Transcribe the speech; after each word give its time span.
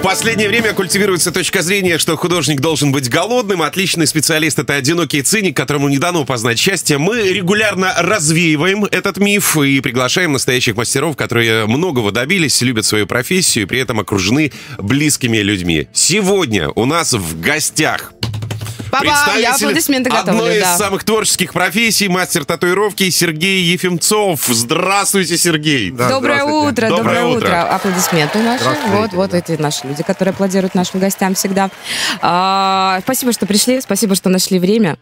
В 0.00 0.02
последнее 0.02 0.48
время 0.48 0.72
культивируется 0.72 1.30
точка 1.30 1.60
зрения, 1.60 1.98
что 1.98 2.16
художник 2.16 2.60
должен 2.60 2.90
быть 2.90 3.10
голодным. 3.10 3.60
Отличный 3.60 4.06
специалист— 4.06 4.58
это 4.58 4.74
одинокий 4.74 5.20
циник, 5.20 5.54
которому 5.54 5.90
не 5.90 5.98
дано 5.98 6.24
познать 6.24 6.58
счастье. 6.58 6.96
Мы 6.96 7.20
регулярно 7.20 7.92
развеиваем 7.98 8.86
этот 8.86 9.18
миф 9.18 9.58
и 9.58 9.80
приглашаем 9.82 10.32
настоящих 10.32 10.74
мастеров, 10.74 11.18
которые 11.18 11.66
многого 11.66 12.12
добились, 12.12 12.62
любят 12.62 12.86
свою 12.86 13.06
профессию 13.06 13.64
и 13.64 13.68
при 13.68 13.78
этом 13.78 14.00
окружены 14.00 14.52
близкими 14.78 15.36
людьми. 15.36 15.86
Сегодня 15.92 16.70
у 16.70 16.86
нас 16.86 17.12
в 17.12 17.38
гостях 17.38 18.14
Папа, 18.90 19.38
я 19.38 19.54
аплодисменты 19.54 20.10
готовлю, 20.10 20.38
одной 20.40 20.60
да. 20.60 20.74
из 20.74 20.78
самых 20.78 21.04
творческих 21.04 21.52
профессий, 21.52 22.08
мастер 22.08 22.44
татуировки 22.44 23.08
Сергей 23.10 23.62
Ефимцов. 23.62 24.40
Здравствуйте, 24.48 25.36
Сергей. 25.38 25.90
Да, 25.90 26.08
доброе 26.08 26.42
здравствуйте. 26.42 26.68
утро, 26.68 26.88
Доброе 26.88 27.02
доброе, 27.20 27.24
утро. 27.36 27.46
утро. 27.46 27.74
Аплодисменты 27.74 28.38
наши. 28.40 28.64
Вот, 28.88 29.12
вот 29.12 29.30
да. 29.30 29.38
эти 29.38 29.52
наши 29.52 29.86
люди, 29.86 30.02
которые 30.02 30.32
аплодируют 30.32 30.74
нашим 30.74 31.00
гостям 31.00 31.34
всегда. 31.34 31.70
А, 32.20 32.98
спасибо, 33.02 33.32
что 33.32 33.46
пришли, 33.46 33.80
спасибо, 33.80 34.14
что 34.14 34.28
нашли 34.28 34.58
время. 34.58 34.96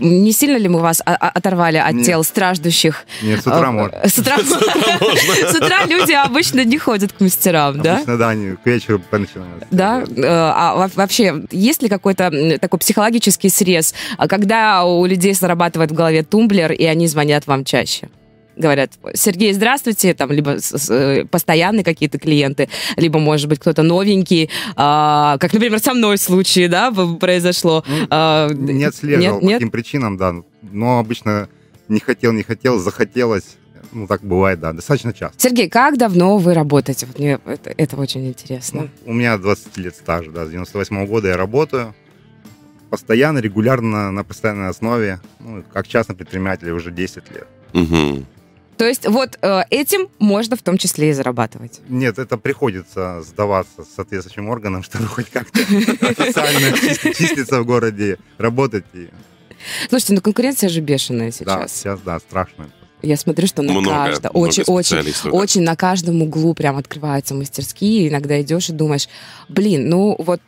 Не 0.00 0.32
сильно 0.32 0.56
ли 0.56 0.68
мы 0.68 0.80
вас 0.80 1.00
оторвали 1.04 1.76
от 1.76 1.92
Нет. 1.94 2.06
тел 2.06 2.24
страждущих? 2.24 3.04
Нет, 3.22 3.38
с 3.42 3.46
утра 3.46 3.68
А, 3.68 3.70
можно. 3.72 4.00
С 4.08 4.18
утра 4.18 4.36
С 5.50 5.54
утра 5.54 5.84
люди 5.86 6.12
обычно 6.12 6.64
не 6.64 6.78
ходят 6.78 7.12
к 7.12 7.20
мастерам, 7.20 7.80
да? 7.80 7.96
Обычно, 7.96 8.16
да, 8.18 8.28
они 8.30 8.56
к 8.56 8.66
вечеру 8.66 9.00
начинают. 9.10 9.64
Да, 9.70 10.04
а 10.24 10.74
во- 10.76 10.90
вообще 10.94 11.42
есть 11.50 11.82
ли 11.82 11.88
какой-то 11.88 12.58
такой 12.60 12.78
психологический 12.78 13.27
срез, 13.30 13.94
а 14.16 14.28
когда 14.28 14.84
у 14.84 15.04
людей 15.06 15.34
зарабатывает 15.34 15.90
в 15.90 15.94
голове 15.94 16.22
тумблер, 16.22 16.72
и 16.72 16.84
они 16.84 17.06
звонят 17.06 17.46
вам 17.46 17.64
чаще? 17.64 18.08
Говорят, 18.56 18.90
Сергей, 19.14 19.52
здравствуйте, 19.52 20.14
там, 20.14 20.32
либо 20.32 20.56
э, 20.88 21.24
постоянные 21.30 21.84
какие-то 21.84 22.18
клиенты, 22.18 22.68
либо, 22.96 23.20
может 23.20 23.48
быть, 23.48 23.60
кто-то 23.60 23.84
новенький, 23.84 24.50
а, 24.74 25.38
как, 25.38 25.52
например, 25.52 25.78
со 25.78 25.94
мной 25.94 26.18
случай, 26.18 26.66
да, 26.66 26.90
произошло. 26.90 27.84
А, 28.10 28.48
Не 28.52 28.82
отслеживал 28.82 29.34
нет, 29.34 29.40
по 29.40 29.44
нет? 29.44 29.54
каким 29.58 29.70
причинам, 29.70 30.16
да. 30.16 30.34
Но 30.62 30.98
обычно 30.98 31.48
не 31.88 32.00
хотел, 32.00 32.32
не 32.32 32.42
хотел, 32.42 32.78
захотелось. 32.80 33.44
Ну, 33.92 34.06
так 34.06 34.22
бывает, 34.22 34.60
да, 34.60 34.72
достаточно 34.72 35.12
часто. 35.12 35.40
Сергей, 35.40 35.68
как 35.70 35.96
давно 35.96 36.36
вы 36.36 36.52
работаете? 36.52 37.06
Вот 37.06 37.18
мне 37.18 37.38
это, 37.46 37.72
это 37.76 37.96
очень 37.96 38.26
интересно. 38.26 38.90
Ну, 39.04 39.12
у 39.12 39.14
меня 39.14 39.38
20 39.38 39.76
лет 39.78 39.94
стажа, 39.94 40.30
да, 40.30 40.44
с 40.44 40.50
98 40.50 41.06
года 41.06 41.28
я 41.28 41.36
работаю. 41.36 41.94
Постоянно, 42.90 43.38
регулярно, 43.38 44.10
на 44.10 44.24
постоянной 44.24 44.68
основе. 44.68 45.20
Ну, 45.40 45.62
как 45.72 45.86
частный 45.86 46.16
предприниматель 46.16 46.70
уже 46.70 46.90
10 46.90 47.30
лет. 47.30 47.46
Мгм. 47.72 48.26
То 48.78 48.86
есть 48.86 49.06
вот 49.08 49.36
э, 49.42 49.62
этим 49.70 50.08
можно 50.20 50.56
в 50.56 50.62
том 50.62 50.78
числе 50.78 51.10
и 51.10 51.12
зарабатывать. 51.12 51.80
Нет, 51.88 52.18
это 52.18 52.38
приходится 52.38 53.22
сдаваться 53.22 53.84
соответствующим 53.96 54.48
органам, 54.48 54.82
чтобы 54.84 55.06
хоть 55.06 55.28
как-то 55.30 55.60
официально 55.60 56.68
чис- 56.76 57.14
числиться 57.14 57.60
в 57.60 57.66
городе, 57.66 58.18
работать. 58.38 58.84
И, 58.94 59.08
Слушайте, 59.88 60.14
ну 60.14 60.20
конкуренция 60.20 60.68
же 60.68 60.80
бешеная 60.80 61.30
да, 61.30 61.32
сейчас. 61.32 61.72
сейчас, 61.72 62.00
да, 62.00 62.18
страшно. 62.20 62.70
Я 63.02 63.16
смотрю, 63.16 63.46
что 63.46 63.62
на 63.62 63.72
Много, 63.72 63.90
каждом, 63.90 64.32
много 64.32 64.46
очень, 64.48 64.64
очень, 64.64 65.30
очень 65.30 65.62
на 65.62 65.76
каждом 65.76 66.20
углу 66.22 66.54
прям 66.54 66.76
открываются 66.76 67.34
мастерские. 67.34 68.08
Иногда 68.08 68.40
идешь 68.40 68.70
и 68.70 68.72
думаешь, 68.72 69.08
блин, 69.48 69.88
ну 69.88 70.16
вот 70.18 70.40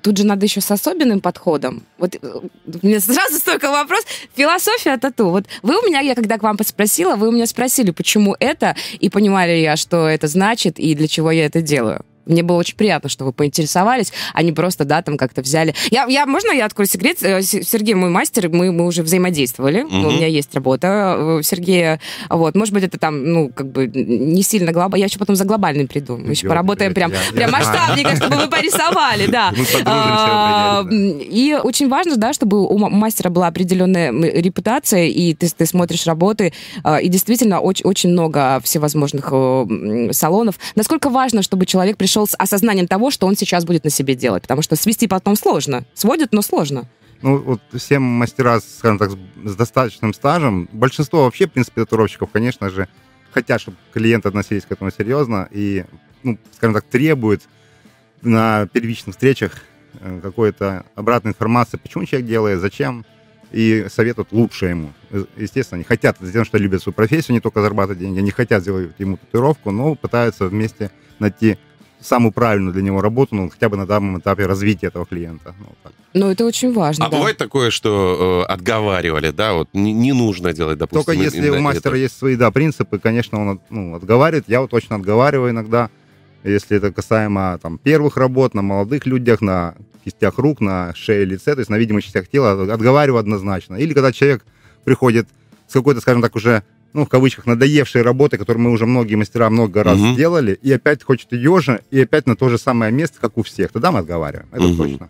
тут 0.00 0.16
же 0.16 0.24
надо 0.24 0.46
еще 0.46 0.60
с 0.60 0.70
особенным 0.70 1.20
подходом. 1.20 1.82
Вот 1.98 2.16
э, 2.20 2.40
меня 2.82 3.00
сразу 3.00 3.38
столько 3.38 3.70
вопрос. 3.70 4.04
Философия 4.34 4.96
тату. 4.96 5.30
Вот 5.30 5.44
вы 5.62 5.78
у 5.78 5.86
меня, 5.86 6.00
я 6.00 6.14
когда 6.14 6.38
к 6.38 6.42
вам 6.42 6.56
спросила, 6.64 7.16
вы 7.16 7.28
у 7.28 7.32
меня 7.32 7.46
спросили, 7.46 7.90
почему 7.90 8.36
это, 8.38 8.76
и 8.98 9.10
понимали 9.10 9.52
я, 9.52 9.76
что 9.76 10.08
это 10.08 10.28
значит, 10.28 10.78
и 10.78 10.94
для 10.94 11.08
чего 11.08 11.30
я 11.30 11.46
это 11.46 11.62
делаю. 11.62 12.04
Мне 12.26 12.42
было 12.42 12.56
очень 12.58 12.76
приятно, 12.76 13.08
что 13.08 13.24
вы 13.24 13.32
поинтересовались, 13.32 14.12
а 14.34 14.42
не 14.42 14.52
просто, 14.52 14.84
да, 14.84 15.02
там 15.02 15.16
как-то 15.16 15.42
взяли. 15.42 15.74
Я, 15.90 16.04
я, 16.06 16.26
можно 16.26 16.50
я 16.52 16.66
открою 16.66 16.88
секрет? 16.88 17.18
Э, 17.22 17.42
Сергей 17.42 17.94
мой 17.94 18.10
мастер, 18.10 18.48
мы, 18.48 18.70
мы 18.72 18.86
уже 18.86 19.02
взаимодействовали. 19.02 19.82
Мгм. 19.82 20.06
У 20.06 20.10
меня 20.12 20.26
есть 20.26 20.54
работа 20.54 21.16
э, 21.18 21.42
Сергея. 21.42 22.00
Вот, 22.30 22.54
может 22.54 22.74
быть, 22.74 22.84
это 22.84 22.98
там, 22.98 23.24
ну, 23.24 23.48
как 23.48 23.66
бы 23.70 23.86
не 23.86 24.42
сильно 24.42 24.72
глобально. 24.72 25.00
Я 25.02 25.06
еще 25.06 25.18
потом 25.18 25.36
за 25.36 25.44
глобальным 25.44 25.88
приду. 25.88 26.16
Мы 26.16 26.30
еще 26.32 26.46
поработаем 26.48 26.92
идет, 26.92 26.96
прям, 26.96 27.12
я- 27.12 27.32
прям 27.34 27.50
масштабненько, 27.50 28.16
чтобы 28.16 28.36
вы 28.36 28.48
порисовали, 28.48 29.26
да. 29.26 29.52
А, 29.84 30.84
И 30.90 31.58
очень 31.62 31.88
важно, 31.88 32.16
да, 32.16 32.32
чтобы 32.32 32.66
у 32.66 32.78
мастера 32.78 33.30
была 33.30 33.46
определенная 33.48 34.12
репутация, 34.12 35.06
и 35.06 35.34
ты, 35.34 35.48
ты 35.48 35.66
смотришь 35.66 36.06
работы, 36.06 36.52
а, 36.84 36.98
и 37.00 37.08
действительно 37.08 37.60
очень, 37.60 37.84
очень 37.86 38.10
много 38.10 38.60
всевозможных 38.62 39.28
э, 39.32 40.08
салонов. 40.12 40.56
Насколько 40.74 41.10
важно, 41.10 41.42
чтобы 41.42 41.66
человек 41.66 41.96
пришел 41.96 42.11
с 42.26 42.34
осознанием 42.36 42.86
того, 42.86 43.10
что 43.10 43.26
он 43.26 43.36
сейчас 43.36 43.64
будет 43.64 43.84
на 43.84 43.90
себе 43.90 44.14
делать? 44.14 44.42
Потому 44.42 44.62
что 44.62 44.76
свести 44.76 45.06
потом 45.08 45.36
сложно. 45.36 45.84
Сводят, 45.94 46.32
но 46.32 46.42
сложно. 46.42 46.88
Ну, 47.22 47.38
вот 47.38 47.60
все 47.74 47.98
мастера, 47.98 48.60
скажем 48.60 48.98
так, 48.98 49.10
с- 49.10 49.16
с 49.50 49.54
достаточным 49.56 50.12
стажем, 50.12 50.68
большинство 50.72 51.24
вообще, 51.24 51.46
в 51.46 51.52
принципе, 51.52 51.82
татуировщиков, 51.82 52.30
конечно 52.32 52.68
же, 52.70 52.88
хотят, 53.30 53.60
чтобы 53.60 53.76
клиенты 53.92 54.28
относились 54.28 54.64
к 54.64 54.72
этому 54.72 54.90
серьезно 54.90 55.48
и, 55.52 55.84
ну, 56.22 56.38
скажем 56.56 56.74
так, 56.74 56.84
требуют 56.84 57.42
на 58.22 58.66
первичных 58.72 59.14
встречах 59.14 59.52
э, 60.00 60.20
какой-то 60.22 60.84
обратной 60.94 61.30
информации, 61.30 61.76
почему 61.76 62.04
человек 62.06 62.28
делает, 62.28 62.60
зачем, 62.60 63.04
и 63.52 63.86
советуют 63.90 64.32
лучше 64.32 64.66
ему. 64.66 64.92
Э, 65.10 65.24
Естественно, 65.36 65.76
они 65.76 65.84
хотят 65.84 66.16
сделать, 66.20 66.48
что 66.48 66.58
любят 66.58 66.82
свою 66.82 66.94
профессию, 66.94 67.34
не 67.34 67.40
только 67.40 67.60
зарабатывать 67.62 67.98
деньги, 68.00 68.18
они 68.18 68.30
хотят 68.30 68.62
сделать 68.62 68.92
ему 68.98 69.16
татуировку, 69.16 69.70
но 69.70 69.94
пытаются 69.94 70.46
вместе 70.46 70.90
найти 71.18 71.58
самую 72.02 72.32
правильную 72.32 72.72
для 72.72 72.82
него 72.82 73.00
работу, 73.00 73.34
ну, 73.34 73.48
хотя 73.48 73.68
бы 73.68 73.76
на 73.76 73.86
данном 73.86 74.18
этапе 74.18 74.46
развития 74.46 74.88
этого 74.88 75.06
клиента. 75.06 75.54
Ну, 75.58 75.66
так. 75.82 75.92
Но 76.14 76.30
это 76.30 76.44
очень 76.44 76.72
важно, 76.72 77.06
А 77.06 77.08
да. 77.08 77.16
бывает 77.16 77.38
такое, 77.38 77.70
что 77.70 78.44
э, 78.48 78.52
отговаривали, 78.52 79.30
да, 79.30 79.54
вот 79.54 79.68
не, 79.72 79.92
не 79.92 80.12
нужно 80.12 80.52
делать, 80.52 80.78
допустим, 80.78 81.04
Только 81.04 81.22
если 81.22 81.48
у 81.48 81.60
мастера 81.60 81.92
это. 81.92 81.98
есть 81.98 82.18
свои, 82.18 82.36
да, 82.36 82.50
принципы, 82.50 82.98
конечно, 82.98 83.40
он 83.40 83.60
ну, 83.70 83.94
отговаривает. 83.94 84.44
Я 84.46 84.60
вот 84.60 84.70
точно 84.70 84.96
отговариваю 84.96 85.50
иногда, 85.52 85.88
если 86.44 86.76
это 86.76 86.92
касаемо 86.92 87.58
там 87.62 87.78
первых 87.78 88.16
работ 88.16 88.52
на 88.54 88.62
молодых 88.62 89.06
людях, 89.06 89.40
на 89.40 89.74
кистях 90.04 90.38
рук, 90.38 90.60
на 90.60 90.92
шее, 90.94 91.24
лице, 91.24 91.54
то 91.54 91.60
есть 91.60 91.70
на 91.70 91.76
видимых 91.76 92.04
частях 92.04 92.28
тела, 92.28 92.52
отговариваю 92.72 93.20
однозначно. 93.20 93.76
Или 93.76 93.94
когда 93.94 94.12
человек 94.12 94.44
приходит 94.84 95.28
с 95.68 95.72
какой-то, 95.72 96.00
скажем 96.00 96.20
так, 96.20 96.34
уже, 96.36 96.62
ну, 96.92 97.04
в 97.04 97.08
кавычках, 97.08 97.46
надоевшей 97.46 98.02
работы, 98.02 98.38
которую 98.38 98.62
мы 98.64 98.70
уже 98.70 98.86
многие 98.86 99.14
мастера 99.16 99.48
много 99.50 99.82
раз 99.82 99.98
Мгм. 99.98 100.14
сделали, 100.14 100.58
и 100.62 100.72
опять 100.72 101.02
хочет 101.02 101.32
ее 101.32 101.60
же, 101.60 101.80
и 101.90 102.00
опять 102.02 102.26
на 102.26 102.36
то 102.36 102.48
же 102.48 102.58
самое 102.58 102.92
место, 102.92 103.18
как 103.20 103.38
у 103.38 103.42
всех, 103.42 103.72
тогда 103.72 103.90
мы 103.92 104.00
отговариваем. 104.00 104.48
Это 104.52 104.62
Мгм. 104.62 104.76
точно. 104.76 105.08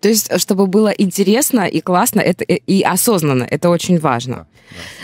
То 0.00 0.08
есть, 0.08 0.30
чтобы 0.40 0.66
было 0.66 0.88
интересно 0.88 1.66
и 1.68 1.82
классно, 1.82 2.20
это 2.20 2.42
и 2.44 2.54
и 2.78 2.82
осознанно, 2.82 3.44
это 3.44 3.68
очень 3.68 3.98
важно. 3.98 4.46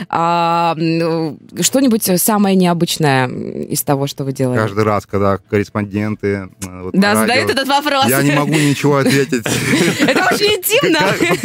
А, 0.09 0.75
ну, 0.79 1.39
что-нибудь 1.61 2.03
самое 2.21 2.57
необычное 2.57 3.29
из 3.29 3.83
того, 3.83 4.07
что 4.07 4.25
вы 4.25 4.33
делаете? 4.33 4.63
Каждый 4.63 4.85
раз, 4.85 5.05
когда 5.05 5.37
корреспонденты... 5.37 6.27
э, 6.67 6.83
вот 6.83 6.95
Да, 6.95 7.13
радио, 7.13 7.21
задают 7.21 7.51
этот 7.51 7.69
вопрос. 7.69 8.07
Я 8.09 8.23
не 8.23 8.33
могу 8.33 8.55
ничего 8.55 8.97
ответить. 8.97 9.45
Это 10.01 10.25
очень 10.33 10.57
интимно. 10.61 11.01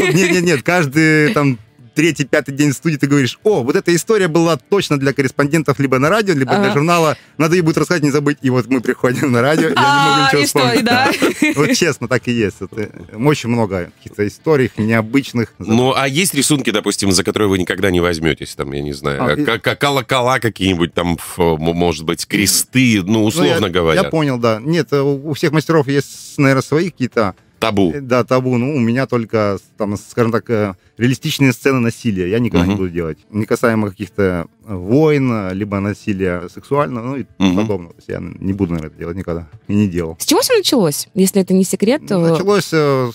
Нет, 0.17 0.31
нет, 0.31 0.43
нет, 0.43 0.63
каждый 0.63 1.33
там 1.33 1.57
третий, 1.93 2.25
пятый 2.25 2.53
день 2.55 2.71
в 2.71 2.73
студии 2.73 2.97
ты 2.97 3.07
говоришь, 3.07 3.39
о, 3.43 3.63
вот 3.63 3.75
эта 3.75 3.93
история 3.95 4.27
была 4.27 4.57
точно 4.57 4.97
для 4.99 5.13
корреспондентов 5.13 5.79
либо 5.79 5.99
на 5.99 6.09
радио, 6.09 6.33
либо 6.33 6.51
для 6.55 6.65
Ага. 6.65 6.73
журнала. 6.73 7.17
Надо 7.37 7.55
ей 7.55 7.61
будет 7.61 7.77
рассказать, 7.77 8.03
не 8.03 8.11
забыть. 8.11 8.37
И 8.41 8.49
вот 8.49 8.67
мы 8.67 8.81
приходим 8.81 9.31
на 9.31 9.41
радио, 9.41 9.63
я 9.63 9.69
не 9.69 9.75
А, 9.77 10.09
могу 10.09 10.25
ничего 10.27 10.41
и 10.41 10.45
что, 10.47 10.59
вспомнить. 10.59 11.55
Вот 11.55 11.73
честно, 11.75 12.07
так 12.07 12.27
и 12.27 12.31
есть. 12.31 12.57
Это 12.61 12.89
очень 13.17 13.49
много 13.49 13.91
каких-то 13.97 14.27
историй 14.27 14.71
необычных. 14.77 15.53
Ну, 15.59 15.93
а 15.95 16.07
есть 16.07 16.33
рисунки, 16.33 16.69
допустим, 16.71 17.11
за 17.11 17.23
которые 17.23 17.49
вы 17.49 17.57
никогда 17.57 17.91
не 17.91 17.99
возьметесь, 17.99 18.55
там, 18.55 18.71
я 18.71 18.81
не 18.81 18.93
знаю, 18.93 19.21
А, 19.21 19.57
колокола 19.75 20.39
какие-нибудь, 20.39 20.93
там, 20.93 21.17
может 21.37 22.05
быть, 22.05 22.25
кресты, 22.25 23.01
ну, 23.03 23.11
Ну, 23.21 23.25
условно 23.25 23.65
я, 23.65 23.71
говоря, 23.71 24.01
Я 24.01 24.09
понял, 24.09 24.37
да. 24.37 24.59
Нет, 24.61 24.87
э, 24.91 25.01
у 25.01 25.33
всех 25.33 25.51
мастеров 25.51 25.87
есть, 25.87 26.37
наверное, 26.37 26.61
свои 26.63 26.89
какие-то 26.89 27.35
табу. 27.61 27.91
Э, 27.93 28.01
Да, 28.01 28.23
табу. 28.23 28.57
Ну, 28.57 28.75
у 28.75 28.79
меня 28.79 29.05
только, 29.05 29.57
там, 29.77 29.95
скажем 29.97 30.31
так, 30.31 30.49
э, 30.49 30.73
реалистичные 30.97 31.53
сцены 31.53 31.79
насилия. 31.79 32.29
Я 32.29 32.39
никогда 32.39 32.65
не 32.65 32.73
Мгм. 32.73 32.77
буду 32.81 32.89
делать. 32.89 33.17
Не 33.31 33.45
касаемо 33.45 33.89
каких-то 33.89 34.47
э, 34.65 34.75
войн, 34.75 35.51
либо 35.53 35.79
насилия 35.79 36.49
сексуального, 36.49 37.05
ну 37.07 37.15
и 37.17 37.25
Мгм. 37.39 37.55
подобного. 37.55 37.93
То 37.93 37.99
есть 37.99 38.09
я 38.09 38.19
не 38.19 38.53
буду, 38.53 38.73
наверное, 38.73 38.89
это 38.91 38.99
делать 38.99 39.17
никогда. 39.17 39.47
И 39.69 39.75
не 39.75 39.87
делал. 39.87 40.17
С 40.19 40.25
чего 40.25 40.41
все 40.41 40.57
началось? 40.57 41.07
Если 41.13 41.41
это 41.41 41.53
не 41.53 41.63
секрет, 41.63 42.01
то... 42.07 42.17
Началось, 42.19 42.69
э, 42.73 43.11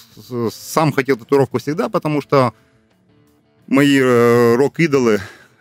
сам 0.53 0.93
хотел 0.93 1.17
татуировку 1.17 1.59
всегда, 1.59 1.89
потому 1.89 2.23
что 2.23 2.53
мои 3.67 3.99
э, 4.01 4.55
рок-идолы, 4.57 5.21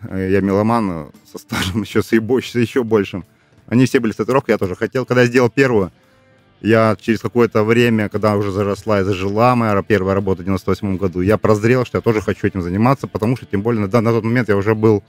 э, 0.10 0.30
я 0.32 0.42
меломан 0.42 1.08
со 1.32 1.38
стажем 1.40 1.82
еще, 1.86 2.02
с 2.04 2.12
еще 2.12 2.84
большим, 2.84 3.26
они 3.68 3.86
все 3.86 4.00
были 4.00 4.12
с 4.12 4.16
татуировкой, 4.16 4.54
я 4.54 4.58
тоже 4.58 4.76
хотел. 4.76 5.06
Когда 5.06 5.22
я 5.22 5.28
сделал 5.28 5.50
первую, 5.50 5.92
Я 6.66 6.98
через 7.00 7.20
какое-то 7.20 7.64
время, 7.64 8.10
когда 8.10 8.36
уже 8.36 8.52
заросла 8.52 9.02
и 9.02 9.04
зажила 9.04 9.54
моя 9.56 9.80
первая 9.84 10.16
работа 10.16 10.42
в 10.42 10.46
98 10.46 10.98
году, 10.98 11.22
я 11.22 11.38
прозрел, 11.38 11.86
что 11.86 12.00
я 12.00 12.02
тоже 12.02 12.22
хочу 12.22 12.48
этим 12.48 12.64
заниматься, 12.64 13.08
потому 13.08 13.38
что, 13.38 13.46
тем 13.46 13.62
более, 13.62 13.86
да, 13.88 14.02
на 14.02 14.12
тот 14.12 14.24
момент 14.24 14.50
я 14.50 14.58
уже 14.58 14.74
был 14.74 15.04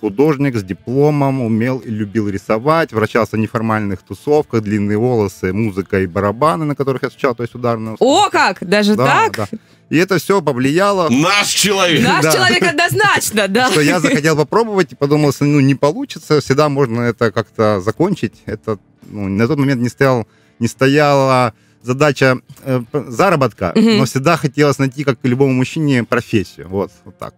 художник 0.00 0.56
с 0.56 0.62
дипломом, 0.62 1.42
умел 1.42 1.78
и 1.78 1.90
любил 1.90 2.28
рисовать, 2.30 2.92
вращался 2.92 3.36
в 3.36 3.38
неформальных 3.38 4.02
тусовках, 4.02 4.62
длинные 4.62 4.96
волосы, 4.96 5.52
музыка 5.52 6.00
и 6.00 6.06
барабаны, 6.06 6.64
на 6.64 6.74
которых 6.74 7.02
я 7.02 7.08
встречал, 7.10 7.34
то 7.34 7.42
есть 7.42 7.54
ударную. 7.54 7.96
О, 8.00 8.30
как! 8.30 8.66
Даже 8.66 8.96
Да, 8.96 9.04
так? 9.06 9.36
да. 9.36 9.58
И 9.90 9.98
это 9.98 10.16
все 10.18 10.40
повлияло, 10.40 11.10
Наш 11.10 11.48
человек. 11.48 12.02
Наш 12.02 12.22
Да. 12.22 12.32
человек 12.32 12.62
однозначно, 12.62 13.48
да. 13.48 13.70
что 13.70 13.82
я 13.82 14.00
захотел 14.00 14.36
попробовать 14.36 14.92
и 14.92 14.96
подумал, 14.96 15.32
что 15.32 15.44
ну 15.44 15.60
не 15.60 15.74
получится, 15.74 16.40
всегда 16.40 16.70
можно 16.70 17.02
это 17.02 17.30
как-то 17.30 17.80
закончить. 17.80 18.42
Это 18.46 18.78
ну, 19.10 19.28
на 19.28 19.46
тот 19.46 19.58
момент 19.58 19.82
не 19.82 19.90
стоял, 19.90 20.26
не 20.58 20.68
стояла 20.68 21.52
задача 21.82 22.38
э, 22.62 22.82
заработка, 22.92 23.72
Мгм. 23.74 23.98
но 23.98 24.04
всегда 24.06 24.36
хотелось 24.36 24.78
найти, 24.78 25.04
как 25.04 25.18
и 25.22 25.28
любому 25.28 25.52
мужчине, 25.52 26.04
профессию. 26.04 26.68
Вот, 26.68 26.90
вот 27.04 27.18
так. 27.18 27.34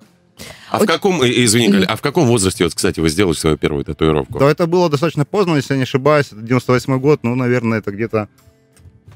А 0.70 0.78
в 0.78 0.86
каком, 0.86 1.22
э, 1.22 1.30
извини, 1.44 1.68
Галя, 1.68 1.86
а 1.86 1.96
в 1.96 2.02
каком 2.02 2.26
возрасте, 2.26 2.64
вот, 2.64 2.74
кстати, 2.74 3.00
вы 3.00 3.08
сделали 3.08 3.34
свою 3.34 3.56
первую 3.56 3.84
татуировку? 3.84 4.38
Да, 4.38 4.50
это 4.50 4.66
было 4.66 4.88
достаточно 4.90 5.24
поздно, 5.24 5.56
если 5.56 5.74
я 5.74 5.78
не 5.78 5.82
ошибаюсь, 5.84 6.26
это 6.26 6.42
98 6.42 6.98
год, 7.00 7.20
ну, 7.22 7.34
наверное, 7.34 7.78
это 7.78 7.90
где-то 7.90 8.28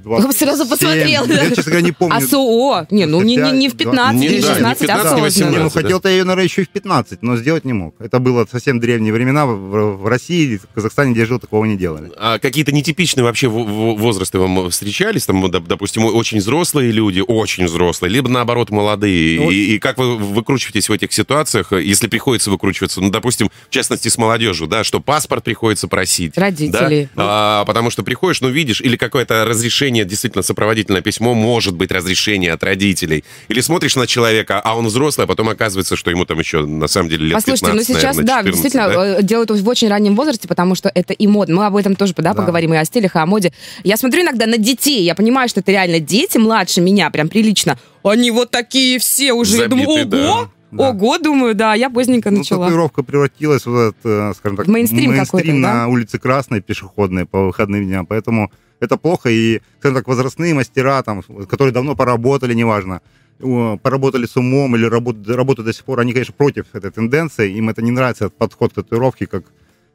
27. 0.03 0.49
Сразу 0.49 0.67
посмотрел. 0.67 1.27
Я, 1.27 1.49
честно 1.51 1.65
говоря, 1.65 1.81
не 1.83 1.93
помню. 1.93 2.17
А 2.17 2.21
СО? 2.21 2.87
Не, 2.91 3.07
ну 3.07 3.23
не, 3.23 3.37
не, 3.37 3.53
не 3.53 3.69
в 3.69 3.77
15 3.77 4.21
Не, 4.21 4.27
или 4.27 4.41
да, 4.41 4.49
не 4.49 4.55
16, 4.55 4.81
15, 4.81 5.01
осознанно. 5.01 5.23
18. 5.25 5.41
Не, 5.41 5.45
ну 5.45 5.71
17, 5.71 5.75
да? 5.75 5.83
хотел-то 5.83 6.09
я 6.09 6.15
ее, 6.17 6.25
наверное, 6.25 6.45
еще 6.45 6.63
и 6.63 6.65
в 6.65 6.69
15, 6.71 7.23
но 7.23 7.37
сделать 7.37 7.65
не 7.65 7.73
мог. 7.73 7.95
Это 8.01 8.19
было 8.19 8.47
совсем 8.51 8.81
древние 8.81 9.13
времена. 9.13 9.47
В, 9.47 9.97
в 9.97 10.07
России, 10.07 10.57
в 10.57 10.75
Казахстане, 10.75 11.13
где 11.13 11.21
я 11.21 11.27
жил, 11.27 11.39
такого 11.39 11.65
не 11.65 11.77
делали. 11.77 12.11
А 12.17 12.39
какие-то 12.39 12.73
нетипичные 12.73 13.25
вообще 13.25 13.49
возрасты 13.49 14.39
вам 14.39 14.71
встречались? 14.71 15.27
Там, 15.27 15.45
доп- 15.47 15.67
допустим, 15.67 16.05
очень 16.05 16.39
взрослые 16.39 16.93
люди, 16.93 17.23
очень 17.27 17.67
взрослые, 17.67 18.11
либо 18.11 18.29
наоборот 18.29 18.71
молодые. 18.71 19.41
Ну, 19.41 19.51
и, 19.51 19.75
и 19.75 19.79
как 19.79 19.99
вы 19.99 20.17
выкручиваетесь 20.17 20.89
в 20.89 20.93
этих 20.93 21.13
ситуациях, 21.13 21.73
если 21.73 22.09
приходится 22.09 22.51
выкручиваться? 22.51 23.01
Ну, 23.01 23.11
допустим, 23.11 23.51
в 23.69 23.71
частности, 23.71 24.09
с 24.09 24.17
молодежью, 24.19 24.67
да, 24.67 24.85
что 24.85 25.01
паспорт 25.01 25.45
приходится 25.45 25.89
просить. 25.89 26.37
Родителей. 26.39 27.09
Да? 27.15 27.61
А, 27.61 27.65
потому 27.65 27.91
что 27.91 28.03
приходишь, 28.03 28.41
ну, 28.41 28.49
видишь, 28.49 28.81
или 28.81 28.97
какое-то 28.97 29.45
разрешение, 29.45 29.90
действительно, 29.91 30.43
сопроводительное 30.43 31.01
письмо, 31.03 31.35
может 31.35 31.75
быть 31.75 31.91
разрешение 31.93 32.53
от 32.53 32.63
родителей. 32.65 33.25
Или 33.49 33.61
смотришь 33.61 33.97
на 33.97 34.07
человека, 34.07 34.61
а 34.61 34.77
он 34.77 34.87
взрослый, 34.87 35.25
а 35.25 35.27
потом 35.29 35.49
оказывается, 35.49 35.97
что 35.97 36.11
ему 36.11 36.25
там 36.25 36.39
еще, 36.39 36.65
на 36.65 36.89
самом 36.89 37.09
деле, 37.11 37.27
лет 37.27 37.35
Послушайте, 37.35 37.67
15, 37.67 37.89
ну 37.89 37.95
сейчас, 37.95 38.17
наверное, 38.17 38.27
да, 38.27 38.37
14, 38.51 38.53
действительно, 38.55 38.89
да? 38.89 39.19
э, 39.19 39.23
делают 39.23 39.51
в 39.51 39.69
очень 39.69 39.89
раннем 39.89 40.17
возрасте, 40.17 40.49
потому 40.49 40.75
что 40.75 40.91
это 40.95 41.13
и 41.13 41.27
модно. 41.27 41.57
Мы 41.57 41.67
об 41.67 41.77
этом 41.77 41.97
тоже, 41.97 42.15
да, 42.17 42.23
Да. 42.23 42.35
поговорим, 42.35 42.73
и 42.75 42.77
о 42.77 42.85
стилях, 42.85 43.17
и 43.17 43.19
о 43.19 43.27
моде. 43.27 43.53
Я 43.85 43.97
смотрю 43.97 44.23
иногда 44.23 44.47
на 44.47 44.59
детей, 44.59 45.03
я 45.03 45.15
понимаю, 45.15 45.49
что 45.49 45.61
это 45.61 45.73
реально 45.73 46.01
дети 46.01 46.39
младше 46.39 46.81
меня, 46.81 47.11
прям 47.11 47.29
прилично. 47.29 47.79
Они 48.03 48.31
вот 48.31 48.51
такие 48.51 48.99
все 48.99 49.33
уже. 49.33 49.59
я 49.59 49.69
думаю, 49.69 49.87
Забиты, 49.89 50.05
да. 50.07 50.33
ого, 50.33 50.51
Да. 50.73 50.89
ого, 50.91 51.19
думаю, 51.19 51.55
да, 51.55 51.75
я 51.75 51.91
поздненько 51.91 52.31
Ну, 52.31 52.39
начала. 52.39 52.67
татуировка 52.67 53.03
превратилась 53.03 53.67
в 53.67 53.75
этот, 53.75 53.97
э, 54.05 54.33
скажем 54.37 54.57
так, 54.57 54.67
В 54.67 54.71
мейнстрим 54.71 55.17
какой-то, 55.19 55.53
на 55.53 55.73
да? 55.73 55.87
улице 55.89 56.19
Красной 56.19 56.61
пешеходной 56.61 57.27
по 57.27 57.47
выходным 57.47 57.85
дням. 57.85 58.07
Поэтому 58.07 58.53
это 58.81 58.97
плохо. 58.97 59.31
И, 59.31 59.61
скажем 59.79 59.97
так, 59.97 60.09
возрастные 60.09 60.55
мастера, 60.55 61.03
там, 61.03 61.23
которые 61.49 61.73
давно 61.73 61.95
поработали, 61.95 62.55
неважно, 62.55 63.01
поработали 63.39 64.27
с 64.27 64.37
умом 64.37 64.77
или 64.77 64.85
работают, 64.85 65.29
работают 65.29 65.67
до 65.67 65.73
сих 65.73 65.85
пор, 65.85 66.01
они, 66.01 66.13
конечно, 66.13 66.35
против 66.37 66.67
этой 66.75 66.91
тенденции. 66.91 67.53
Им 67.53 67.69
это 67.69 67.83
не 67.83 67.91
нравится, 67.91 68.27
этот 68.27 68.37
подход 68.37 68.73
к 68.73 68.75
татуировке, 68.77 69.27
как, 69.27 69.45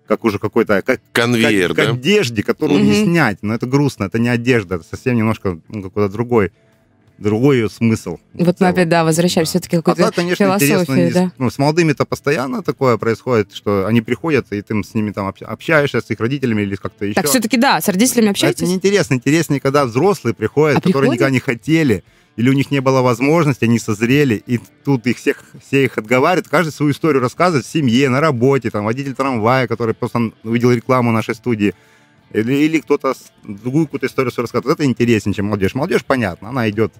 как 0.07 0.23
уже 0.23 0.39
какой-то... 0.39 0.81
Как, 0.81 1.01
Конвейер, 1.11 1.73
как, 1.73 1.77
да? 1.77 1.91
к 1.91 1.93
одежде, 1.95 2.43
которую 2.43 2.83
не 2.83 2.91
Мгм. 2.91 3.03
снять. 3.05 3.37
Но 3.43 3.53
это 3.53 3.65
грустно, 3.67 4.05
это 4.05 4.19
не 4.19 4.29
одежда, 4.29 4.75
это 4.75 4.83
совсем 4.83 5.15
немножко 5.15 5.59
ну, 5.67 5.83
какой-то 5.83 6.11
другой, 6.11 6.51
другой 7.17 7.57
ее 7.57 7.69
смысл. 7.69 8.17
Вот 8.33 8.59
мы 8.59 8.67
опять, 8.67 8.89
да, 8.89 9.03
возвращаемся 9.03 9.51
все-таки 9.51 9.77
к 9.77 9.79
А 9.79 9.81
какой-то 9.83 10.07
так, 10.07 10.15
конечно, 10.15 10.45
философии, 10.59 11.12
да. 11.13 11.31
Ну, 11.38 11.50
с 11.50 11.57
молодыми-то 11.57 12.06
постоянно 12.06 12.62
такое 12.62 12.97
происходит, 12.97 13.53
что 13.53 13.85
они 13.88 14.01
приходят, 14.01 14.51
и 14.51 14.62
ты 14.62 14.83
с 14.83 14.94
ними 14.94 15.12
там 15.12 15.27
общ- 15.27 15.44
общаешься, 15.45 16.01
с 16.01 16.09
их 16.09 16.19
родителями 16.19 16.62
или 16.63 16.75
как-то 16.75 17.06
еще. 17.06 17.15
Так 17.15 17.27
все-таки, 17.27 17.57
да, 17.57 17.79
с 17.79 17.88
родителями 17.88 18.25
Это 18.25 18.31
общаетесь? 18.31 18.67
неинтересно. 18.67 19.13
Интереснее, 19.15 19.59
когда 19.62 19.85
взрослые 19.85 20.33
приходят, 20.33 20.77
А 20.77 20.81
которые 20.81 21.03
приходят? 21.12 21.13
никогда 21.21 21.29
не 21.31 21.39
хотели, 21.39 22.03
или 22.35 22.50
у 22.50 22.53
них 22.53 22.69
не 22.69 22.81
было 22.81 23.01
возможности, 23.01 23.63
они 23.63 23.79
созрели, 23.79 24.44
и 24.45 24.59
тут 24.83 25.07
их 25.07 25.15
всех, 25.17 25.41
все 25.65 25.85
их 25.85 25.97
отговаривают, 25.97 26.50
каждый 26.50 26.71
свою 26.71 26.91
историю 26.91 27.21
рассказывает 27.21 27.65
в 27.65 27.71
семье, 27.71 28.09
на 28.09 28.19
работе, 28.19 28.69
там, 28.71 28.83
водитель 28.83 29.13
трамвая, 29.13 29.67
который 29.67 29.94
просто 29.95 30.31
увидел 30.44 30.71
рекламу 30.71 31.12
нашей 31.13 31.33
студии, 31.35 31.73
или, 32.33 32.54
или 32.54 32.80
кто-то 32.80 33.13
другую 33.44 33.86
какую-то 33.86 34.07
историю 34.07 34.31
свою 34.31 34.45
рассказывает. 34.45 34.75
Это 34.80 34.86
интереснее, 34.86 35.33
чем 35.33 35.45
молодежь. 35.45 35.74
Молодежь, 35.75 36.04
понятно, 36.06 36.50
она 36.50 36.69
идет 36.69 36.94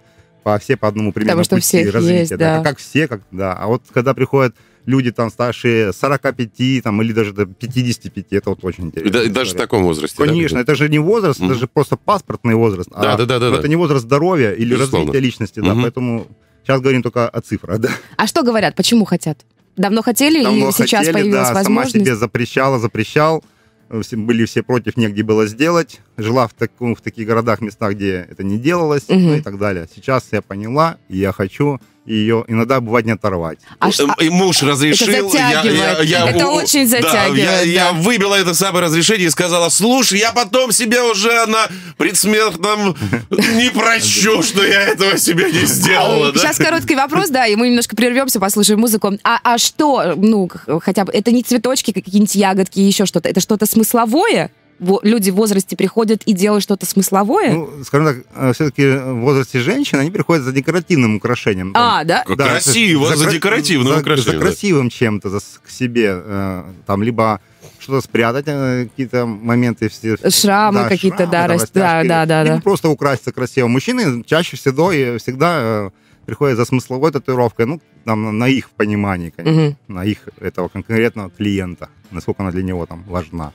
по 0.44 0.58
все 0.60 0.78
по 0.78 0.88
одному 0.88 1.12
примерно 1.12 1.44
что 1.44 1.56
у 1.56 1.58
пути 1.58 1.66
всех 1.66 1.94
развития. 1.94 2.20
есть, 2.20 2.30
да. 2.32 2.38
да. 2.38 2.56
Как, 2.58 2.64
как 2.64 2.78
все, 2.80 3.08
как, 3.08 3.22
да. 3.32 3.54
А 3.54 3.68
вот 3.68 3.84
когда 3.92 4.14
приходят 4.14 4.56
люди 4.86 5.12
там 5.12 5.32
старше 5.32 5.92
45, 6.00 6.84
там, 6.84 7.02
или 7.02 7.12
даже 7.12 7.34
до 7.34 7.48
55, 7.48 8.26
это 8.30 8.52
вот 8.52 8.64
очень 8.64 8.86
интересно. 8.86 9.12
да- 9.12 9.24
и 9.24 9.30
даже 9.30 9.56
в 9.56 9.58
таком 9.58 9.82
возрасте. 9.84 10.16
да? 10.20 10.26
Конечно, 10.28 10.60
это 10.60 10.76
же 10.76 10.88
не 10.90 11.00
возраст, 11.00 11.40
Мгм. 11.40 11.50
это 11.50 11.60
же 11.60 11.68
просто 11.68 11.98
паспортный 11.98 12.54
возраст. 12.54 12.90
Да, 12.92 13.14
а 13.14 13.18
да, 13.18 13.26
да, 13.26 13.40
да, 13.40 13.48
это 13.50 13.64
да. 13.64 13.68
не 13.68 13.76
возраст 13.76 14.06
здоровья 14.06 14.52
или 14.52 14.76
Безусловно. 14.76 15.08
развития 15.08 15.26
личности, 15.26 15.60
да. 15.60 15.74
Мгм. 15.74 15.82
Поэтому 15.82 16.28
сейчас 16.64 16.80
говорим 16.82 17.02
только 17.02 17.28
о 17.28 17.42
цифрах, 17.42 17.80
да. 17.80 17.90
А 18.16 18.28
что 18.28 18.44
говорят, 18.44 18.76
почему 18.76 19.06
хотят? 19.06 19.40
Давно 19.76 20.04
хотели, 20.04 20.44
Давно 20.44 20.70
и 20.70 20.72
сейчас 20.72 21.00
хотели, 21.00 21.14
появилась 21.14 21.48
да, 21.50 21.54
возможность? 21.56 21.92
сама 21.94 22.06
себе 22.06 22.16
запрещала, 22.16 22.78
запрещал. 22.80 23.40
Все- 23.40 23.50
Были 23.90 24.46
все 24.46 24.64
против, 24.64 24.98
негде 24.98 25.24
было 25.24 25.46
сделать. 25.46 26.02
Жила 26.18 26.48
в, 26.48 26.54
таком, 26.54 26.96
в 26.96 27.02
таких 27.02 27.28
городах, 27.28 27.62
местах, 27.62 27.94
где 27.94 28.28
это 28.30 28.44
не 28.44 28.58
делалось, 28.58 29.08
Мгм. 29.10 29.22
ну 29.28 29.36
и 29.36 29.42
так 29.42 29.58
далее. 29.60 29.88
Сейчас 29.94 30.28
я 30.32 30.42
поняла, 30.42 30.98
и 31.08 31.18
я 31.18 31.32
хочу 31.32 31.80
ее 32.06 32.46
иногда 32.48 32.80
бывает 32.82 33.06
не 33.06 33.14
оторвать. 33.14 33.58
А 33.80 33.92
ш- 33.92 34.04
Эм, 34.04 34.14
И 34.20 34.30
муж 34.30 34.62
разрешил. 34.62 35.08
Это 35.10 35.30
затягивает. 35.30 36.36
Это 36.36 36.48
очень 36.50 36.90
да, 36.90 37.02
затягивает, 37.02 37.44
я, 37.44 37.62
я 37.62 37.92
да. 37.92 37.94
выбила 37.94 38.36
это 38.36 38.54
самое 38.54 38.86
разрешение 38.86 39.28
и 39.28 39.30
сказала, 39.32 39.70
слушай, 39.70 40.20
я 40.20 40.32
потом 40.32 40.72
себе 40.72 41.02
уже 41.02 41.46
на 41.48 41.68
предсмертном 41.98 42.96
не 43.32 43.70
прощу, 43.72 44.44
что 44.44 44.64
я 44.66 44.82
этого 44.82 45.18
себе 45.18 45.52
не 45.52 45.66
сделала. 45.66 46.32
да? 46.32 46.40
Сейчас 46.40 46.58
короткий 46.58 46.96
вопрос, 46.96 47.30
да, 47.30 47.48
и 47.48 47.56
мы 47.56 47.70
немножко 47.70 47.96
прервемся, 47.96 48.40
послушаем 48.40 48.80
музыку. 48.80 49.14
А, 49.24 49.40
а 49.44 49.58
что, 49.58 50.14
ну, 50.16 50.50
хотя 50.82 51.06
бы, 51.06 51.12
это 51.12 51.32
не 51.32 51.44
цветочки, 51.44 51.92
какие-нибудь 51.92 52.36
ягодки, 52.36 52.80
еще 52.80 53.06
что-то, 53.06 53.30
это 53.30 53.40
что-то 53.40 53.66
смысловое? 53.66 54.52
Люди 54.80 55.30
в 55.30 55.36
возрасте 55.36 55.78
приходят 55.78 56.24
и 56.26 56.34
делают 56.34 56.62
что-то 56.64 56.86
смысловое? 56.86 57.54
Ну, 57.54 57.70
скажем 57.86 58.08
так, 58.34 58.54
все-таки 58.56 58.86
в 58.98 59.22
возрасте 59.22 59.60
женщин 59.60 60.00
они 60.00 60.12
приходят 60.12 60.44
за 60.44 60.52
декоративным 60.52 61.16
украшением. 61.16 61.72
Там, 61.74 61.82
а, 61.84 62.04
да? 62.04 62.24
Как 62.26 62.38
Да, 62.38 62.50
красиво, 62.50 63.08
за- 63.08 63.16
за, 63.16 63.24
за- 63.26 63.32
декоративное 63.32 63.94
за, 63.94 64.00
украшение. 64.02 64.34
За 64.34 64.40
да. 64.40 64.46
красивым 64.46 64.90
чем-то 64.90 65.30
за, 65.30 65.40
к 65.40 65.70
себе. 65.70 66.22
э, 66.24 66.64
там 66.86 67.04
либо 67.04 67.40
что-то 67.80 68.02
спрятать, 68.02 68.46
э, 68.48 68.86
какие-то 68.90 69.26
моменты. 69.26 69.88
Все, 69.90 70.18
Шрамы 70.30 70.90
какие-то, 70.90 71.18
шрамы, 71.20 71.32
да, 71.32 71.42
там, 71.48 71.52
рас- 71.52 71.70
да, 71.74 72.02
растяжки, 72.02 72.08
да, 72.10 72.26
да, 72.26 72.44
либо 72.44 72.56
да. 72.56 72.62
просто 72.62 72.90
украситься 72.90 73.32
красиво. 73.32 73.68
Мужчины 73.68 74.24
чаще 74.26 74.58
всего 74.58 74.92
и 74.92 75.18
всегда 75.20 75.58
э, 75.62 75.90
приходят 76.26 76.58
за 76.58 76.66
смысловой 76.66 77.12
татуировкой, 77.12 77.66
ну, 77.66 77.82
там, 78.06 78.38
на 78.38 78.48
их 78.48 78.70
понимании, 78.72 79.32
конечно, 79.36 79.62
Мгм. 79.62 79.78
на 79.88 80.06
их 80.06 80.18
этого 80.40 80.68
конкретного 80.68 81.30
клиента, 81.32 81.90
насколько 82.12 82.44
она 82.44 82.52
для 82.52 82.62
него 82.64 82.86
там 82.86 83.04
важна. 83.08 83.52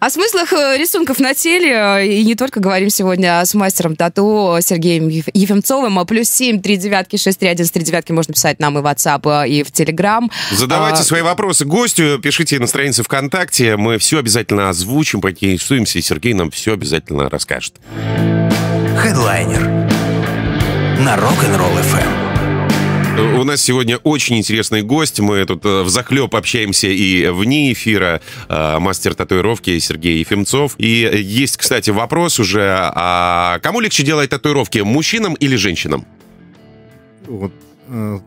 О 0.00 0.10
смыслах 0.10 0.52
э, 0.52 0.76
рисунков 0.78 1.18
на 1.20 1.34
теле 1.34 1.72
э, 1.72 2.06
и 2.06 2.24
не 2.24 2.34
только 2.34 2.60
говорим 2.60 2.90
сегодня 2.90 3.44
с 3.44 3.54
мастером 3.54 3.96
тату 3.96 4.58
Сергеем 4.60 5.08
Еф- 5.08 5.28
Ефимцовым. 5.34 5.98
А 5.98 6.04
Плюс 6.04 6.28
семь, 6.28 6.60
три 6.60 6.76
девятки, 6.76 7.16
шесть, 7.16 7.38
три, 7.40 7.48
один, 7.48 7.66
три 7.66 7.82
девятки 7.82 8.12
можно 8.12 8.32
писать 8.34 8.60
нам 8.60 8.78
и 8.78 8.82
в 8.82 8.84
WhatsApp, 8.84 9.44
э, 9.44 9.48
и 9.48 9.62
в 9.62 9.68
Telegram. 9.72 10.30
Задавайте 10.52 11.00
А, 11.00 11.04
свои 11.04 11.22
вопросы 11.22 11.64
гостю, 11.64 12.18
пишите 12.22 12.58
на 12.58 12.66
странице 12.66 13.02
ВКонтакте, 13.02 13.76
мы 13.76 13.98
все 13.98 14.18
обязательно 14.18 14.68
озвучим, 14.68 15.20
поинтересуемся, 15.20 15.98
и 15.98 16.02
Сергей 16.02 16.34
нам 16.34 16.50
все 16.50 16.74
обязательно 16.74 17.28
расскажет. 17.30 17.74
Хедлайнер 18.96 19.88
на 20.98 21.16
Rock'n'Roll 21.16 21.80
FM. 21.82 23.38
У 23.40 23.44
нас 23.44 23.60
сегодня 23.62 23.96
очень 23.98 24.38
интересный 24.38 24.82
гость. 24.82 25.18
Мы 25.20 25.44
тут 25.44 25.64
в 25.64 25.88
захлеб 25.88 26.34
общаемся 26.34 26.86
и 26.88 27.26
вне 27.28 27.72
эфира. 27.72 28.20
Э, 28.48 28.78
Мастер 28.78 29.14
татуировки 29.14 29.78
Сергей 29.80 30.18
Ефимцов. 30.20 30.74
И 30.78 30.88
есть, 30.88 31.56
кстати, 31.56 31.90
вопрос 31.90 32.38
уже. 32.38 32.76
А 32.94 33.58
кому 33.60 33.80
легче 33.80 34.04
делать 34.04 34.30
татуировки, 34.30 34.78
мужчинам 34.78 35.34
или 35.34 35.56
женщинам? 35.56 36.06
Вот, 37.26 37.52
Э, 37.52 37.67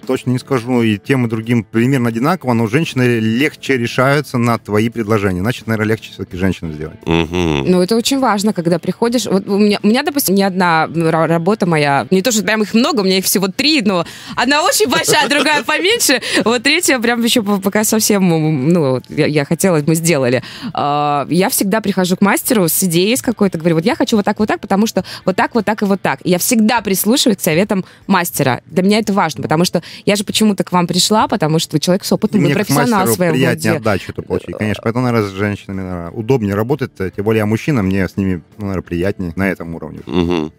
точно 0.07 0.31
не 0.31 0.39
скажу. 0.39 0.81
И 0.81 0.97
тем 0.97 1.25
и 1.25 1.29
другим 1.29 1.63
примерно 1.63 2.09
одинаково, 2.09 2.53
но 2.53 2.67
женщины 2.67 3.19
легче 3.19 3.77
решаются 3.77 4.37
на 4.37 4.57
твои 4.57 4.89
предложения. 4.89 5.41
Значит, 5.41 5.67
наверное, 5.67 5.89
легче 5.91 6.11
все-таки 6.11 6.37
женщинам 6.37 6.73
сделать. 6.73 6.97
Мгм. 7.05 7.63
Ну, 7.69 7.81
это 7.81 7.95
очень 7.95 8.19
важно, 8.19 8.53
когда 8.53 8.79
приходишь. 8.79 9.25
Вот 9.25 9.47
у 9.47 9.57
меня, 9.57 9.79
у 9.83 9.87
меня, 9.87 10.03
допустим, 10.03 10.35
не 10.35 10.43
одна 10.43 10.87
ра- 10.87 11.27
работа 11.27 11.65
моя. 11.65 12.07
Не 12.11 12.21
то, 12.21 12.31
что 12.31 12.43
прям 12.43 12.61
их 12.63 12.73
много, 12.73 13.01
у 13.01 13.03
меня 13.03 13.17
их 13.17 13.25
всего 13.25 13.47
три, 13.47 13.81
но 13.81 14.05
одна 14.35 14.63
очень 14.63 14.89
большая, 14.89 15.27
другая 15.29 15.63
поменьше. 15.65 16.21
Вот 16.45 16.63
третья 16.63 16.99
прям 16.99 17.23
еще 17.23 17.41
по- 17.41 17.59
пока 17.59 17.83
совсем, 17.83 18.27
ну, 18.69 18.91
вот 18.91 19.03
я, 19.09 19.25
я 19.27 19.45
хотела, 19.45 19.81
мы 19.85 19.95
сделали. 19.95 20.43
А, 20.73 21.25
Я 21.29 21.49
всегда 21.49 21.81
прихожу 21.81 22.17
к 22.17 22.21
мастеру 22.21 22.67
с 22.67 22.83
идеей 22.83 23.15
с 23.15 23.21
какой-то, 23.21 23.57
говорю, 23.57 23.75
вот 23.75 23.85
я 23.85 23.95
хочу 23.95 24.15
вот 24.15 24.25
так, 24.25 24.39
вот 24.39 24.47
так, 24.47 24.59
потому 24.59 24.87
что 24.87 25.03
вот 25.25 25.35
так, 25.35 25.53
вот 25.55 25.65
так 25.65 25.81
и 25.81 25.85
вот 25.85 26.01
так. 26.01 26.19
И 26.23 26.29
я 26.29 26.37
всегда 26.37 26.81
прислушиваюсь 26.81 27.37
к 27.37 27.41
советам 27.41 27.85
мастера. 28.07 28.61
Для 28.65 28.83
меня 28.83 28.99
это 28.99 29.13
важно, 29.13 29.43
потому 29.51 29.65
что 29.65 29.83
я 30.05 30.15
же 30.15 30.23
почему-то 30.23 30.63
к 30.63 30.71
вам 30.71 30.87
пришла, 30.87 31.27
потому 31.27 31.59
что 31.59 31.75
вы 31.75 31.81
человек 31.81 32.05
с 32.05 32.11
опытом, 32.13 32.41
вы 32.41 32.53
профессионал 32.53 33.05
в 33.05 33.11
своем 33.11 33.33
приятнее 33.33 33.73
отдачу 33.73 34.11
это 34.13 34.21
получить, 34.21 34.55
конечно. 34.57 34.81
Поэтому, 34.81 35.05
наверное, 35.05 35.29
с 35.29 35.33
женщинами 35.33 35.81
наверное, 35.81 36.11
удобнее 36.11 36.55
работать, 36.55 36.91
э, 36.99 37.11
тем 37.13 37.25
более 37.25 37.39
я 37.39 37.45
мужчина, 37.45 37.83
мне 37.83 38.07
с 38.07 38.15
ними, 38.15 38.41
ну, 38.57 38.67
наверное, 38.67 38.83
приятнее 38.83 39.33
на 39.35 39.49
этом 39.49 39.75
уровне. 39.75 39.99
Мгм. 40.05 40.53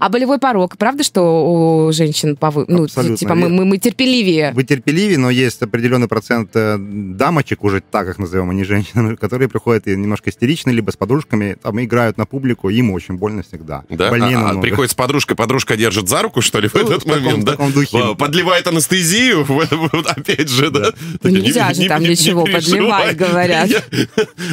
А 0.00 0.08
болевой 0.08 0.38
порог, 0.38 0.76
правда, 0.76 1.04
что 1.04 1.86
у 1.86 1.92
женщин 1.92 2.36
повы... 2.36 2.64
ну, 2.68 2.84
Абсолютно 2.84 3.16
типа 3.16 3.34
мы, 3.34 3.42
верно. 3.42 3.56
мы, 3.56 3.64
мы 3.64 3.78
терпеливее? 3.78 4.52
Вы 4.52 4.64
терпеливее, 4.64 5.18
но 5.18 5.30
есть 5.30 5.62
определенный 5.62 6.08
процент 6.08 6.50
э, 6.54 6.76
дамочек, 6.78 7.62
уже 7.64 7.80
так 7.80 8.08
их 8.08 8.18
назовем, 8.18 8.50
а 8.50 8.54
не 8.54 8.64
женщин, 8.64 9.16
которые 9.20 9.48
приходят 9.48 9.86
и 9.86 9.96
немножко 9.96 10.30
истеричны, 10.30 10.70
либо 10.70 10.90
с 10.90 10.96
подружками, 10.96 11.56
там 11.62 11.80
играют 11.82 12.18
на 12.18 12.26
публику, 12.26 12.70
им 12.70 12.90
очень 12.90 13.16
больно 13.16 13.42
всегда. 13.42 13.84
Да? 13.88 14.10
Больнее 14.10 14.36
А- 14.36 14.40
а, 14.40 14.44
намного. 14.44 14.62
приходит 14.62 14.90
с 14.90 14.94
подружкой, 14.94 15.36
подружка 15.36 15.76
держит 15.76 16.08
за 16.08 16.22
руку, 16.22 16.40
что 16.40 16.58
ли, 16.60 16.68
в 16.68 16.74
Ну, 16.74 16.80
этот 16.80 17.02
в 17.02 17.06
таком- 17.06 17.22
момент, 17.22 17.42
в 17.44 17.46
таком 17.46 17.72
духе. 17.72 17.98
А, 17.98 18.14
Подливает 18.32 18.66
анестезию, 18.66 19.44
вот, 19.48 19.70
опять 20.06 20.48
же, 20.48 20.70
да? 20.70 20.92
Нельзя 21.22 21.68
не- 21.68 21.74
же 21.82 21.88
там 21.88 22.02
ничего 22.02 22.46
подливать, 22.46 23.14
говорят. 23.14 23.68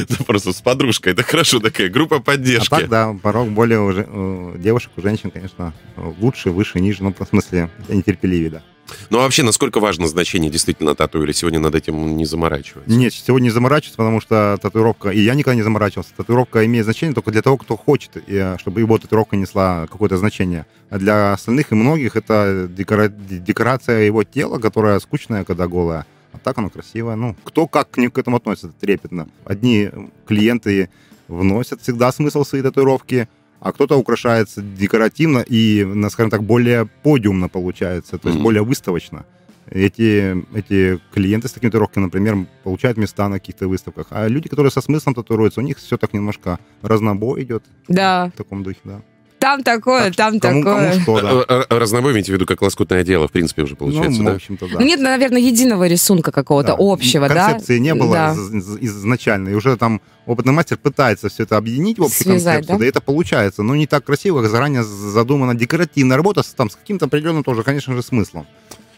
Ну, 0.10 0.26
Просто 0.26 0.52
с 0.52 0.62
подружкой, 0.62 1.14
это 1.14 1.24
хорошо, 1.24 1.60
такая 1.60 1.88
группа 1.90 2.18
А 2.18 2.20
поддержки. 2.20 2.70
так, 2.70 2.90
да, 2.90 3.16
порог 3.22 3.50
более 3.50 3.80
уже 3.80 4.04
у 4.04 4.58
девушек, 4.58 4.92
у 4.98 5.02
женщин, 5.02 5.32
конечно, 5.32 5.74
лучше, 6.20 6.50
выше, 6.52 6.82
ниже, 6.82 7.04
ну, 7.04 7.16
в 7.18 7.26
смысле, 7.26 7.70
нетерпеливее, 7.88 8.50
да. 8.50 8.64
Ну, 9.10 9.20
а 9.20 9.22
вообще, 9.24 9.44
насколько 9.44 9.80
важно 9.80 10.08
значение 10.08 10.52
действительно 10.52 10.96
тату, 10.96 11.24
или 11.24 11.32
сегодня 11.32 11.60
над 11.60 11.76
этим 11.76 12.18
не 12.18 12.26
заморачиваться? 12.26 12.90
Нет, 12.90 13.14
сегодня 13.14 13.46
не 13.46 13.52
заморачиваться, 13.52 13.98
потому 13.98 14.22
что 14.22 14.58
татуировка, 14.62 15.10
и 15.10 15.20
я 15.20 15.34
никогда 15.36 15.56
не 15.56 15.64
заморачивался, 15.64 16.12
татуировка 16.16 16.66
имеет 16.66 16.86
значение 16.86 17.14
только 17.14 17.32
для 17.32 17.42
того, 17.42 17.58
кто 17.58 17.78
хочет, 17.78 18.18
и, 18.18 18.24
э, 18.36 18.58
чтобы 18.60 18.82
его 18.82 18.98
татуировка 18.98 19.36
несла 19.38 19.88
какое-то 19.88 20.18
значение. 20.18 20.66
А 20.90 20.98
для 20.98 21.34
остальных 21.34 21.72
и 21.72 21.76
многих 21.76 22.16
это 22.16 22.68
декора- 22.70 23.10
декорация 23.10 24.02
его 24.02 24.24
тела, 24.24 24.60
которая 24.60 25.00
скучная, 25.00 25.44
когда 25.46 25.68
голая. 25.68 26.06
А 26.32 26.38
так 26.38 26.58
оно 26.58 26.70
красивое. 26.70 27.16
Ну, 27.16 27.36
кто 27.44 27.68
как 27.68 27.90
к, 27.92 27.98
ним- 27.98 28.12
к 28.12 28.18
этому 28.18 28.38
относится 28.38 28.72
трепетно. 28.80 29.28
Одни 29.46 29.90
клиенты 30.28 30.90
вносят 31.28 31.82
всегда 31.82 32.12
смысл 32.12 32.44
свои 32.44 32.62
татуировки, 32.62 33.28
а 33.60 33.72
кто-то 33.72 33.98
украшается 33.98 34.62
декоративно 34.62 35.40
и, 35.40 35.84
на, 35.86 36.10
скажем 36.10 36.30
так, 36.32 36.44
более 36.44 36.86
подиумно 37.04 37.50
получается, 37.50 38.18
то 38.18 38.28
есть 38.30 38.36
Мгм. 38.38 38.44
более 38.44 38.64
выставочно. 38.64 39.26
Эти, 39.72 40.36
эти 40.58 41.00
клиенты 41.14 41.48
с 41.48 41.52
такими 41.52 41.70
татуировками, 41.70 42.06
например, 42.06 42.48
получают 42.64 42.98
места 42.98 43.30
на 43.30 43.36
каких-то 43.40 43.68
выставках. 43.68 44.08
А 44.10 44.28
люди, 44.28 44.50
которые 44.50 44.72
со 44.72 44.82
смыслом 44.82 45.14
татуируются, 45.14 45.60
у 45.60 45.64
них 45.64 45.78
все 45.78 45.98
так 45.98 46.14
немножко 46.14 46.58
разнобой 46.82 47.44
идет 47.44 47.64
Да, 47.88 48.32
в 48.34 48.38
таком 48.38 48.64
духе, 48.64 48.80
да. 48.84 49.02
Там 49.40 49.64
такое, 49.64 50.12
там 50.12 50.40
кому, 50.40 50.64
такое. 50.64 50.92
Кому 50.92 51.18
что, 51.20 51.46
да. 51.70 51.80
Разнобой 51.80 52.12
имеете 52.14 52.32
в 52.32 52.36
виду 52.36 52.46
как 52.46 52.62
лоскутное 52.62 53.04
дело, 53.04 53.28
в 53.28 53.32
принципе, 53.32 53.64
уже 53.64 53.76
получается, 53.76 54.20
ну, 54.20 54.26
да? 54.26 54.32
в 54.34 54.36
общем-то, 54.36 54.68
да. 54.68 54.74
Ну, 54.80 54.86
нет, 54.86 55.00
наверное, 55.00 55.42
единого 55.42 55.88
рисунка 55.88 56.32
какого-то 56.32 56.70
Да. 56.70 56.76
общего, 56.80 57.28
да? 57.28 57.50
Концепции 57.52 57.80
не 57.80 57.94
было 57.96 58.14
Да. 58.14 58.34
из- 58.34 58.54
из- 58.54 58.78
изначально. 58.98 59.50
И 59.50 59.54
уже 59.54 59.76
там 59.78 60.02
опытный 60.26 60.54
мастер 60.54 60.78
пытается 60.78 61.30
все 61.30 61.44
это 61.44 61.58
объединить 61.58 61.98
в 62.00 62.04
общую 62.04 62.24
Связать, 62.34 62.68
концепцию. 62.68 62.78
да? 62.78 62.84
Да? 62.84 62.90
это 62.90 63.02
получается. 63.02 63.64
Но 63.64 63.76
не 63.76 63.88
так 63.88 64.04
красиво, 64.06 64.42
как 64.42 64.52
заранее 64.52 64.84
задумана 64.84 65.56
декоративная 65.56 66.18
работа 66.18 66.44
с, 66.44 66.48
там, 66.48 66.70
с 66.70 66.76
каким-то 66.76 67.06
определенным 67.06 67.44
тоже, 67.44 67.64
конечно 67.64 67.94
же, 67.96 68.04
смыслом. 68.04 68.46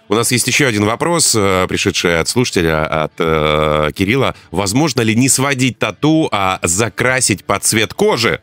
У 0.10 0.14
нас 0.16 0.30
есть 0.32 0.46
еще 0.48 0.66
один 0.66 0.84
вопрос, 0.84 1.34
э, 1.38 1.66
пришедший 1.70 2.20
от 2.20 2.28
слушателя, 2.28 2.86
от 3.06 3.14
э, 3.20 3.92
Кирилла. 3.96 4.36
Возможно 4.52 5.00
ли 5.02 5.16
не 5.16 5.30
сводить 5.30 5.80
тату, 5.80 6.28
а 6.34 6.60
закрасить 6.64 7.46
под 7.46 7.64
цвет 7.64 7.94
кожи? 7.94 8.42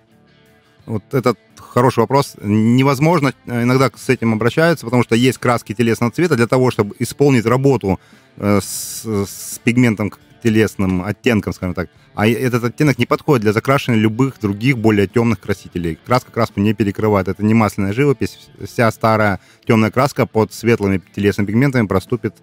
Вот 0.87 1.03
этот 1.13 1.39
хороший 1.69 2.01
вопрос. 2.01 2.35
Невозможно, 2.43 3.33
э, 3.47 3.63
иногда 3.63 3.91
с 3.95 4.09
этим 4.09 4.33
обращаются, 4.33 4.85
потому 4.87 5.03
что 5.03 5.15
есть 5.15 5.39
краски 5.39 5.75
телесного 5.75 6.13
цвета 6.13 6.37
для 6.37 6.47
того, 6.47 6.71
чтобы 6.71 6.95
исполнить 6.99 7.47
работу 7.47 7.99
э, 8.37 8.61
с, 8.63 9.05
с 9.05 9.59
пигментом 9.65 10.11
к- 10.11 10.19
телесным 10.43 11.03
оттенком, 11.03 11.53
скажем 11.53 11.75
так. 11.75 11.89
А 12.15 12.27
этот 12.27 12.65
оттенок 12.65 12.99
не 12.99 13.07
подходит 13.07 13.43
для 13.43 13.53
закрашивания 13.53 14.01
любых 14.01 14.39
других 14.41 14.79
более 14.79 15.07
темных 15.07 15.41
красителей. 15.41 15.99
Краска 16.07 16.31
краску 16.33 16.61
не 16.61 16.75
перекрывает. 16.75 17.29
Это 17.29 17.45
не 17.45 17.55
масляная 17.55 17.93
живопись. 17.93 18.49
Вся 18.65 18.91
старая 18.91 19.41
темная 19.67 19.91
краска 19.91 20.27
под 20.27 20.53
светлыми 20.53 21.01
телесными 21.15 21.47
пигментами 21.47 21.87
проступит. 21.87 22.35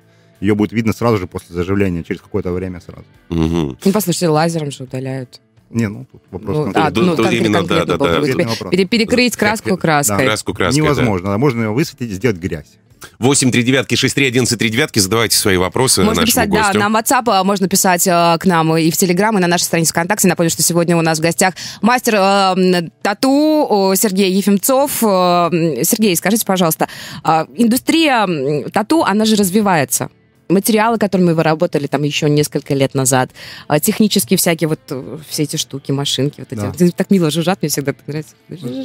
Ее 0.42 0.56
будет 0.56 0.74
видно 0.74 0.92
сразу 0.94 1.18
же 1.18 1.28
после 1.28 1.56
заживления, 1.56 2.04
через 2.04 2.22
какое-то 2.22 2.52
время 2.52 2.82
сразу. 2.82 3.06
Мгм. 3.30 3.78
Ну, 3.84 3.92
послушайте, 3.94 4.28
лазером 4.28 4.72
же 4.72 4.84
удаляют. 4.84 5.40
Не, 5.70 5.88
ну, 5.88 6.06
тут 6.12 6.22
вопрос 6.32 6.68
Ну, 6.68 6.72
а, 6.76 6.92
ну, 6.94 7.16
тут 7.16 7.32
именно, 7.32 7.60
конкретно 7.60 7.98
да, 7.98 8.20
да, 8.20 8.20
да. 8.20 8.86
Перекрыть 8.86 9.36
краску 9.36 9.78
краской. 9.78 10.26
Краску 10.26 10.54
краской, 10.54 10.82
да. 10.82 10.86
Невозможно. 10.86 11.32
да. 11.32 11.38
Можно 11.38 11.64
ее 11.64 11.70
высветить 11.72 12.12
и 12.12 12.14
сделать 12.14 12.38
грязь. 12.38 12.78
8 13.20 13.52
3 13.52 13.64
девятки 13.64 13.96
6 13.96 14.16
3 14.16 14.28
11 14.28 14.60
3 14.60 14.70
девятки. 14.70 15.00
Задавайте 15.00 15.38
свои 15.38 15.58
вопросы 15.58 16.02
Можно 16.02 16.22
нашему 16.22 16.28
писать, 16.28 16.50
гостю. 16.50 16.74
да, 16.74 16.80
нам 16.80 16.98
WhatsApp, 16.98 17.24
а, 17.28 17.44
можно 17.44 17.68
писать 17.68 18.08
э, 18.08 18.38
к 18.40 18.46
нам 18.46 18.76
и 18.78 18.90
в 18.92 18.98
Телеграм, 18.98 19.38
и 19.38 19.42
на 19.42 19.48
нашей 19.48 19.64
странице 19.64 19.92
ВКонтакте. 19.92 20.28
Напомню, 20.28 20.50
что 20.50 20.64
сегодня 20.64 20.98
у 20.98 21.02
нас 21.02 21.20
в 21.20 21.22
гостях 21.22 21.54
мастер 21.82 22.16
э, 22.16 22.90
тату 23.02 23.94
Сергей 23.96 24.32
Ефимцов. 24.32 25.04
Э, 25.04 25.50
Сергей, 25.84 26.16
скажите, 26.16 26.46
пожалуйста, 26.46 26.88
а, 27.24 27.48
индустрия 27.56 28.70
тату, 28.72 29.04
она 29.04 29.26
же 29.26 29.36
развивается. 29.36 30.10
Материалы, 30.48 30.98
которыми 31.00 31.32
вы 31.32 31.42
работали 31.42 31.88
там 31.88 32.04
еще 32.04 32.30
несколько 32.30 32.74
лет 32.76 32.94
назад, 32.94 33.32
а, 33.68 33.80
технические 33.80 34.38
всякие 34.38 34.68
вот 34.68 34.80
э, 34.90 35.18
все 35.28 35.44
эти 35.44 35.56
штуки, 35.56 35.92
машинки, 35.92 36.36
вот 36.42 36.54
эти. 36.54 36.60
Да. 36.86 36.92
Так 36.96 37.10
мило 37.10 37.32
жужжат, 37.32 37.62
мне 37.64 37.70
всегда 37.70 37.94
так 37.94 38.08
нравится. 38.08 38.36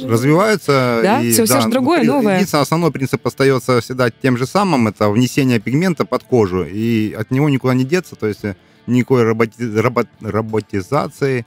развиваются. 0.07 0.99
Да? 1.03 1.21
и, 1.21 1.31
Всё- 1.31 1.45
всё 1.45 1.61
ж 1.61 1.65
другое, 1.65 1.99
при- 1.99 2.07
новое. 2.07 2.35
Единственное, 2.35 2.63
основной 2.63 2.91
принцип 2.91 3.25
остается 3.27 3.79
всегда 3.81 4.09
тем 4.09 4.37
же 4.37 4.45
самым, 4.47 4.87
это 4.87 5.09
внесение 5.09 5.59
пигмента 5.59 6.05
под 6.05 6.23
кожу, 6.23 6.63
и 6.65 7.13
от 7.13 7.31
него 7.31 7.49
никуда 7.49 7.73
не 7.73 7.83
деться, 7.85 8.15
то 8.15 8.27
есть 8.27 8.43
э, 8.43 8.55
никакой 8.87 9.23
роботи- 9.23 9.61
робот- 9.61 10.07
роботизации, 10.21 11.45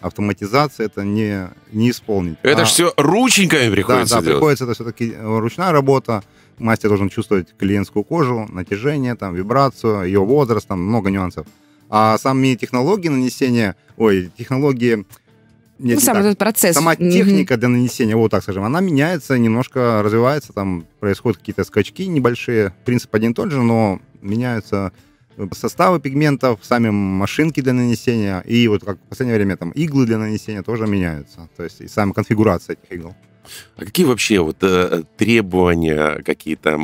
автоматизации 0.00 0.84
это 0.86 1.02
не, 1.04 1.48
не 1.72 1.90
исполнить. 1.90 2.36
Это 2.42 2.62
А- 2.62 2.64
ж 2.64 2.68
все 2.68 2.92
рученьками 2.96 3.66
да, 3.66 3.70
приходится 3.72 4.14
да, 4.16 4.20
делать. 4.22 4.36
приходится 4.36 4.64
это 4.64 4.74
все-таки 4.74 5.14
ручная 5.20 5.72
работа, 5.72 6.22
мастер 6.58 6.88
должен 6.88 7.08
чувствовать 7.08 7.48
клиентскую 7.58 8.04
кожу, 8.04 8.46
натяжение, 8.50 9.14
там, 9.14 9.34
вибрацию, 9.34 10.04
ее 10.04 10.20
возраст, 10.20 10.66
там 10.66 10.82
много 10.82 11.10
нюансов. 11.10 11.46
А 11.88 12.18
сами 12.18 12.54
технологии 12.54 13.08
нанесения, 13.08 13.76
ой, 13.96 14.30
технологии... 14.36 14.96
Ну, 14.96 15.04
нет, 15.78 15.98
не 15.98 16.02
сам 16.02 16.14
так. 16.14 16.24
этот 16.24 16.38
процесс. 16.38 16.74
Сама 16.74 16.96
техника 16.96 17.58
для 17.58 17.68
нанесения, 17.68 18.16
вот 18.16 18.30
так 18.30 18.42
скажем, 18.42 18.64
она 18.64 18.80
меняется, 18.80 19.36
немножко 19.36 20.00
развивается, 20.02 20.54
там 20.54 20.86
происходят 21.00 21.38
какие-то 21.38 21.64
скачки 21.64 22.06
небольшие. 22.06 22.72
Принцип 22.86 23.14
один 23.14 23.32
и 23.32 23.34
тот 23.34 23.50
же, 23.50 23.62
но 23.62 24.00
меняются 24.22 24.92
э, 25.36 25.46
составы 25.52 26.00
пигментов, 26.00 26.60
сами 26.62 26.88
машинки 26.88 27.60
для 27.60 27.74
нанесения, 27.74 28.40
и 28.40 28.66
вот 28.68 28.84
как 28.84 28.96
в 28.96 29.08
последнее 29.10 29.36
время 29.36 29.58
там 29.58 29.70
иглы 29.70 30.06
для 30.06 30.16
нанесения 30.16 30.62
тоже 30.62 30.86
меняются. 30.86 31.48
То 31.58 31.64
есть 31.64 31.82
и 31.82 31.88
сама 31.88 32.14
конфигурация 32.14 32.76
этих 32.82 32.98
игл. 32.98 33.14
А 33.76 33.84
какие 33.84 34.06
вообще 34.06 34.40
вот 34.40 34.56
э, 34.62 35.02
требования, 35.16 36.22
какие-то 36.22 36.78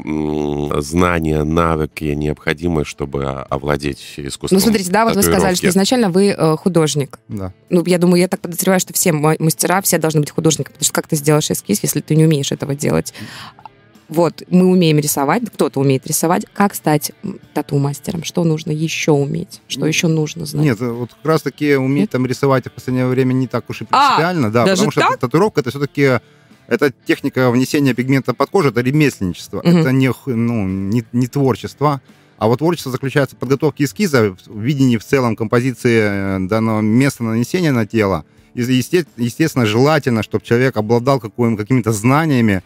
знания, 0.80 1.42
навыки 1.44 2.04
необходимы, 2.04 2.84
чтобы 2.84 3.24
овладеть 3.24 4.14
искусством? 4.16 4.58
Ну, 4.58 4.60
смотрите, 4.62 4.90
да, 4.90 5.04
вот 5.04 5.16
вы 5.16 5.22
сказали, 5.22 5.54
что 5.54 5.68
изначально 5.68 6.10
вы 6.10 6.28
э, 6.28 6.56
художник. 6.56 7.18
Да. 7.28 7.52
Ну, 7.70 7.84
я 7.86 7.98
думаю, 7.98 8.20
я 8.20 8.28
так 8.28 8.40
подозреваю, 8.40 8.80
что 8.80 8.92
все 8.92 9.12
ма- 9.12 9.36
мастера, 9.38 9.80
все 9.82 9.98
должны 9.98 10.20
быть 10.20 10.30
художниками, 10.30 10.72
потому 10.74 10.84
что 10.84 10.94
как 10.94 11.08
ты 11.08 11.16
сделаешь 11.16 11.50
эскиз, 11.50 11.80
если 11.82 12.00
ты 12.00 12.14
не 12.16 12.24
умеешь 12.24 12.52
этого 12.52 12.74
делать? 12.74 13.12
Вот, 14.08 14.42
мы 14.50 14.66
умеем 14.66 14.98
рисовать, 14.98 15.42
кто-то 15.50 15.80
умеет 15.80 16.06
рисовать. 16.06 16.44
Как 16.52 16.74
стать 16.74 17.12
тату-мастером? 17.54 18.24
Что 18.24 18.44
нужно 18.44 18.70
еще 18.70 19.12
уметь? 19.12 19.62
Что 19.68 19.86
еще 19.86 20.06
нужно 20.08 20.44
знать? 20.44 20.64
Нет, 20.66 20.80
э, 20.82 20.90
вот 20.90 21.14
как 21.14 21.24
раз 21.24 21.40
таки 21.42 21.76
уметь 21.76 22.10
там 22.10 22.26
рисовать 22.26 22.66
в 22.66 22.72
последнее 22.72 23.06
время 23.06 23.32
не 23.32 23.46
так 23.46 23.70
уж 23.70 23.80
и 23.80 23.86
А, 23.90 24.08
принципиально, 24.16 24.50
да, 24.52 24.64
даже 24.66 24.82
потому 24.82 24.90
что 24.92 25.00
так? 25.00 25.18
татуировка 25.18 25.60
это 25.60 25.70
все-таки 25.70 26.20
это 26.72 26.92
техника 27.06 27.50
внесения 27.50 27.94
пигмента 27.94 28.32
под 28.34 28.50
кожу, 28.50 28.70
это 28.70 28.80
ремесленничество, 28.80 29.60
Мгм. 29.64 29.76
это 29.78 29.92
не, 29.92 30.10
ну, 30.26 30.66
не, 30.66 31.04
не 31.12 31.26
творчество. 31.26 32.00
А 32.38 32.46
вот 32.48 32.58
творчество 32.58 32.90
заключается 32.90 33.36
в 33.36 33.38
подготовке 33.38 33.84
эскиза, 33.84 34.34
в 34.46 34.58
видении 34.60 34.96
в 34.96 35.04
целом 35.04 35.36
композиции 35.36 36.00
э, 36.02 36.38
данного 36.48 36.80
места 36.80 37.22
нанесения 37.24 37.72
на 37.72 37.86
тело. 37.86 38.24
И, 38.54 38.60
есте- 38.62 39.06
естественно, 39.16 39.66
желательно, 39.66 40.22
чтобы 40.22 40.44
человек 40.44 40.76
обладал 40.76 41.20
каким- 41.20 41.56
какими-то 41.56 41.92
знаниями 41.92 42.62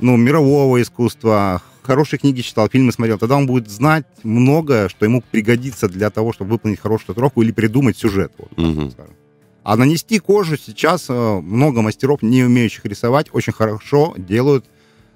ну, 0.00 0.16
мирового 0.16 0.82
искусства, 0.82 1.62
хорошие 1.82 2.18
книги 2.18 2.42
читал, 2.42 2.68
фильмы 2.68 2.92
смотрел, 2.92 3.16
тогда 3.18 3.36
он 3.36 3.46
будет 3.46 3.70
знать 3.70 4.04
многое, 4.24 4.88
что 4.90 5.06
ему 5.06 5.22
пригодится 5.30 5.88
для 5.88 6.10
того, 6.10 6.32
чтобы 6.34 6.50
выполнить 6.50 6.80
хорошую 6.80 7.06
татуировку 7.08 7.42
или 7.42 7.52
придумать 7.52 7.96
сюжет. 7.96 8.32
Вот, 8.36 8.50
скажем. 8.92 9.14
А 9.66 9.76
нанести 9.76 10.20
кожу 10.20 10.56
сейчас 10.56 11.06
э, 11.08 11.12
много 11.12 11.82
мастеров, 11.82 12.22
не 12.22 12.44
умеющих 12.44 12.84
рисовать, 12.84 13.26
очень 13.32 13.52
хорошо 13.52 14.14
делают. 14.16 14.64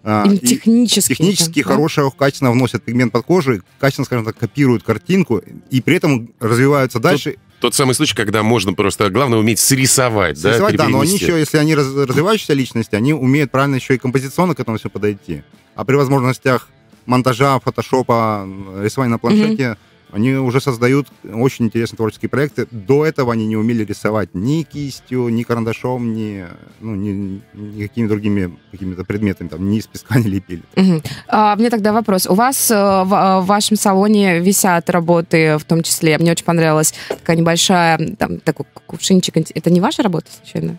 э, 0.03 0.25
Им 0.27 0.33
и 0.33 0.39
технически. 0.39 1.11
технически 1.11 1.63
да? 1.63 1.69
хорошо, 1.69 2.11
качественно 2.11 2.51
вносят 2.51 2.83
пигмент 2.83 3.13
под 3.13 3.25
кожу, 3.25 3.63
качественно, 3.79 4.07
скажем 4.07 4.25
так, 4.25 4.37
копируют 4.37 4.83
картинку, 4.83 5.41
и 5.71 5.81
при 5.81 5.95
этом 5.99 6.31
развиваются 6.41 6.99
дальше. 6.99 7.37
Тот 7.61 7.77
самый 7.77 7.95
случай, 7.95 8.17
когда 8.17 8.43
можно 8.43 8.73
просто, 8.73 9.09
главное, 9.09 9.39
уметь 9.39 9.61
срисовать, 9.61 10.43
да, 10.43 10.55
Рисовать, 10.55 10.75
да, 10.75 10.89
но 10.89 10.99
они 10.99 11.15
еще, 11.15 11.39
если 11.39 11.59
они 11.59 11.77
раз- 11.77 11.95
развивающиеся 11.95 12.55
личности, 12.55 12.97
они 12.97 13.13
умеют 13.15 13.53
правильно 13.53 13.77
еще 13.77 13.95
и 13.95 13.99
композиционно 13.99 14.57
к 14.57 14.61
этому 14.61 14.79
все 14.79 14.91
подойти. 14.91 15.45
А 15.77 15.85
при 15.85 15.95
возможностях 15.95 16.69
монтажа, 17.07 17.61
фотошопа, 17.61 18.49
рисования 18.83 19.13
на 19.13 19.19
планшете, 19.19 19.77
они 20.13 20.35
уже 20.35 20.61
создают 20.61 21.09
очень 21.25 21.67
интересные 21.67 21.97
творческие 21.97 22.29
проекты. 22.29 22.67
До 22.71 23.05
этого 23.05 23.33
они 23.33 23.47
не 23.47 23.57
умели 23.57 23.85
рисовать 23.85 24.35
ни 24.35 24.63
кистью, 24.63 25.29
ни 25.29 25.43
карандашом, 25.43 26.13
ни, 26.13 26.47
ну, 26.81 26.95
ни, 26.95 27.41
ни 27.55 27.83
какими 27.83 28.09
другими 28.09 28.57
какими-то 28.71 29.05
предметами, 29.05 29.49
там, 29.49 29.69
ни 29.69 29.79
из 29.79 29.87
песка 29.87 30.19
не 30.19 30.29
лепили. 30.29 30.63
Мгм. 30.77 31.03
А, 31.29 31.57
мне 31.57 31.71
тогда 31.71 31.93
вопрос. 31.93 32.27
У 32.27 32.35
вас 32.35 32.71
э, 32.71 32.75
в, 32.75 33.15
э, 33.15 33.41
в 33.41 33.47
вашем 33.47 33.77
салоне 33.77 34.41
висят 34.41 34.91
работы, 34.91 35.59
в 35.59 35.65
том 35.65 35.83
числе, 35.83 36.19
мне 36.19 36.33
очень 36.33 36.45
понравилась 36.45 36.95
такая 37.09 37.37
небольшая, 37.37 38.17
там, 38.19 38.39
такой 38.41 38.67
кувшинчик. 38.87 39.37
Это 39.37 39.71
не 39.71 39.81
ваша 39.81 40.03
работа, 40.03 40.27
случайно? 40.33 40.79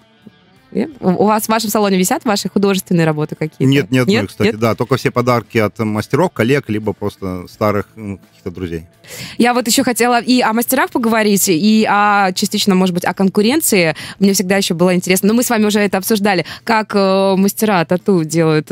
Нет? 0.72 0.92
У 1.02 1.26
вас 1.26 1.44
в 1.46 1.50
вашем 1.50 1.70
салоне 1.70 1.98
висят 1.98 2.24
ваши 2.26 2.50
художественные 2.50 3.06
работы 3.06 3.36
какие-то? 3.36 3.66
Нет, 3.66 3.92
нет, 3.92 4.08
Нет? 4.08 4.28
кстати, 4.30 4.48
Нет? 4.52 4.60
да, 4.60 4.74
только 4.76 4.96
все 4.98 5.12
подарки 5.12 5.58
от 5.58 5.78
мастеров, 5.80 6.32
коллег, 6.32 6.70
либо 6.70 6.94
просто 6.94 7.46
старых 7.50 7.88
м, 7.96 8.18
каких-то 8.20 8.52
друзей. 8.52 8.86
Я 9.38 9.54
вот 9.54 9.68
еще 9.68 9.84
хотела 9.84 10.22
и 10.22 10.40
о 10.42 10.54
мастерах 10.54 10.90
поговорить, 10.92 11.50
и 11.50 11.86
о, 11.90 12.32
частично, 12.34 12.76
может 12.76 12.94
быть, 12.96 13.04
о 13.06 13.14
конкуренции. 13.14 13.96
Мне 14.20 14.34
всегда 14.34 14.58
еще 14.58 14.74
было 14.74 14.96
интересно. 14.96 15.28
Но 15.28 15.34
мы 15.34 15.44
с 15.44 15.50
вами 15.50 15.66
уже 15.66 15.80
это 15.80 15.98
обсуждали. 15.98 16.46
Как 16.64 16.96
э, 16.96 17.36
мастера 17.38 17.84
тату 17.86 18.24
делают 18.24 18.72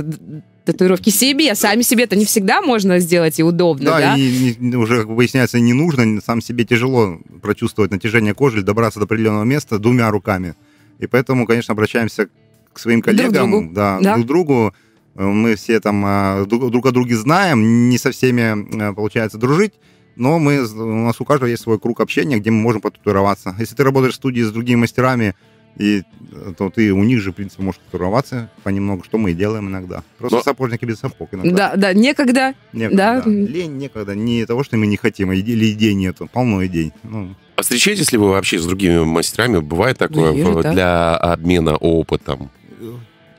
татуировки 0.66 1.10
себе. 1.10 1.56
Сами 1.56 1.82
себе 1.82 2.04
это 2.04 2.16
не 2.16 2.26
всегда 2.26 2.62
можно 2.62 3.00
сделать 3.00 3.40
и 3.40 3.44
удобно, 3.44 3.90
да? 3.92 4.00
Да, 4.00 4.16
и 4.18 4.56
не- 4.60 4.76
уже, 4.76 4.98
как 5.00 5.08
выясняется, 5.08 5.60
не 5.60 5.74
нужно, 5.74 6.22
сам 6.22 6.42
себе 6.42 6.64
тяжело 6.64 7.18
прочувствовать 7.42 7.92
натяжение 7.92 8.34
кожи 8.36 8.58
или 8.58 8.64
добраться 8.64 9.00
до 9.00 9.06
определенного 9.06 9.46
места 9.46 9.80
двумя 9.80 10.12
руками. 10.12 10.54
И 11.00 11.08
поэтому, 11.08 11.48
конечно, 11.48 11.72
обращаемся 11.72 12.30
к 12.74 12.80
своим 12.80 13.02
Друг 13.02 13.16
коллегам, 13.18 13.52
другу. 13.52 13.74
Да, 13.74 14.00
Да. 14.02 14.14
друг 14.16 14.26
другу. 14.28 14.74
Э, 15.16 15.24
Мы 15.26 15.56
все 15.56 15.80
там 15.80 16.04
а, 16.06 16.46
друг 16.46 16.70
друг 16.72 16.86
о 16.86 16.92
друге 16.92 17.16
знаем, 17.18 17.90
не 17.90 17.98
со 17.98 18.12
всеми 18.12 18.92
э, 18.92 18.94
получается 18.94 19.38
дружить, 19.38 19.74
но 20.16 20.38
мы, 20.40 20.64
у 20.64 21.06
нас 21.06 21.20
у 21.20 21.26
каждого 21.26 21.50
есть 21.50 21.64
свой 21.64 21.80
круг 21.80 22.00
общения, 22.02 22.38
где 22.38 22.52
мы 22.52 22.62
можем 22.62 22.82
потатуироваться. 22.82 23.56
Если 23.60 23.76
ты 23.76 23.84
работаешь 23.84 24.14
в 24.14 24.18
студии 24.18 24.42
с 24.42 24.52
другими 24.52 24.82
мастерами, 24.82 25.34
и, 25.78 26.04
э, 26.32 26.54
то 26.58 26.70
ты 26.70 26.92
у 26.92 27.04
них 27.04 27.20
же, 27.22 27.32
в 27.32 27.36
принципе, 27.36 27.64
можешь 27.64 27.80
татуироваться 27.86 28.50
понемногу, 28.64 29.04
что 29.04 29.18
мы 29.18 29.32
и 29.32 29.34
делаем 29.34 29.68
иногда. 29.70 30.04
Просто 30.18 30.38
Но- 30.38 30.44
сапожники 30.44 30.86
без 30.86 31.00
сапог 31.00 31.30
иногда. 31.34 31.56
Да, 31.72 31.76
да, 31.76 31.94
некогда. 31.94 32.54
Некогда. 32.74 33.22
Да. 33.26 33.30
Лень 33.30 33.78
некогда. 33.78 34.16
Не 34.16 34.46
того, 34.46 34.64
что 34.64 34.78
мы 34.78 34.88
не 34.88 34.98
хотим, 34.98 35.30
а 35.30 35.36
иде- 35.36 35.54
или 35.54 35.72
идей 35.72 35.94
нету. 35.94 36.30
Полно 36.32 36.66
идей. 36.66 36.92
Ну, 37.04 37.36
А 37.56 37.62
встречаетесь 37.62 38.12
ли 38.12 38.18
вы 38.18 38.30
вообще 38.30 38.58
с 38.60 38.66
другими 38.66 39.04
мастерами? 39.04 39.60
Бывает 39.60 39.98
такое 39.98 40.32
Вижу, 40.32 40.52
в- 40.54 40.62
да. 40.64 40.72
для 40.74 41.16
обмена 41.18 41.76
опытом? 41.76 42.50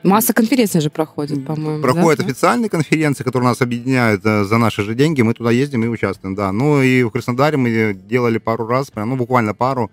Масса 0.03 0.33
конференций 0.33 0.81
же 0.81 0.89
проходит, 0.89 1.45
по-моему. 1.45 1.83
проходят 1.83 2.19
да? 2.19 2.25
официальные 2.25 2.69
конференции, 2.69 3.23
которые 3.23 3.49
нас 3.49 3.61
объединяют 3.61 4.21
э, 4.25 4.45
за 4.45 4.57
наши 4.57 4.81
же 4.83 4.95
деньги. 4.95 5.21
Мы 5.21 5.35
туда 5.35 5.51
ездим 5.51 5.83
и 5.83 5.87
участвуем, 5.87 6.33
да. 6.33 6.51
Ну 6.51 6.81
и 6.81 7.03
в 7.03 7.11
Краснодаре 7.11 7.57
мы 7.57 7.93
делали 7.93 8.39
пару 8.39 8.65
раз, 8.65 8.89
прям, 8.89 9.09
ну 9.09 9.15
буквально 9.15 9.53
пару, 9.53 9.91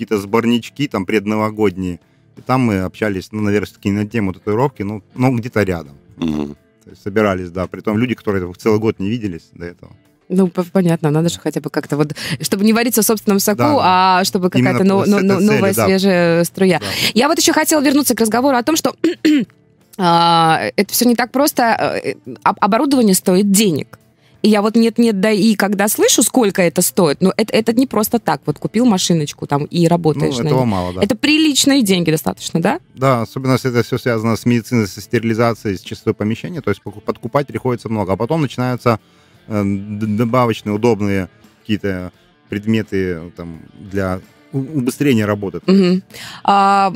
какие-то 0.00 0.18
сборнички 0.18 0.88
там 0.88 1.04
предновогодние. 1.04 2.00
И 2.36 2.40
там 2.40 2.62
мы 2.62 2.80
общались, 2.80 3.28
ну, 3.32 3.42
наверное, 3.42 3.66
все-таки 3.66 3.90
на 3.90 4.06
тему 4.06 4.32
татуировки, 4.32 4.82
ну, 4.82 5.02
ну 5.14 5.36
где-то 5.36 5.62
рядом. 5.62 5.92
Мгм. 6.16 6.56
То 6.84 6.90
есть 6.90 7.02
собирались, 7.02 7.50
да. 7.50 7.66
Притом 7.66 7.98
люди, 7.98 8.14
которые 8.14 8.50
целый 8.54 8.78
год 8.80 8.98
не 8.98 9.10
виделись 9.10 9.50
до 9.52 9.66
этого. 9.66 9.92
Ну, 10.30 10.46
понятно, 10.48 11.10
надо 11.10 11.28
же 11.28 11.38
хотя 11.38 11.60
бы 11.60 11.68
как-то 11.70 11.96
вот, 11.98 12.14
чтобы 12.40 12.64
не 12.64 12.72
вариться 12.72 13.02
в 13.02 13.04
собственном 13.04 13.40
соку, 13.40 13.58
Да, 13.58 13.76
а 14.20 14.24
чтобы 14.24 14.48
какая-то 14.48 14.84
но- 14.84 15.04
но- 15.04 15.20
но- 15.20 15.40
новая 15.40 15.74
да. 15.74 15.84
свежая 15.84 16.44
струя. 16.44 16.78
Да. 16.78 16.86
Я 17.12 17.28
вот 17.28 17.38
еще 17.38 17.52
хотела 17.52 17.82
вернуться 17.82 18.14
к 18.14 18.20
разговору 18.20 18.56
о 18.56 18.62
том, 18.62 18.76
что 18.76 18.94
а, 19.98 20.62
это 20.76 20.92
все 20.94 21.04
не 21.04 21.16
так 21.16 21.32
просто. 21.32 22.00
э, 22.02 22.14
об- 22.42 22.56
Оборудование 22.60 23.14
стоит 23.14 23.50
денег. 23.50 23.98
И 24.42 24.48
я 24.48 24.62
вот 24.62 24.74
нет-нет, 24.74 25.20
да 25.20 25.30
и 25.30 25.54
когда 25.54 25.86
слышу, 25.88 26.22
сколько 26.22 26.62
это 26.62 26.80
стоит, 26.80 27.20
ну, 27.20 27.32
это, 27.36 27.52
это 27.52 27.72
не 27.74 27.86
просто 27.86 28.18
так. 28.18 28.40
Вот 28.46 28.58
купил 28.58 28.86
машиночку 28.86 29.46
там 29.46 29.64
и 29.64 29.82
Ну, 29.82 29.88
работаешь 29.88 30.38
на 30.38 30.46
этого 30.46 30.60
ней. 30.60 30.66
мало, 30.66 30.94
да. 30.94 31.02
Это 31.02 31.14
приличные 31.14 31.82
деньги 31.82 32.10
достаточно, 32.10 32.60
да? 32.60 32.80
Да, 32.94 33.22
особенно 33.22 33.52
если 33.52 33.70
это 33.70 33.82
все 33.82 33.98
связано 33.98 34.36
с 34.36 34.46
медициной, 34.46 34.86
со 34.86 35.00
стерилизацией, 35.00 35.76
с 35.76 35.82
чистотой 35.82 36.14
помещения, 36.14 36.62
то 36.62 36.70
есть 36.70 36.82
подкупать 36.82 37.46
приходится 37.46 37.88
много. 37.90 38.14
А 38.14 38.16
потом 38.16 38.40
начинаются 38.40 38.98
э, 39.46 39.62
добавочные, 39.64 40.72
удобные 40.74 41.28
какие-то 41.60 42.10
предметы 42.48 43.32
там, 43.36 43.60
для 43.78 44.20
у- 44.52 44.78
убыстрения 44.78 45.26
работы. 45.26 45.60
Мгм. 45.66 46.02
А, 46.44 46.92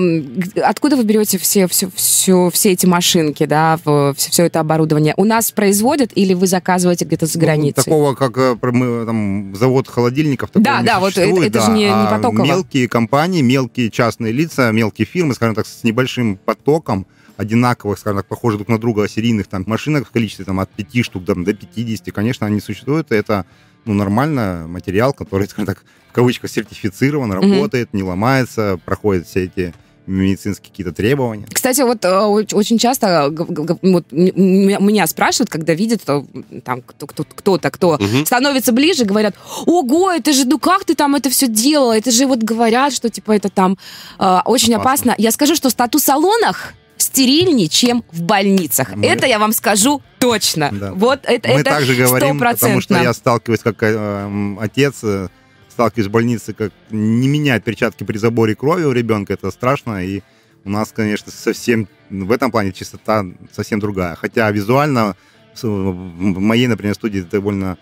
откуда 0.62 0.96
вы 0.96 1.04
берете 1.04 1.38
все, 1.38 1.66
все, 1.68 1.88
все, 1.94 2.50
все 2.50 2.72
эти 2.72 2.86
машинки, 2.86 3.46
да, 3.46 3.78
все, 3.80 4.14
все 4.16 4.44
это 4.46 4.60
оборудование? 4.60 5.14
У 5.16 5.24
нас 5.24 5.52
производят 5.52 6.10
или 6.14 6.34
вы 6.34 6.46
заказываете 6.46 7.04
где-то 7.04 7.26
за 7.26 7.38
Ну, 7.38 7.44
границей? 7.44 7.84
такого, 7.84 8.14
как 8.14 8.36
э, 8.38 8.56
мы, 8.72 9.06
там, 9.06 9.54
завод 9.56 9.88
холодильников, 9.88 10.50
такого 10.50 10.64
Да, 10.64 10.80
не 10.80 10.86
да, 10.86 11.00
вот 11.00 11.16
это- 11.16 11.20
это 11.42 11.60
же 11.60 11.66
да. 11.68 11.72
не- 11.72 11.84
не 11.84 11.90
А 11.90 12.16
потоково. 12.16 12.44
Мелкие 12.44 12.88
компании, 12.88 13.42
мелкие 13.42 13.90
частные 13.90 14.32
лица, 14.32 14.70
мелкие 14.72 15.06
фирмы, 15.06 15.34
скажем 15.34 15.54
так, 15.54 15.66
с 15.66 15.84
небольшим 15.84 16.36
потоком 16.44 17.06
одинаковых, 17.36 17.98
скажем 17.98 18.18
так, 18.18 18.26
похожих 18.26 18.58
друг 18.58 18.68
на 18.68 18.78
друга 18.78 19.08
серийных 19.08 19.48
там 19.48 19.64
машинок 19.66 20.06
в 20.06 20.10
количестве 20.12 20.44
там, 20.44 20.60
от 20.60 20.70
5 20.70 21.02
штук 21.02 21.24
там, 21.24 21.42
до 21.44 21.52
50, 21.52 22.12
конечно, 22.12 22.46
они 22.46 22.60
существуют, 22.60 23.10
это 23.10 23.44
ну, 23.84 23.94
нормально 23.94 24.66
материал, 24.68 25.12
который, 25.12 25.46
скажем 25.48 25.66
так, 25.66 25.84
в 26.10 26.12
кавычках 26.12 26.50
сертифицирован, 26.50 27.32
работает, 27.32 27.88
не 27.92 28.02
ломается, 28.02 28.78
проходит 28.84 29.26
все 29.26 29.44
эти 29.44 29.74
медицинские 30.06 30.70
какие-то 30.70 30.92
требования. 30.92 31.46
Кстати, 31.50 31.80
вот 31.80 32.04
э, 32.04 32.08
оч- 32.08 32.54
очень 32.54 32.76
часто 32.78 33.30
г- 33.30 33.78
вот 33.80 34.04
меня 34.12 35.06
спрашивают, 35.06 35.48
когда 35.48 35.72
видят 35.72 36.02
э, 36.06 36.22
там 36.62 36.82
кто- 36.82 37.06
кто- 37.06 37.24
кто-то, 37.24 37.70
кто 37.70 37.96
Мгм. 37.98 38.26
становится 38.26 38.72
ближе, 38.72 39.06
говорят, 39.06 39.34
ого, 39.64 40.10
это 40.12 40.34
же, 40.34 40.44
ну 40.44 40.58
как 40.58 40.84
ты 40.84 40.94
там 40.94 41.14
это 41.14 41.30
все 41.30 41.48
делала? 41.48 41.96
Это 41.96 42.10
же 42.10 42.26
вот 42.26 42.40
говорят, 42.40 42.92
что 42.92 43.08
типа 43.08 43.32
это 43.32 43.48
там 43.48 43.78
э, 44.18 44.38
очень 44.44 44.74
Опасно. 44.74 45.12
опасно. 45.12 45.14
Я 45.22 45.30
скажу, 45.32 45.54
что 45.54 45.70
в 45.70 45.74
тату-салонах 45.74 46.74
стерильнее, 47.14 47.68
чем 47.68 48.04
в 48.10 48.22
больницах. 48.22 48.96
Мы- 48.96 49.06
Это 49.06 49.26
я 49.26 49.38
вам 49.38 49.52
скажу 49.52 50.02
точно. 50.18 50.70
Да. 50.72 50.92
Вот 50.94 51.20
это, 51.24 51.48
Мы 51.48 51.60
это 51.60 51.70
также 51.70 51.94
говорим, 51.94 52.38
потому 52.40 52.80
что 52.80 52.94
я 53.02 53.14
сталкиваюсь 53.14 53.60
как 53.60 53.76
э, 53.82 54.56
отец, 54.60 54.96
э, 55.04 55.28
сталкиваюсь 55.70 56.08
в 56.08 56.10
больнице, 56.10 56.54
как 56.54 56.72
не 56.90 57.28
менять 57.28 57.62
перчатки 57.62 58.02
при 58.04 58.18
заборе 58.18 58.56
крови 58.56 58.82
у 58.84 58.90
ребенка, 58.92 59.32
это 59.32 59.50
страшно, 59.52 60.04
и 60.04 60.22
у 60.64 60.70
нас, 60.70 60.90
конечно, 60.92 61.30
совсем 61.30 61.88
в 62.10 62.32
этом 62.32 62.50
плане 62.50 62.72
чистота 62.72 63.24
совсем 63.52 63.78
другая. 63.78 64.16
Хотя 64.16 64.50
визуально 64.50 65.14
в 65.62 66.40
моей, 66.40 66.66
например, 66.66 66.94
студии 66.94 67.20
довольно 67.20 67.78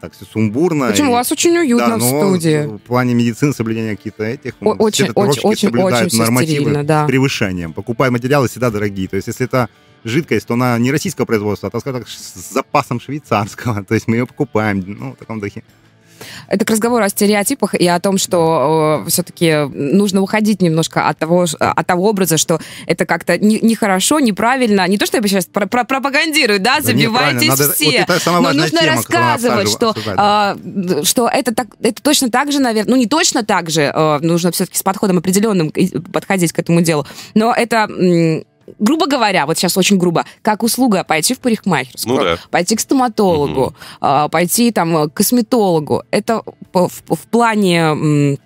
так 0.00 0.12
все 0.12 0.24
сумбурно. 0.24 0.88
Почему? 0.88 1.08
и- 1.08 1.12
У 1.12 1.14
вас 1.14 1.30
очень 1.32 1.56
уютно 1.56 1.88
да, 1.88 1.96
в 1.96 2.02
студии. 2.02 2.66
В 2.66 2.78
плане 2.78 3.14
медицины 3.14 3.52
соблюдения 3.52 3.96
каких-то 3.96 4.24
этих 4.24 4.54
О- 4.60 4.74
очень, 4.74 5.10
очень, 5.14 5.42
очень, 5.42 5.68
соблюдают 5.68 6.06
очень 6.06 6.18
нормативы 6.18 6.82
да. 6.82 7.04
с 7.04 7.06
превышением. 7.06 7.72
Покупают 7.72 8.12
материалы 8.12 8.48
всегда 8.48 8.70
дорогие. 8.70 9.08
То 9.08 9.16
есть, 9.16 9.28
если 9.28 9.46
это 9.46 9.68
жидкость, 10.04 10.46
то 10.46 10.54
она 10.54 10.78
не 10.78 10.92
российского 10.92 11.24
производства, 11.26 11.70
а, 11.72 11.80
так, 11.80 12.08
с 12.08 12.52
запасом 12.52 13.00
швейцарского. 13.00 13.84
То 13.88 13.94
есть 13.94 14.06
мы 14.08 14.16
ее 14.16 14.26
покупаем, 14.26 14.84
ну, 14.86 15.12
в 15.12 15.16
таком 15.16 15.40
духе. 15.40 15.62
Это 16.48 16.64
к 16.64 16.70
разговору 16.70 17.04
о 17.04 17.08
стереотипах 17.08 17.74
и 17.74 17.86
о 17.86 17.98
том, 18.00 18.18
что 18.18 19.04
все-таки 19.08 19.66
нужно 19.72 20.20
уходить 20.20 20.62
немножко 20.62 21.08
от 21.08 21.18
того, 21.18 21.46
от 21.58 21.86
того 21.86 22.08
образа, 22.08 22.36
что 22.36 22.60
это 22.86 23.06
как-то 23.06 23.38
не- 23.38 23.60
нехорошо, 23.60 24.20
неправильно. 24.20 24.86
Не 24.88 24.98
то, 24.98 25.06
что 25.06 25.18
я 25.18 25.22
сейчас 25.26 25.46
про- 25.46 25.66
про- 25.66 25.84
пропагандирую, 25.84 26.60
да, 26.60 26.80
Да 26.80 26.92
нет, 26.92 27.06
забивайтесь 27.06 27.48
Надо- 27.48 27.72
все. 27.72 28.04
вот 28.06 28.16
это 28.16 28.30
Но 28.30 28.40
нужно 28.52 28.68
тема, 28.68 28.82
надо 28.82 28.96
рассказывать, 28.96 29.70
что, 29.70 29.94
а, 30.16 30.56
что 31.04 31.28
это, 31.28 31.54
так, 31.54 31.68
это 31.80 32.02
точно 32.02 32.30
так 32.30 32.52
же, 32.52 32.60
наверное, 32.60 32.90
ну 32.90 32.96
не 32.96 33.06
точно 33.06 33.44
так 33.44 33.70
же, 33.70 33.90
а, 33.94 34.18
нужно 34.20 34.50
все-таки 34.52 34.78
с 34.78 34.82
подходом 34.82 35.18
определенным 35.18 35.72
подходить 36.12 36.52
к 36.52 36.58
этому 36.58 36.80
делу, 36.80 37.06
но 37.34 37.52
это... 37.54 37.88
Грубо 38.78 39.06
говоря, 39.06 39.46
вот 39.46 39.56
сейчас 39.56 39.76
очень 39.76 39.96
грубо, 39.98 40.24
как 40.42 40.62
услуга 40.62 41.04
пойти 41.04 41.34
в 41.34 41.38
парикмахерскую, 41.40 42.16
Ну 42.16 42.22
да. 42.24 42.38
пойти 42.50 42.76
к 42.76 42.80
стоматологу, 42.80 43.74
а, 44.00 44.28
пойти 44.28 44.70
там 44.72 45.08
к 45.10 45.14
косметологу. 45.14 46.02
Это 46.10 46.42
по- 46.72 46.88
в, 46.88 47.02
в 47.08 47.20
плане 47.30 48.36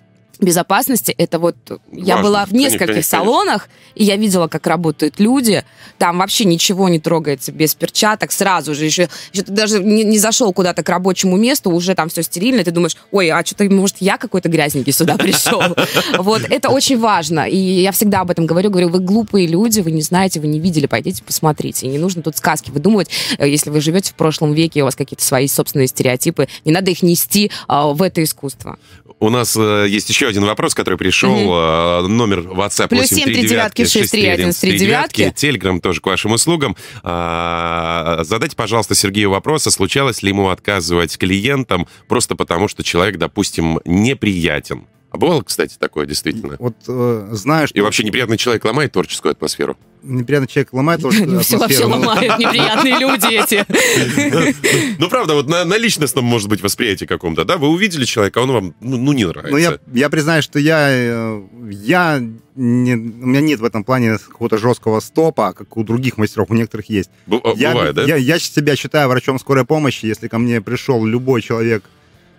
безопасности, 0.41 1.13
это 1.17 1.39
вот 1.39 1.55
я 1.91 2.15
Важно. 2.15 2.29
была 2.29 2.45
в 2.45 2.49
Конечно, 2.49 2.73
нескольких 2.73 2.87
конечно, 2.87 3.09
салонах, 3.09 3.69
и 3.95 4.03
я 4.03 4.15
видела, 4.15 4.47
как 4.47 4.67
работают 4.67 5.19
люди. 5.19 5.63
Там 5.97 6.17
вообще 6.19 6.45
ничего 6.45 6.89
не 6.89 6.99
трогается 6.99 7.51
без 7.51 7.75
перчаток 7.75 8.31
сразу 8.31 8.73
же. 8.75 8.85
Еще, 8.85 9.09
еще 9.33 9.43
ты 9.43 9.51
даже 9.51 9.79
не, 9.79 10.03
не 10.03 10.17
зашел 10.17 10.51
куда-то 10.53 10.83
к 10.83 10.89
рабочему 10.89 11.37
месту, 11.37 11.69
уже 11.71 11.95
там 11.95 12.09
все 12.09 12.23
стерильно, 12.23 12.63
ты 12.63 12.71
думаешь, 12.71 12.97
ой, 13.11 13.29
а 13.29 13.45
что-то, 13.45 13.65
может, 13.65 13.97
я 13.99 14.17
какой-то 14.17 14.49
грязненький 14.49 14.93
сюда 14.93 15.17
пришел. 15.17 15.61
Вот, 16.17 16.43
это 16.49 16.69
очень 16.69 16.99
важно. 16.99 17.47
И 17.47 17.57
я 17.57 17.91
всегда 17.91 18.21
об 18.21 18.31
этом 18.31 18.45
говорю, 18.45 18.69
говорю, 18.69 18.89
вы 18.89 18.99
глупые 18.99 19.47
люди, 19.47 19.79
вы 19.81 19.91
не 19.91 20.01
знаете, 20.01 20.39
вы 20.39 20.47
не 20.47 20.59
видели, 20.59 20.85
пойдите 20.85 21.23
посмотрите. 21.23 21.85
И 21.85 21.89
не 21.89 21.97
нужно 21.97 22.21
тут 22.21 22.37
сказки 22.37 22.71
выдумывать. 22.71 23.09
Э, 23.37 23.47
Если 23.47 23.69
вы 23.69 23.81
живете 23.81 24.11
в 24.11 24.15
прошлом 24.15 24.53
веке, 24.53 24.81
у 24.81 24.85
вас 24.85 24.95
какие-то 24.95 25.23
свои 25.23 25.47
собственные 25.47 25.87
стереотипы, 25.87 26.47
не 26.65 26.71
надо 26.71 26.91
их 26.91 27.03
нести 27.03 27.51
а, 27.67 27.87
в 27.87 28.01
это 28.01 28.23
искусство. 28.23 28.77
У 29.21 29.29
нас 29.29 29.55
э, 29.55 29.85
есть 29.87 30.09
еще 30.09 30.27
один 30.27 30.45
вопрос, 30.45 30.73
который 30.73 30.97
пришел. 30.97 31.35
Э, 31.35 32.07
номер 32.07 32.39
WhatsApp 32.39 32.87
Плюс 32.87 33.05
семь 33.05 33.25
три 33.25 33.47
девятки, 33.47 33.85
шесть 33.85 34.11
три 34.11 34.25
один, 34.25 34.51
три 34.51 34.79
девятки. 34.79 35.31
Телеграм 35.35 35.79
тоже 35.79 36.01
к 36.01 36.07
вашим 36.07 36.31
услугам. 36.31 36.75
А, 37.03 38.21
задайте, 38.23 38.55
пожалуйста, 38.55 38.95
Сергею 38.95 39.29
вопрос, 39.29 39.67
а 39.67 39.71
случалось 39.71 40.23
ли 40.23 40.29
ему 40.29 40.49
отказывать 40.49 41.19
клиентам 41.19 41.87
просто 42.07 42.35
потому, 42.35 42.67
что 42.67 42.83
человек, 42.83 43.17
допустим, 43.17 43.79
неприятен? 43.85 44.87
А 45.11 45.17
бывало, 45.17 45.41
кстати, 45.43 45.75
такое 45.77 46.05
действительно? 46.05 46.55
Вот 46.57 46.75
э, 46.87 47.27
знаешь, 47.33 47.69
И 47.73 47.81
вообще 47.81 48.03
неприятный 48.03 48.37
человек 48.37 48.63
ломает 48.63 48.93
творческую 48.93 49.31
атмосферу? 49.33 49.77
неприятный 50.03 50.47
человек 50.47 50.73
ломает 50.73 51.01
тоже 51.01 51.25
Ну, 51.25 51.41
все 51.41 51.57
вообще 51.57 51.83
атмосферу. 51.83 51.89
ломают 52.01 52.39
неприятные 52.39 52.99
люди 52.99 53.35
эти. 53.35 54.95
Ну, 54.99 55.09
правда, 55.09 55.33
вот 55.33 55.47
на, 55.47 55.77
личностном, 55.77 56.25
может 56.25 56.49
быть, 56.49 56.61
восприятии 56.63 57.05
каком-то, 57.05 57.45
да? 57.45 57.57
Вы 57.57 57.67
увидели 57.67 58.05
человека, 58.05 58.39
а 58.39 58.43
он 58.43 58.51
вам, 58.51 58.75
ну, 58.79 58.97
ну, 58.97 59.13
не 59.13 59.25
нравится. 59.25 59.51
Ну, 59.51 59.57
я, 59.93 60.09
признаю, 60.09 60.41
что 60.41 60.59
я, 60.59 60.87
э, 60.89 61.41
я 61.69 62.19
не, 62.55 62.95
у 62.95 63.27
меня 63.27 63.41
нет 63.41 63.59
в 63.59 63.63
этом 63.63 63.83
плане 63.83 64.17
какого-то 64.17 64.57
жесткого 64.57 64.99
стопа, 65.01 65.53
как 65.53 65.75
у 65.77 65.83
других 65.83 66.17
мастеров, 66.17 66.49
у 66.49 66.53
некоторых 66.53 66.89
есть. 66.89 67.09
А, 67.29 67.53
Я, 67.55 67.73
Бывает, 67.73 67.95
да? 67.95 68.03
я, 68.03 68.15
я 68.15 68.39
себя 68.39 68.75
считаю 68.75 69.09
врачом 69.09 69.39
скорой 69.39 69.65
помощи. 69.65 70.05
Если 70.05 70.27
ко 70.27 70.37
мне 70.37 70.61
пришел 70.61 71.05
любой 71.05 71.41
человек 71.41 71.83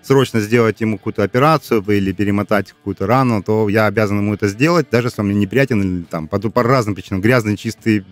срочно 0.02 0.40
сделать 0.40 0.80
ему 0.80 0.98
какую-то 0.98 1.22
операцию 1.22 1.82
или 1.88 2.12
перемотать 2.12 2.68
какую-то 2.72 3.06
рану, 3.06 3.42
то 3.42 3.68
я 3.68 3.86
обязан 3.86 4.18
ему 4.18 4.34
это 4.34 4.48
сделать, 4.48 4.88
даже 4.90 5.08
если 5.08 5.20
он 5.20 5.28
мне 5.28 5.36
неприятен 5.36 5.80
или 5.80 6.02
там 6.02 6.28
по, 6.28 6.38
по 6.38 6.62
разным 6.62 6.94
причинам. 6.94 7.20
Грязный, 7.20 7.56
чистый, 7.56 8.04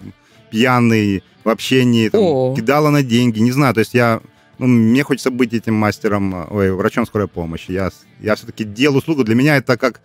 пьяный, 0.51 1.23
в 1.45 1.49
общении, 1.49 2.09
там, 2.09 2.21
О. 2.23 2.55
кидала 2.57 2.91
на 2.91 3.03
деньги, 3.03 3.41
не 3.41 3.53
знаю. 3.53 3.75
То 3.75 3.81
есть 3.81 3.95
я 3.95 4.21
ну, 4.59 4.67
мне 4.67 5.03
хочется 5.03 5.31
быть 5.31 5.55
этим 5.55 5.75
мастером, 5.75 6.47
ой, 6.51 6.71
врачом 6.71 7.07
скорой 7.07 7.29
помощи. 7.29 7.71
Я, 7.71 7.91
я 8.21 8.35
все-таки 8.35 8.65
делаю 8.65 8.99
услугу. 8.99 9.25
Для 9.25 9.35
меня 9.35 9.57
это 9.57 9.79
как 9.79 10.03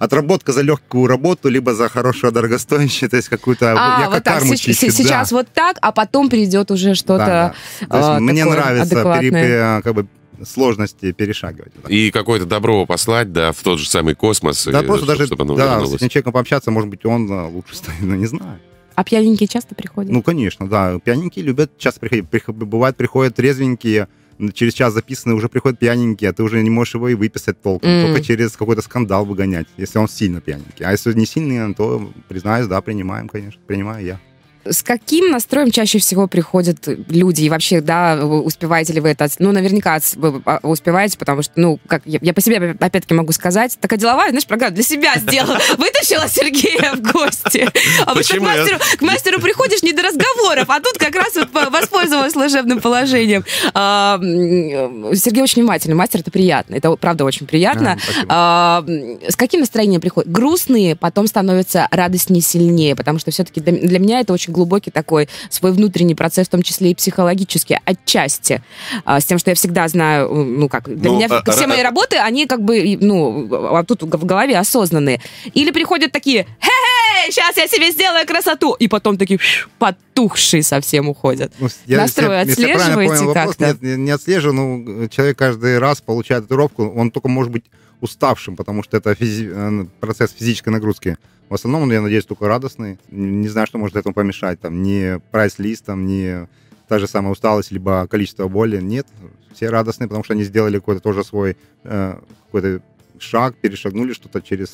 отработка 0.00 0.52
за 0.52 0.62
легкую 0.62 1.06
работу, 1.06 1.48
либо 1.48 1.72
за 1.74 1.88
хорошую 1.88 2.32
дорогостоящую, 2.32 3.08
то 3.08 3.16
есть 3.16 3.28
какую-то... 3.28 3.74
А, 3.78 4.00
я 4.00 4.10
вот 4.10 4.24
так, 4.24 4.42
чищу, 4.42 4.86
да. 4.86 4.92
сейчас 4.92 5.30
вот 5.30 5.46
так, 5.54 5.76
а 5.80 5.92
потом 5.92 6.28
придет 6.28 6.72
уже 6.72 6.96
что-то 6.96 7.18
Да, 7.18 7.54
да. 7.80 7.86
То 7.86 7.96
есть 7.96 8.08
а, 8.08 8.18
мне 8.18 8.44
нравится 8.44 9.18
пере- 9.20 9.80
как 9.84 9.94
бы 9.94 10.08
сложности 10.44 11.12
перешагивать. 11.12 11.72
И 11.88 12.10
какое-то 12.10 12.46
добро 12.46 12.86
послать, 12.86 13.32
да, 13.32 13.52
в 13.52 13.62
тот 13.62 13.78
же 13.78 13.88
самый 13.88 14.14
космос. 14.14 14.64
Да, 14.66 14.82
и 14.82 14.86
просто 14.86 15.04
чтоб- 15.06 15.16
даже 15.16 15.26
чтобы 15.26 15.42
оно 15.44 15.54
да, 15.56 15.84
с 15.86 15.94
этим 15.94 16.08
человеком 16.08 16.32
пообщаться, 16.32 16.70
может 16.70 16.88
быть, 16.90 17.04
он 17.04 17.30
а, 17.30 17.46
лучше 17.48 17.76
станет, 17.76 18.02
ну, 18.02 18.14
не 18.14 18.26
знаю. 18.26 18.58
А 18.94 19.04
пьяненькие 19.04 19.48
часто 19.48 19.74
приходят? 19.74 20.12
Ну, 20.12 20.22
конечно, 20.22 20.68
да. 20.68 20.98
Пьяненькие 20.98 21.44
любят 21.44 21.78
часто 21.78 22.00
приходить. 22.00 22.26
Прих- 22.30 22.52
Бывает, 22.52 22.96
приходят 22.96 23.34
трезвенькие, 23.34 24.06
через 24.52 24.74
час 24.74 24.92
записанные 24.92 25.34
уже 25.36 25.48
приходят 25.48 25.78
пьяненькие, 25.78 26.28
а 26.30 26.32
ты 26.32 26.42
уже 26.42 26.62
не 26.62 26.68
можешь 26.70 26.94
его 26.94 27.08
и 27.08 27.14
выписать 27.14 27.60
толком. 27.62 27.88
М. 27.88 28.06
Только 28.08 28.22
через 28.22 28.52
какой-то 28.56 28.82
скандал 28.82 29.24
выгонять, 29.24 29.66
если 29.78 29.98
он 29.98 30.08
сильно 30.08 30.40
пьяненький. 30.40 30.84
А 30.84 30.90
если 30.90 31.12
не 31.14 31.24
сильный, 31.26 31.72
то, 31.74 32.12
признаюсь, 32.28 32.66
да, 32.66 32.80
принимаем, 32.82 33.28
конечно. 33.28 33.60
Принимаю 33.66 34.04
я. 34.04 34.20
С 34.64 34.82
каким 34.82 35.30
настроем 35.30 35.70
чаще 35.70 35.98
всего 35.98 36.26
приходят 36.26 36.78
люди? 36.86 37.42
И 37.42 37.50
вообще, 37.50 37.80
да, 37.80 38.16
вы 38.16 38.42
успеваете 38.42 38.92
ли 38.92 39.00
вы 39.00 39.10
это? 39.10 39.28
Ну, 39.38 39.52
наверняка 39.52 39.98
вы, 40.16 40.42
а, 40.44 40.58
успеваете, 40.62 41.18
потому 41.18 41.42
что, 41.42 41.52
ну, 41.56 41.78
как 41.86 42.02
я, 42.04 42.18
я 42.22 42.34
по 42.34 42.40
себе 42.40 42.76
опять-таки 42.78 43.14
могу 43.14 43.32
сказать, 43.32 43.78
такая 43.80 43.98
деловая, 43.98 44.30
знаешь, 44.30 44.46
программа 44.46 44.74
для 44.74 44.84
себя 44.84 45.14
сделала. 45.16 45.58
Вытащила 45.78 46.28
Сергея 46.28 46.94
в 46.94 47.12
гости. 47.12 47.68
А 48.06 48.14
вот 48.14 48.26
к 48.26 48.40
мастеру, 48.40 48.78
к 48.98 49.02
мастеру 49.02 49.40
приходишь 49.40 49.82
не 49.82 49.92
до 49.92 50.02
разговоров, 50.02 50.66
а 50.68 50.80
тут 50.80 50.98
как 50.98 51.14
раз 51.14 51.34
вот 51.34 51.50
по- 51.50 51.70
воспользовалась 51.70 52.32
служебным 52.32 52.80
положением. 52.80 53.44
А, 53.74 54.18
Сергей 54.20 55.42
очень 55.42 55.62
внимательный, 55.62 55.94
мастер, 55.94 56.20
это 56.20 56.30
приятно. 56.30 56.74
Это 56.74 56.94
правда 56.96 57.24
очень 57.24 57.46
приятно. 57.46 57.98
А. 58.28 58.82
А, 58.82 58.84
с 59.28 59.36
каким 59.36 59.60
настроением 59.60 60.00
приходят? 60.00 60.30
Грустные, 60.30 60.96
потом 60.96 61.26
становятся 61.26 61.88
радостнее, 61.90 62.42
сильнее, 62.42 62.96
потому 62.96 63.18
что 63.18 63.30
все-таки 63.30 63.60
для, 63.60 63.72
для 63.72 63.98
меня 63.98 64.20
это 64.20 64.32
очень 64.32 64.51
глубокий 64.52 64.90
такой 64.90 65.28
свой 65.50 65.72
внутренний 65.72 66.14
процесс, 66.14 66.46
в 66.46 66.50
том 66.50 66.62
числе 66.62 66.90
и 66.90 66.94
психологически, 66.94 67.80
отчасти. 67.84 68.62
А, 69.04 69.20
с 69.20 69.24
тем, 69.24 69.38
что 69.38 69.50
я 69.50 69.54
всегда 69.54 69.88
знаю, 69.88 70.32
ну 70.32 70.68
как, 70.68 70.84
для 70.88 71.10
Ну, 71.10 71.16
меня 71.16 71.26
а- 71.30 71.50
все 71.50 71.64
а- 71.64 71.68
мои 71.68 71.82
работы, 71.82 72.16
они 72.16 72.46
как 72.46 72.62
бы, 72.62 72.98
ну, 73.00 73.48
а 73.76 73.84
тут 73.84 74.02
в 74.02 74.24
голове 74.24 74.58
осознанные. 74.58 75.20
Или 75.54 75.70
приходят 75.70 76.12
такие, 76.12 76.44
хе-хей, 76.60 77.32
сейчас 77.32 77.56
я 77.56 77.66
себе 77.66 77.90
сделаю 77.90 78.26
красоту, 78.26 78.74
и 78.74 78.88
потом 78.88 79.18
такие 79.18 79.38
потухшие 79.78 80.62
совсем 80.62 81.08
уходят. 81.08 81.52
Ну, 81.58 81.68
Настрой 81.86 82.46
если 82.46 82.66
я 82.66 82.74
отслеживаете 82.74 83.14
понял 83.14 83.26
вопрос, 83.28 83.56
как-то? 83.56 83.66
Нет, 83.66 83.82
не, 83.82 83.96
не 83.96 84.10
отслеживаю, 84.10 84.54
ну, 84.54 85.08
человек 85.08 85.38
каждый 85.38 85.78
раз 85.78 86.00
получает 86.00 86.44
татуировку, 86.44 86.88
он 86.88 87.10
только 87.10 87.28
может 87.28 87.52
быть 87.52 87.64
уставшим, 88.02 88.56
потому 88.56 88.82
что 88.82 88.96
это 88.98 89.12
физи- 89.12 89.50
э, 89.50 89.86
процесс 90.00 90.32
физической 90.38 90.68
нагрузки. 90.68 91.16
В 91.48 91.54
основном, 91.54 91.90
я 91.92 92.00
надеюсь, 92.00 92.24
только 92.26 92.48
радостный. 92.48 92.98
Не 93.10 93.48
знаю, 93.48 93.66
что 93.66 93.78
может 93.78 93.96
этому 93.96 94.12
помешать. 94.14 94.60
Там, 94.60 94.82
ни 94.82 95.18
прайс-лист, 95.30 95.84
там, 95.86 96.04
ни 96.06 96.46
та 96.88 96.98
же 96.98 97.06
самая 97.06 97.32
усталость, 97.32 97.70
либо 97.72 98.06
количество 98.08 98.48
боли. 98.48 98.80
Нет, 98.80 99.06
все 99.54 99.70
радостные, 99.70 100.08
потому 100.08 100.24
что 100.24 100.34
они 100.34 100.44
сделали 100.44 100.76
какой-то 100.78 101.00
тоже 101.00 101.24
свой 101.24 101.56
э, 101.84 102.18
какой-то 102.46 102.82
шаг, 103.18 103.54
перешагнули 103.56 104.12
что-то 104.14 104.40
через 104.42 104.70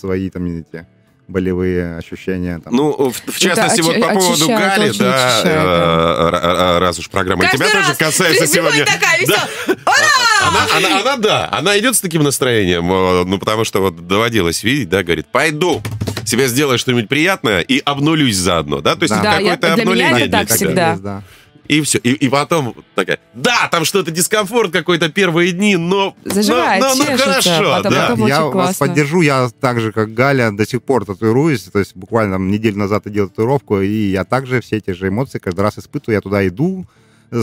свои 0.00 0.30
там 0.30 0.46
эти 0.46 0.86
болевые 1.28 1.96
ощущения. 1.96 2.58
Там. 2.58 2.74
Ну, 2.74 2.90
в, 3.10 3.14
в 3.14 3.38
частности, 3.38 3.80
оч- 3.80 3.84
вот 3.84 4.00
по 4.00 4.08
поводу 4.14 4.32
очищает, 4.32 4.60
Гали, 4.60 4.98
да, 4.98 5.38
очищает, 5.38 5.46
э, 5.46 6.26
р- 6.26 6.34
р- 6.34 6.80
раз 6.80 6.98
уж 6.98 7.08
программа 7.08 7.44
и 7.44 7.46
Каждый 7.46 7.68
тебя 7.68 7.82
тоже 7.82 7.94
касается 7.96 8.46
сегодня. 8.48 8.84
такая, 8.84 9.24
Да. 9.28 9.48
Она, 10.42 10.66
она, 10.76 11.00
она, 11.00 11.16
да, 11.16 11.48
она 11.52 11.78
идет 11.78 11.96
с 11.96 12.00
таким 12.00 12.22
настроением, 12.22 12.90
э, 12.92 13.24
ну, 13.24 13.38
потому 13.38 13.64
что 13.64 13.80
вот 13.80 14.06
доводилось 14.06 14.62
видеть, 14.62 14.88
да, 14.88 15.02
говорит, 15.02 15.26
пойду, 15.30 15.82
себе 16.24 16.48
сделаю 16.48 16.78
что-нибудь 16.78 17.08
приятное 17.08 17.60
и 17.60 17.78
обнулюсь 17.78 18.36
заодно, 18.36 18.80
да, 18.80 18.94
то 18.96 19.02
есть 19.02 19.14
Да. 19.14 19.22
Да, 19.22 19.38
я- 19.38 19.56
какое-то 19.56 19.74
для 19.74 19.84
меня 19.84 20.06
обнуление 20.06 20.28
это 20.28 20.38
так 20.38 20.48
всегда. 20.56 20.96
да. 20.96 21.22
И 21.68 21.82
все. 21.82 21.98
И, 21.98 22.10
и 22.14 22.28
потом 22.28 22.74
такая, 22.96 23.20
да, 23.32 23.68
там 23.70 23.84
что-то 23.84 24.10
дискомфорт 24.10 24.72
какой-то 24.72 25.08
первые 25.08 25.52
дни, 25.52 25.76
но... 25.76 26.16
Заживает, 26.24 26.82
но, 26.82 26.88
но, 26.88 26.94
ну, 26.96 27.04
чешется, 27.04 27.24
хорошо, 27.24 27.70
потом 27.76 27.92
да. 27.92 28.08
потом- 28.08 28.26
я 28.26 28.42
вас 28.42 28.52
классно. 28.52 28.86
поддержу, 28.88 29.20
я 29.20 29.48
так 29.60 29.80
же, 29.80 29.92
как 29.92 30.12
Галя, 30.12 30.50
до 30.50 30.66
сих 30.66 30.82
пор 30.82 31.04
татуируюсь, 31.04 31.62
то 31.62 31.78
есть 31.78 31.94
буквально 31.94 32.34
там, 32.34 32.50
неделю 32.50 32.76
назад 32.76 33.02
я 33.04 33.12
делал 33.12 33.28
татуировку, 33.28 33.80
и 33.80 34.10
я 34.10 34.24
также 34.24 34.60
все 34.60 34.78
эти 34.78 34.90
же 34.90 35.06
эмоции 35.08 35.38
каждый 35.38 35.60
раз 35.60 35.78
испытываю, 35.78 36.16
я 36.16 36.20
туда 36.20 36.44
иду, 36.48 36.86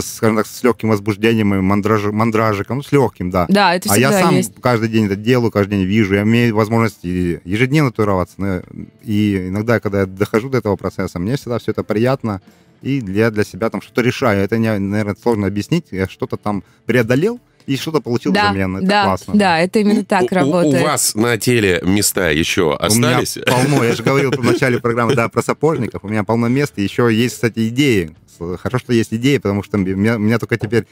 скажем 0.02 0.36
так, 0.36 0.46
с 0.46 0.62
легким 0.62 0.90
возбуждением 0.90 1.54
и 1.54 1.58
мандраж, 1.60 2.04
мандражиком, 2.04 2.78
ну, 2.78 2.82
с 2.82 2.92
легким, 2.92 3.30
да. 3.30 3.46
Да, 3.48 3.74
это 3.74 3.88
а 3.88 3.92
всегда 3.92 4.18
я 4.18 4.22
сам 4.24 4.34
есть. 4.34 4.52
каждый 4.60 4.88
день 4.88 5.06
это 5.06 5.16
делаю, 5.16 5.50
каждый 5.50 5.78
день 5.78 5.86
вижу, 5.86 6.14
я 6.14 6.22
имею 6.22 6.54
возможность 6.54 7.02
ежедневно 7.02 7.90
татуироваться, 7.90 8.34
но- 8.38 8.62
и 9.02 9.48
иногда, 9.48 9.80
когда 9.80 10.00
я 10.00 10.06
дохожу 10.06 10.48
до 10.50 10.58
этого 10.58 10.76
процесса, 10.76 11.18
мне 11.18 11.36
всегда 11.36 11.58
все 11.58 11.72
это 11.72 11.82
приятно, 11.82 12.40
и 12.82 13.02
я 13.06 13.30
для 13.30 13.44
себя 13.44 13.70
там 13.70 13.82
что-то 13.82 14.02
решаю. 14.02 14.42
Это, 14.44 14.56
наверное, 14.58 15.16
сложно 15.20 15.46
объяснить, 15.46 15.86
я 15.90 16.06
что-то 16.06 16.36
там 16.36 16.62
преодолел, 16.86 17.40
и 17.68 17.76
что-то 17.76 18.00
получил 18.00 18.32
Да, 18.32 18.46
взамен. 18.50 18.78
Это 18.78 18.86
да, 18.86 19.04
классно. 19.04 19.34
да, 19.36 19.58
это 19.60 19.78
именно 19.78 20.04
так 20.04 20.22
У- 20.22 20.26
у- 20.26 20.28
работает. 20.34 20.82
У 20.82 20.86
вас 20.86 21.14
на 21.14 21.36
теле 21.36 21.80
места 21.84 22.30
еще 22.30 22.62
У 22.62 22.94
меня 22.94 23.18
остались? 23.18 23.38
полно. 23.46 23.84
Я 23.84 23.94
же 23.94 24.02
говорил 24.02 24.30
в 24.30 24.42
начале 24.52 24.80
программы, 24.80 25.14
да, 25.14 25.28
про 25.28 25.42
сапожников. 25.42 26.02
У 26.04 26.08
меня 26.08 26.24
полно 26.24 26.46
мест. 26.48 26.72
Еще 26.76 27.12
есть, 27.14 27.34
кстати, 27.34 27.68
идеи. 27.68 28.16
Хорошо, 28.38 28.78
что 28.78 28.92
есть 28.92 29.12
идеи, 29.12 29.36
потому 29.38 29.62
что 29.62 29.76
у 29.76 29.80
меня, 29.80 30.16
у 30.16 30.18
меня 30.18 30.38
только 30.38 30.56
теперь 30.56 30.86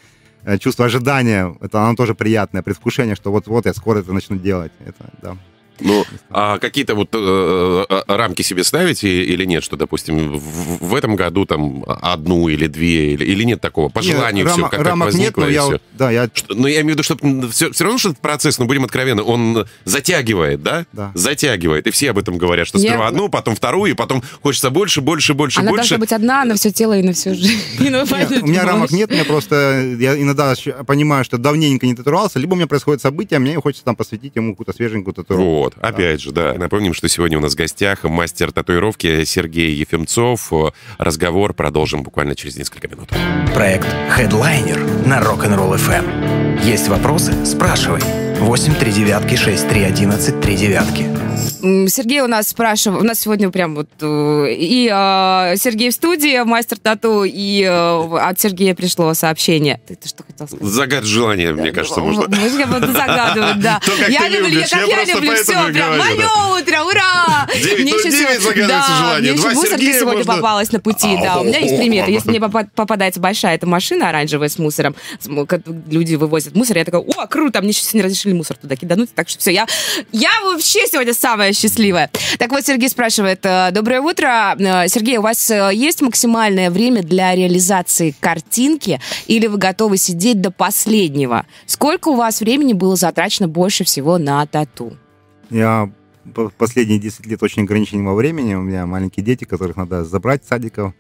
э, 0.45 0.59
чувство 0.59 0.85
ожидания. 0.87 1.57
Это 1.61 1.83
оно 1.85 1.95
тоже 1.97 2.15
приятное, 2.15 2.63
предвкушение, 2.63 3.15
что 3.17 3.31
вот-вот 3.33 3.67
я 3.67 3.73
скоро 3.75 4.01
это 4.01 4.13
начну 4.13 4.37
делать. 4.37 4.73
Это, 4.85 5.11
да. 5.23 5.37
Ну, 5.81 6.05
а 6.31 6.59
какие-то 6.59 6.95
вот 6.95 7.11
э, 7.13 7.85
э, 7.89 8.03
рамки 8.09 8.43
себе 8.43 8.65
ставите 8.65 9.09
или 9.25 9.45
нет, 9.45 9.63
что, 9.65 9.77
допустим, 9.77 10.39
в, 10.39 10.85
в 10.89 10.95
этом 10.95 11.17
году 11.17 11.45
там 11.47 11.85
одну 11.87 12.49
или 12.49 12.67
две, 12.67 13.13
или, 13.15 13.25
или 13.25 13.45
нет 13.45 13.61
такого? 13.61 13.89
По 13.89 14.03
желанию 14.03 14.45
Нет, 14.45 14.53
все, 14.53 14.63
рама- 14.63 14.71
как, 14.71 14.85
как 14.85 14.97
возникло, 14.97 15.25
нет, 15.25 15.37
но 15.37 15.49
и 15.49 15.53
я, 15.55 15.65
вот- 15.65 15.83
да, 15.93 16.11
я 16.11 16.31
Что- 16.33 16.55
Но 16.55 16.69
я 16.69 16.81
имею 16.81 16.97
в 16.97 16.99
виду, 16.99 17.03
что 17.03 17.17
все, 17.51 17.71
все 17.73 17.85
равно, 17.85 17.99
что 17.99 18.11
этот 18.11 18.21
процесс, 18.21 18.59
ну, 18.59 18.67
будем 18.67 18.85
откровенны, 18.85 19.23
он 19.23 19.67
затягивает, 19.85 20.63
да? 20.63 20.87
Да. 20.93 21.13
Затягивает. 21.15 21.87
И 21.87 21.91
все 21.91 22.11
об 22.11 22.19
этом 22.19 22.39
говорят, 22.39 22.67
что 22.67 22.79
Я- 22.79 22.91
сперва 22.91 23.09
одну, 23.09 23.29
потом 23.29 23.55
вторую, 23.55 23.93
и 23.93 23.95
потом 23.95 24.23
хочется 24.43 24.71
больше, 24.71 25.01
больше, 25.01 25.35
больше, 25.35 25.61
Она 25.61 25.71
больше. 25.71 25.83
должна 25.91 25.99
быть 25.99 26.13
одна 26.13 26.45
на 26.45 26.55
все 26.55 26.71
тело 26.73 26.99
и 26.99 27.03
на 27.03 27.13
всю 27.13 27.35
жизнь. 27.35 27.61
Ну, 27.79 28.05
Нет, 28.05 28.43
у 28.43 28.47
меня 28.47 28.65
рамок 28.65 28.91
нет, 28.91 29.11
у 29.11 29.15
меня 29.15 29.25
просто 29.25 29.97
я 29.99 30.21
иногда 30.21 30.55
понимаю, 30.87 31.25
что 31.25 31.39
давненько 31.39 31.87
не 31.87 31.95
татуировался, 31.95 32.39
либо 32.39 32.55
у 32.55 32.57
меня 32.57 32.67
происходит 32.67 33.01
событие, 33.01 33.37
а 33.37 33.41
мне 33.41 33.59
хочется 33.61 33.85
там 33.85 33.97
посвятить 33.97 34.33
ему 34.37 34.53
какую-то 34.53 34.73
свеженькую 34.73 35.15
татуировку. 35.15 35.66
Вот, 35.67 35.75
опять 35.81 36.21
а. 36.21 36.23
же, 36.23 36.33
да. 36.33 36.55
Напомним, 36.55 36.95
что 36.95 37.09
сегодня 37.09 37.39
у 37.39 37.41
нас 37.41 37.55
в 37.55 37.57
гостях 37.57 38.05
мастер 38.05 38.53
татуировки 38.53 39.25
Сергей 39.25 39.75
Ефимцов. 39.75 40.53
Разговор 40.99 41.55
продолжим 41.55 42.03
буквально 42.03 42.37
через 42.37 42.57
несколько 42.57 42.89
минут. 42.89 43.11
Проект 43.53 43.89
Headliner 44.17 45.07
на 45.07 45.21
Rock'n'Roll 45.21 45.77
FM. 45.77 46.65
Есть 46.65 46.89
вопросы? 46.89 47.45
Спрашивай. 47.45 48.01
839 48.39 49.39
6 49.39 49.69
3 49.69 49.83
11 49.83 50.41
3 50.41 50.57
9. 50.57 51.26
Сергей 51.89 52.21
у 52.21 52.27
нас 52.27 52.49
спрашивал, 52.49 53.01
у 53.01 53.03
нас 53.03 53.21
сегодня 53.21 53.51
прям 53.51 53.75
вот 53.75 53.89
э, 54.01 54.47
и 54.53 54.89
э, 54.93 55.57
Сергей 55.57 55.91
в 55.91 55.93
студии, 55.95 56.43
мастер 56.45 56.79
тату, 56.79 57.25
и 57.25 57.63
э, 57.63 58.19
от 58.19 58.41
Сергея 58.41 58.75
пришло 58.75 59.13
сообщение. 59.15 59.81
Ты, 59.87 59.97
ты 59.97 60.09
что 60.09 60.25
хотел 60.25 60.47
сказать? 60.47 60.67
Загад 60.67 61.05
желания, 61.05 61.53
мне 61.53 61.73
кажется, 61.73 62.01
можно. 62.01 62.27
Может, 62.29 62.59
я 62.59 62.67
буду 62.67 62.93
загадывать, 62.93 63.61
да. 63.61 63.81
То, 63.85 63.93
как 63.99 64.09
я 64.09 64.29
люблю, 64.29 64.49
любишь, 64.49 64.71
как 64.71 64.87
я 64.87 65.01
я, 65.03 65.15
люблю, 65.15 65.35
все, 65.35 65.53
прям 65.53 65.73
говорю, 65.73 65.99
мое 65.99 66.27
утро, 66.61 66.83
ура! 66.85 67.47
9:09 67.55 67.83
Мне 67.83 67.91
еще 67.93 68.41
сегодня- 68.41 68.69
да, 68.69 68.87
желание. 68.99 69.33
Мне 69.33 69.41
еще 69.41 69.55
мусорка 69.55 69.77
Сергея 69.79 70.01
сегодня 70.01 70.19
можно- 70.19 70.35
попалась 70.37 70.73
на 70.73 70.81
пути, 70.81 71.19
да. 71.23 71.41
У 71.41 71.45
меня 71.45 71.59
есть 71.59 71.77
пример. 71.77 72.09
Если 72.09 72.31
мне 72.31 72.41
попа- 72.41 72.69
попадается 72.75 73.21
большая 73.21 73.57
эта 73.57 73.67
машина 73.67 74.09
оранжевая 74.09 74.49
с 74.49 74.59
мусором, 74.59 74.95
как 75.49 75.63
люди 75.91 76.15
вывозят 76.15 76.55
мусор, 76.55 76.79
я 76.79 76.85
такая, 76.85 77.01
о, 77.01 77.27
круто, 77.27 77.61
мне 77.63 77.73
сейчас 77.73 77.95
не 77.95 78.03
разрешили 78.03 78.33
мусор 78.33 78.57
туда 78.57 78.77
кидануть, 78.77 79.15
так 79.15 79.29
что 79.29 79.39
все, 79.41 79.53
я, 79.53 79.67
я 80.13 80.31
вообще 80.45 80.87
сегодня 80.87 81.13
самая 81.27 81.53
счастливая. 81.53 82.09
Так 82.39 82.53
вот, 82.53 82.65
Сергей 82.65 82.89
спрашивает, 82.89 83.41
э, 83.43 83.73
доброе 83.73 84.01
утро. 84.01 84.55
Э, 84.59 84.87
Сергей, 84.87 85.17
у 85.17 85.23
вас 85.23 85.51
э, 85.51 85.71
есть 85.75 86.01
максимальное 86.01 86.71
время 86.71 87.03
для 87.03 87.35
реализации 87.35 88.15
картинки 88.21 89.01
или 89.27 89.49
вы 89.49 89.59
готовы 89.59 89.97
сидеть 89.97 90.41
до 90.41 90.53
последнего? 90.53 91.45
Сколько 91.67 92.11
у 92.11 92.15
вас 92.15 92.41
времени 92.41 92.75
было 92.75 92.95
затрачено 92.95 93.49
больше 93.49 93.83
всего 93.83 94.19
на 94.19 94.47
тату? 94.47 94.97
Я 95.51 95.91
по- 96.33 96.51
последние 96.51 97.01
10 97.01 97.27
лет 97.27 97.43
очень 97.43 97.63
ограничен 97.63 98.05
во 98.05 98.15
времени. 98.15 98.55
У 98.55 98.63
меня 98.63 98.87
маленькие 98.87 99.25
дети, 99.25 99.43
которых 99.43 99.77
надо 99.77 100.05
забрать 100.05 100.45
с 100.45 100.49
садиков, 100.49 100.95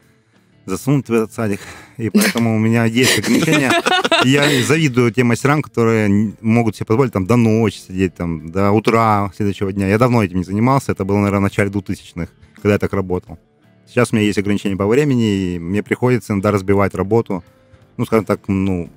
засунуть 0.66 1.08
в 1.08 1.12
этот 1.12 1.32
садик. 1.32 1.60
И 1.96 2.10
поэтому 2.10 2.56
у 2.56 2.58
меня 2.58 2.84
есть 2.84 3.18
ограничения. 3.18 3.72
Я 4.24 4.62
завидую 4.64 5.12
тем 5.12 5.28
мастерам, 5.28 5.62
которые 5.62 6.34
могут 6.40 6.76
себе 6.76 6.86
позволить 6.86 7.12
там 7.12 7.26
до 7.26 7.36
ночи 7.36 7.78
сидеть, 7.78 8.14
там, 8.14 8.50
до 8.50 8.72
утра 8.72 9.32
следующего 9.36 9.72
дня. 9.72 9.88
Я 9.88 9.98
давно 9.98 10.22
этим 10.22 10.38
не 10.38 10.44
занимался. 10.44 10.92
Это 10.92 11.04
было, 11.04 11.18
наверное, 11.18 11.40
в 11.40 11.42
начале 11.44 11.70
2000-х, 11.70 12.28
когда 12.56 12.72
я 12.72 12.78
так 12.78 12.92
работал. 12.92 13.38
Сейчас 13.86 14.12
у 14.12 14.16
меня 14.16 14.26
есть 14.26 14.38
ограничения 14.38 14.76
по 14.76 14.86
времени, 14.86 15.54
и 15.54 15.58
мне 15.58 15.82
приходится 15.82 16.32
иногда 16.32 16.50
разбивать 16.50 16.94
работу. 16.94 17.44
Ну, 17.96 18.04
скажем 18.04 18.24
так, 18.24 18.40
ну, 18.48 18.90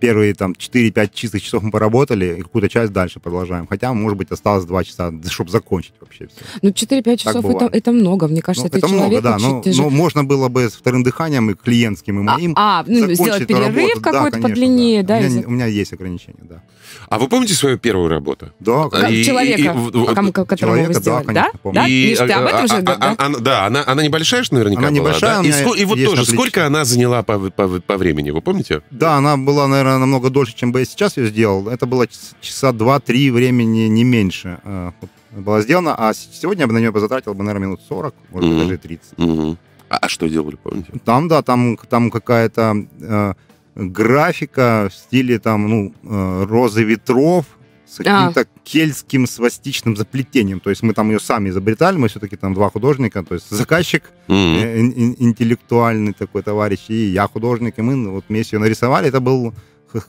первые 0.00 0.34
там 0.34 0.52
4-5 0.52 1.10
чистых 1.14 1.42
часов 1.42 1.62
мы 1.62 1.70
поработали, 1.70 2.36
и 2.38 2.42
какую-то 2.42 2.68
часть 2.68 2.92
дальше 2.92 3.20
продолжаем. 3.20 3.66
Хотя, 3.66 3.92
может 3.94 4.18
быть, 4.18 4.30
осталось 4.30 4.64
2 4.64 4.84
часа, 4.84 5.12
чтобы 5.30 5.50
закончить 5.50 5.94
вообще 6.00 6.26
все. 6.26 6.44
Ну, 6.62 6.70
4-5 6.70 7.16
часов 7.16 7.44
это, 7.44 7.68
это 7.72 7.92
много. 7.92 8.28
Мне 8.28 8.42
кажется, 8.42 8.68
Ну, 8.72 8.78
это 8.78 8.86
много, 8.88 9.02
человек 9.04 9.22
да. 9.22 9.30
вообще, 9.32 9.46
Но, 9.48 9.62
же- 9.72 9.82
но 9.82 9.90
можно 9.90 10.24
было 10.24 10.48
бы 10.48 10.68
с 10.68 10.74
вторым 10.74 11.02
дыханием 11.02 11.50
и 11.50 11.54
клиентским, 11.54 12.20
и 12.20 12.22
моим. 12.22 12.52
А, 12.56 12.84
ну, 12.86 12.94
закончить 13.00 13.16
сделать 13.18 13.46
перерыв. 13.46 13.74
Да, 13.94 14.00
какой-то 14.12 14.30
конечно, 14.32 14.48
подлиннее, 14.48 15.02
да, 15.02 15.14
У 15.14 15.18
меня, 15.18 15.28
и 15.28 15.32
не- 15.32 15.42
за- 15.42 15.48
у 15.48 15.50
меня 15.50 15.66
есть 15.66 15.92
ограничения, 15.92 16.42
да. 16.42 16.62
А 17.08 17.18
вы 17.18 17.28
помните 17.28 17.54
свою 17.54 17.78
первую 17.78 18.08
работу? 18.08 18.50
Да, 18.60 18.88
Как 18.88 19.10
И- 19.10 19.24
человека, 19.24 19.60
и- 19.60 19.64
и- 19.64 19.66
а 20.06 20.14
кому- 20.14 20.32
которого 20.32 20.56
человека, 20.56 20.88
вы 20.88 20.94
да, 20.94 21.00
сделали, 21.00 21.24
да? 21.26 21.32
конечно, 21.42 21.58
помню. 21.62 21.80
Да? 21.80 21.86
И, 21.88 22.08
Миш, 22.10 22.18
ты 22.18 22.32
об 22.32 22.46
этом 22.46 22.64
а, 22.64 22.66
же, 22.66 22.74
а, 22.74 22.82
да? 22.82 22.96
а, 23.00 23.26
она- 23.26 23.38
да, 23.38 23.66
она, 23.66 23.84
она 23.86 24.02
небольшая, 24.02 24.42
что 24.44 24.54
наверняка 24.54 24.80
Она 24.82 24.90
была, 24.90 24.98
небольшая, 25.08 25.42
да? 25.42 25.48
И, 25.48 25.52
ско- 25.52 25.76
и 25.76 25.84
вот 25.84 25.94
тоже, 25.98 26.22
отличие. 26.22 26.34
сколько 26.34 26.66
она 26.66 26.84
заняла 26.84 27.22
по, 27.22 27.38
по, 27.50 27.68
по 27.80 27.96
времени, 27.96 28.30
вы 28.30 28.40
помните? 28.40 28.82
Да, 28.90 29.16
она 29.16 29.36
была, 29.36 29.66
наверное, 29.68 29.98
намного 29.98 30.30
дольше, 30.30 30.54
чем 30.56 30.72
бы 30.72 30.80
я 30.80 30.84
сейчас 30.84 31.16
ее 31.16 31.26
сделал. 31.28 31.68
Это 31.68 31.86
было 31.86 32.06
час- 32.06 32.34
часа 32.40 32.72
два-три 32.72 33.30
времени, 33.30 33.88
не 33.88 34.04
меньше. 34.04 34.58
э, 34.64 34.90
Была 35.36 35.62
сделана, 35.62 35.96
а 35.98 36.14
сегодня 36.14 36.62
я 36.62 36.66
бы 36.68 36.74
на 36.74 36.78
нее 36.78 36.92
затратил 36.94 37.34
бы, 37.34 37.42
наверное, 37.42 37.66
минут 37.66 37.80
40, 37.88 38.14
может 38.30 38.48
быть, 38.48 38.56
Мгм. 38.56 38.68
даже 38.68 38.74
и 38.74 38.78
30. 38.78 39.18
Мгм. 39.18 39.58
А, 39.88 39.96
а 39.96 40.08
что 40.08 40.28
делали, 40.28 40.56
помните? 40.62 40.92
Там, 41.04 41.26
да, 41.26 41.42
там, 41.42 41.76
там 41.76 42.10
какая-то 42.10 42.76
э, 43.00 43.34
графика 43.74 44.88
в 44.90 44.94
стиле 44.94 45.38
там, 45.38 45.68
ну, 45.68 45.94
э, 46.02 46.44
розы 46.48 46.82
ветров 46.84 47.44
с 47.86 47.96
каким-то 47.98 48.46
кельтским 48.64 49.26
свастичным 49.26 49.96
заплетением. 49.96 50.60
То 50.60 50.70
есть 50.70 50.82
мы 50.82 50.94
там 50.94 51.10
ее 51.10 51.20
сами 51.20 51.50
изобретали, 51.50 51.96
мы 51.96 52.08
все-таки 52.08 52.36
там 52.36 52.54
два 52.54 52.70
художника, 52.70 53.22
то 53.22 53.34
есть 53.34 53.50
заказчик, 53.50 54.04
ин- 54.28 55.16
интеллектуальный 55.18 56.12
такой 56.12 56.42
товарищ, 56.42 56.80
и 56.88 56.94
я 57.06 57.28
художник, 57.28 57.78
и 57.78 57.82
мы 57.82 57.94
ну, 57.94 58.12
вот 58.12 58.24
вместе 58.28 58.56
ее 58.56 58.60
нарисовали. 58.60 59.08
Это 59.08 59.20
был 59.20 59.54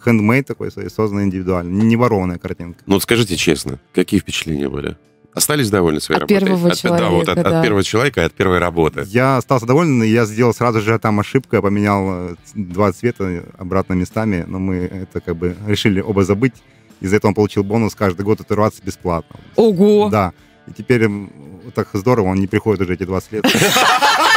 хендмейд 0.03 0.47
такой, 0.47 0.71
созданный 0.71 1.25
индивидуально, 1.25 1.69
не 1.69 1.85
не 1.85 1.95
ворованная 1.95 2.37
картинка. 2.39 2.79
Ну, 2.87 2.95
вот 2.95 3.03
скажите 3.03 3.35
честно, 3.35 3.79
какие 3.93 4.19
впечатления 4.19 4.69
были? 4.69 4.97
Остались 5.35 5.69
довольны 5.69 5.99
своей 5.99 6.21
От 6.21 6.31
работой? 6.31 6.45
первого 6.47 6.71
от, 6.71 6.81
да, 6.81 7.09
вот 7.09 7.25
человека, 7.25 7.31
от, 7.31 7.37
от 7.39 7.43
да. 7.51 7.61
первого 7.61 7.83
человека 7.83 8.21
и 8.21 8.23
от 8.23 8.33
первой 8.33 8.57
работы. 8.57 9.03
Я 9.07 9.37
остался 9.37 9.65
доволен, 9.65 10.01
и 10.01 10.07
я 10.07 10.25
сделал 10.25 10.53
сразу 10.53 10.79
же 10.81 10.97
там 10.97 11.19
ошибку, 11.19 11.57
я 11.57 11.61
поменял 11.61 12.05
э, 12.09 12.35
два 12.53 12.93
цвета 12.93 13.43
обратно 13.57 13.93
местами, 13.93 14.45
но 14.47 14.59
мы 14.59 14.75
это 14.77 15.19
как 15.19 15.35
бы 15.35 15.57
решили 15.67 15.99
оба 15.99 16.23
забыть. 16.23 16.53
Из-за 17.01 17.17
этого 17.17 17.31
он 17.31 17.35
получил 17.35 17.65
бонус 17.65 17.95
каждый 17.95 18.21
год 18.21 18.37
татуироваться 18.37 18.81
бесплатно. 18.81 19.35
Ого! 19.57 20.07
Да. 20.09 20.31
И 20.67 20.71
теперь 20.71 21.09
так 21.75 21.89
здорово, 21.91 22.27
он 22.27 22.39
не 22.39 22.47
приходит 22.47 22.81
уже 22.81 22.93
эти 22.93 23.03
20 23.03 23.31
лет. 23.33 23.45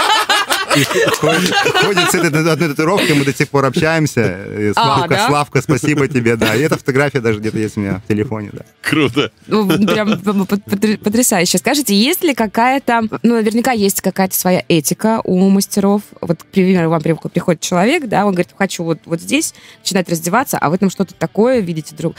Ходит, 0.85 2.11
с 2.11 2.15
этой 2.15 2.29
одной 2.53 2.69
татуировкой, 2.69 3.15
мы 3.15 3.25
до 3.25 3.35
сих 3.35 3.49
пор 3.49 3.65
общаемся. 3.67 4.39
И 4.59 4.73
Славка, 4.73 5.09
да? 5.09 5.27
Славка, 5.29 5.63
спасибо 5.63 6.09
тебе, 6.09 6.37
да. 6.37 6.55
И 6.55 6.61
эта 6.61 6.77
фотография 6.77 7.21
даже 7.21 7.39
где-то 7.41 7.59
есть 7.59 7.77
у 7.77 7.81
меня 7.81 8.01
в 8.05 8.09
телефоне, 8.09 8.51
да. 8.53 8.63
Круто. 8.83 9.31
Ну, 9.47 9.67
Прям 9.87 10.19
пот- 10.21 10.47
пот- 10.47 11.01
потрясающе. 11.01 11.59
Скажите, 11.59 11.95
есть 11.95 12.23
ли 12.23 12.35
какая-то, 12.35 13.03
ну, 13.23 13.35
наверняка 13.35 13.73
есть 13.73 14.01
какая-то 14.01 14.35
своя 14.35 14.65
этика 14.69 15.21
у 15.25 15.49
мастеров. 15.49 16.03
Вот, 16.21 16.43
к 16.43 16.47
примеру, 16.47 16.91
вам 16.91 17.01
при- 17.03 17.17
приходит 17.29 17.61
человек, 17.61 18.07
да, 18.07 18.25
он 18.27 18.33
говорит, 18.33 18.51
хочу 18.57 18.85
вот, 18.85 18.99
вот 19.05 19.21
здесь 19.21 19.55
начинать 19.81 20.09
раздеваться, 20.09 20.59
а 20.59 20.71
вы 20.71 20.79
там 20.79 20.91
что-то 20.91 21.15
такое 21.15 21.61
видите 21.61 21.95
друг. 21.95 22.15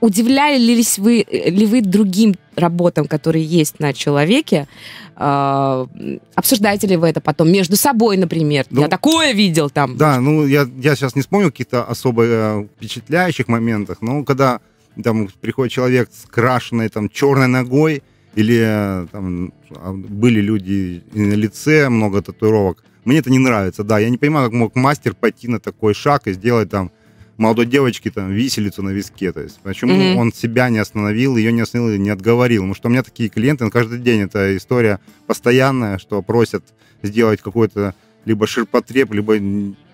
Удивлялись 0.00 0.98
вы, 0.98 1.26
ли 1.30 1.66
вы 1.66 1.80
другим 1.80 2.34
работам, 2.54 3.06
которые 3.06 3.44
есть 3.44 3.80
на 3.80 3.92
человеке? 3.92 4.68
А, 5.14 5.86
обсуждаете 6.34 6.86
ли 6.86 6.96
вы 6.96 7.08
это 7.08 7.20
потом 7.20 7.50
между 7.50 7.76
собой, 7.76 8.18
например? 8.18 8.66
Ну, 8.70 8.82
Я 8.82 8.88
такое 8.88 9.32
видел 9.32 9.70
там. 9.70 9.96
Да, 9.96 10.20
ну 10.20 10.46
я, 10.46 10.68
я 10.76 10.94
сейчас 10.94 11.14
не 11.14 11.22
вспомню 11.22 11.50
каких-то 11.50 11.84
особо 11.84 12.24
э, 12.24 12.66
впечатляющих 12.76 13.48
моментах, 13.48 13.98
но 14.02 14.24
когда 14.24 14.60
там 15.02 15.28
приходит 15.40 15.72
человек 15.72 16.10
с 16.12 16.28
крашенной 16.28 16.88
там 16.90 17.08
черной 17.08 17.46
ногой, 17.46 18.02
или 18.34 18.60
э, 18.62 19.06
там 19.10 19.52
а, 19.70 19.92
были 19.92 20.40
люди 20.40 21.02
на 21.14 21.32
лице, 21.32 21.88
много 21.88 22.20
татуировок, 22.20 22.84
мне 23.04 23.18
это 23.18 23.30
не 23.30 23.38
нравится, 23.38 23.84
да. 23.84 23.98
Я 23.98 24.10
не 24.10 24.18
понимаю, 24.18 24.50
как 24.50 24.58
мог 24.58 24.76
мастер 24.76 25.14
пойти 25.14 25.48
на 25.48 25.60
такой 25.60 25.94
шаг 25.94 26.26
и 26.26 26.32
сделать 26.32 26.68
там 26.68 26.90
молодой 27.36 27.66
девочке 27.66 28.10
там 28.10 28.30
виселицу 28.32 28.82
на 28.82 28.90
виске. 28.90 29.32
То 29.32 29.40
есть 29.42 29.58
почему 29.62 29.94
Мгм. 29.94 30.16
он 30.16 30.32
себя 30.32 30.68
не 30.68 30.78
остановил, 30.78 31.36
ее 31.36 31.52
не 31.52 31.60
остановил 31.60 31.94
и 31.94 31.98
не 31.98 32.10
отговорил? 32.10 32.62
Потому 32.62 32.74
что 32.74 32.88
у 32.88 32.90
меня 32.90 33.02
такие 33.02 33.28
клиенты 33.28 33.64
на 33.64 33.70
каждый 33.70 33.98
день. 33.98 34.22
Это 34.22 34.56
история 34.56 35.00
постоянная, 35.26 35.98
что 35.98 36.22
просят 36.22 36.64
сделать 37.02 37.40
какой-то 37.42 37.94
либо 38.24 38.46
ширпотреб, 38.46 39.12
либо 39.12 39.38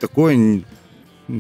такое, 0.01 0.63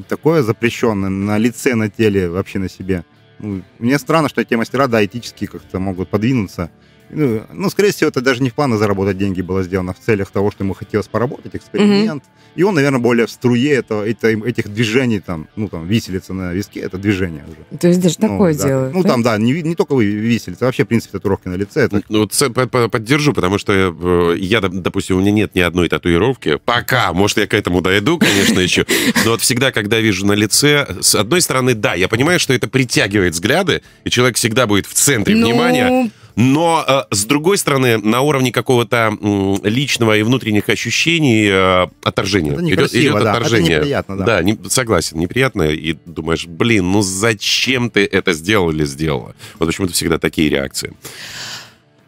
такое 0.09 0.43
запрещенное 0.43 1.09
на 1.09 1.39
лице, 1.39 1.75
на 1.75 1.89
теле, 1.89 2.29
вообще 2.29 2.59
на 2.59 2.69
себе. 2.69 3.05
Ну, 3.39 3.63
мне 3.79 3.99
странно, 3.99 4.29
что 4.29 4.41
эти 4.41 4.55
мастера, 4.55 4.87
да, 4.87 5.05
этически 5.05 5.47
как-то 5.47 5.79
могут 5.79 6.11
подвинуться. 6.11 6.71
Ну, 7.13 7.43
ну, 7.53 7.71
скорее 7.71 7.93
всего, 7.93 8.09
это 8.09 8.21
даже 8.21 8.43
не 8.43 8.51
в 8.51 8.55
плане 8.55 8.77
заработать 8.79 9.19
деньги 9.19 9.43
было 9.43 9.63
сделано, 9.63 9.93
в 9.93 9.99
целях 10.01 10.31
того, 10.31 10.51
что 10.51 10.65
ему 10.65 10.75
хотелось 10.75 11.09
поработать, 11.09 11.55
эксперимент. 11.55 12.25
И 12.55 12.65
он, 12.65 12.75
наверное, 12.75 13.01
более 13.01 13.27
в 13.27 13.31
струе 13.31 13.73
этого, 13.73 14.07
это- 14.07 14.29
этих 14.29 14.69
движений, 14.69 15.21
там, 15.21 15.49
ну, 15.57 15.69
там, 15.69 15.87
виселица 15.87 16.35
на 16.35 16.53
виске, 16.53 16.81
это 16.81 16.99
движение 16.99 17.45
уже. 17.49 17.79
То 17.79 17.89
есть 17.89 18.01
даже 18.01 18.17
Ну, 18.19 18.29
такое 18.29 18.55
да. 18.55 18.67
делают. 18.69 18.95
Ну, 18.95 19.03
да? 19.03 19.09
там, 19.09 19.23
да, 19.23 19.39
не, 19.39 19.53
не 19.63 19.75
только 19.75 19.95
вы- 19.95 20.05
виселица, 20.05 20.65
а 20.65 20.67
вообще, 20.67 20.85
в 20.85 20.89
принципе, 20.89 21.13
татуировки 21.13 21.49
на 21.49 21.55
лице. 21.55 21.81
Это 21.83 22.03
Ну, 22.11 22.21
вот 22.29 22.91
поддержу, 22.91 23.33
потому 23.33 23.57
что 23.59 23.73
э, 23.73 24.37
я, 24.39 24.59
доп- 24.59 24.81
допустим, 24.81 25.17
у 25.17 25.21
меня 25.21 25.31
нет 25.33 25.55
ни 25.55 25.61
одной 25.61 25.89
татуировки. 25.89 26.59
Пока. 26.65 27.13
Может, 27.15 27.39
я 27.39 27.47
к 27.47 27.55
этому 27.55 27.81
дойду, 27.81 28.19
конечно, 28.19 28.61
еще. 28.61 28.85
Но 29.25 29.31
вот 29.33 29.41
всегда, 29.41 29.73
когда 29.73 29.99
вижу 30.01 30.27
на 30.27 30.33
лице, 30.33 30.87
с 31.01 31.15
одной 31.15 31.41
стороны, 31.41 31.73
да, 31.75 31.95
я 31.95 32.09
понимаю, 32.09 32.39
что 32.39 32.53
это 32.53 32.69
притягивает 32.69 33.33
взгляды, 33.33 33.81
и 34.05 34.11
человек 34.11 34.37
всегда 34.37 34.67
будет 34.67 34.85
в 34.87 34.93
центре 34.93 35.35
Ну, 35.35 35.47
внимания. 35.47 36.11
Но, 36.37 36.85
э, 36.87 37.03
с 37.15 37.25
другой 37.25 37.59
стороны, 37.59 37.99
на 37.99 38.21
уровне 38.23 38.53
какого-то 38.53 39.17
личного 39.63 40.17
и 40.17 40.23
внутренних 40.23 40.69
ощущений 40.69 41.49
э, 41.51 41.87
отторжение. 42.03 42.55
Это 42.55 42.63
Идет, 42.63 42.95
идет 42.95 43.13
да, 43.15 43.19
это 43.21 43.33
отторжение. 43.33 43.77
неприятно, 43.79 44.17
да. 44.17 44.25
Да, 44.25 44.43
не- 44.43 44.59
согласен, 44.69 45.19
неприятно. 45.19 45.63
И 45.63 45.97
думаешь, 46.07 46.47
блин, 46.47 46.91
ну 46.91 47.03
зачем 47.03 47.91
ты 47.91 48.05
это 48.07 48.33
сделал 48.33 48.71
или 48.71 48.85
сделала? 48.85 49.35
Вот 49.59 49.67
почему-то 49.67 49.93
всегда 49.93 50.19
такие 50.19 50.49
реакции. 50.49 50.95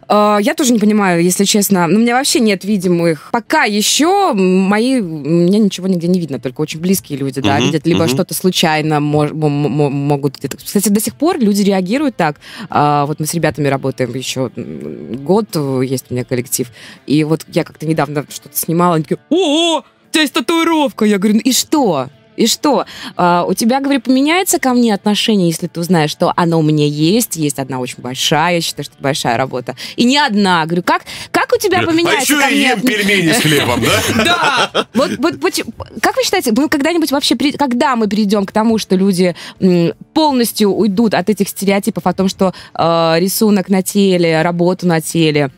Э, 0.09 0.39
Я 0.41 0.55
тоже 0.55 0.73
не 0.73 0.79
понимаю, 0.79 1.23
если 1.23 1.45
честно. 1.45 1.87
Ну, 1.87 1.97
у 1.97 1.99
меня 2.01 2.15
вообще 2.15 2.41
нет 2.41 2.65
видимых. 2.65 3.29
Пока 3.33 3.65
еще 3.65 4.33
мои... 4.35 5.01
Меня 5.01 5.59
ничего 5.59 5.89
нигде 5.89 6.09
не 6.09 6.19
видно, 6.21 6.39
только 6.39 6.61
очень 6.61 6.81
близкие 6.81 7.19
люди, 7.19 7.41
да, 7.41 7.57
Мгм, 7.57 7.67
видят. 7.67 7.87
Либо 7.87 8.01
мгм. 8.05 8.09
что-то 8.09 8.35
случайно 8.35 8.95
мож- 8.95 9.33
могут. 9.35 10.37
Кстати, 10.39 10.89
до 10.89 11.01
сих 11.01 11.15
пор 11.15 11.39
люди 11.39 11.63
реагируют 11.63 12.17
так. 12.17 12.37
А, 12.71 13.07
Вот 13.07 13.21
мы 13.21 13.27
с 13.27 13.35
ребятами 13.35 13.69
работаем 13.69 14.15
еще 14.15 14.51
год, 14.57 15.55
есть 15.83 16.07
у 16.11 16.15
меня 16.15 16.25
коллектив. 16.25 16.71
И 17.07 17.25
вот 17.25 17.45
я 17.49 17.65
как-то 17.65 17.87
недавно 17.87 18.25
что-то 18.29 18.57
снимала, 18.57 18.95
они 18.97 19.05
такие, 19.05 19.19
о, 19.31 19.79
у 19.79 19.83
тебя 20.11 20.23
есть 20.23 20.33
татуировка. 20.35 21.05
Я 21.05 21.19
говорю, 21.19 21.37
ну 21.37 21.41
и 21.43 21.53
что? 21.53 22.09
И 22.37 22.47
что? 22.47 22.85
А, 23.17 23.45
у 23.45 23.55
тебя, 23.55 23.81
говорю, 23.81 24.01
поменяется 24.01 24.59
ко 24.59 24.73
мне 24.75 24.95
отношение, 24.95 25.49
если 25.49 25.67
ты 25.67 25.81
узнаешь, 25.81 26.11
что 26.11 26.33
оно 26.37 26.59
у 26.59 26.63
меня 26.63 26.87
есть, 26.87 27.37
есть 27.37 27.59
одна 27.59 27.79
очень 27.79 27.99
большая, 27.99 28.57
я 28.57 28.61
считаю, 28.61 28.85
что 28.85 28.95
это 28.95 29.03
большая 29.03 29.37
работа. 29.37 29.77
И 29.97 30.05
не 30.05 30.19
одна. 30.19 30.65
Говорю, 30.67 30.83
как, 30.83 31.03
как 31.31 31.53
у 31.53 31.59
тебя 31.59 31.81
а 31.81 31.87
поменяется 31.87 32.35
еще 32.35 32.41
ко 32.41 32.47
мне 32.49 32.69
ем 32.69 32.81
пельмени 32.81 33.33
с 33.33 33.41
хлебом, 33.41 33.83
да? 33.83 34.25
да. 34.73 34.87
Вот, 34.95 35.11
вот 35.19 35.55
как 36.01 36.17
вы 36.17 36.23
считаете, 36.25 36.53
мы 36.53 36.69
когда-нибудь 36.69 37.13
вообще, 37.13 37.37
когда 37.37 37.97
мы 37.97 38.09
перейдем 38.09 38.47
к 38.47 38.53
тому, 38.53 38.79
что 38.79 38.97
люди 38.97 39.35
полностью 40.13 40.71
уйдут 40.71 41.15
от 41.15 41.29
этих 41.31 41.49
стереотипов 41.49 42.07
о 42.07 42.13
том, 42.13 42.29
что 42.29 42.55
э, 42.75 43.15
рисунок 43.19 43.69
на 43.69 43.83
теле, 43.83 44.43
работу 44.43 44.87
на 44.87 45.01
теле, 45.01 45.51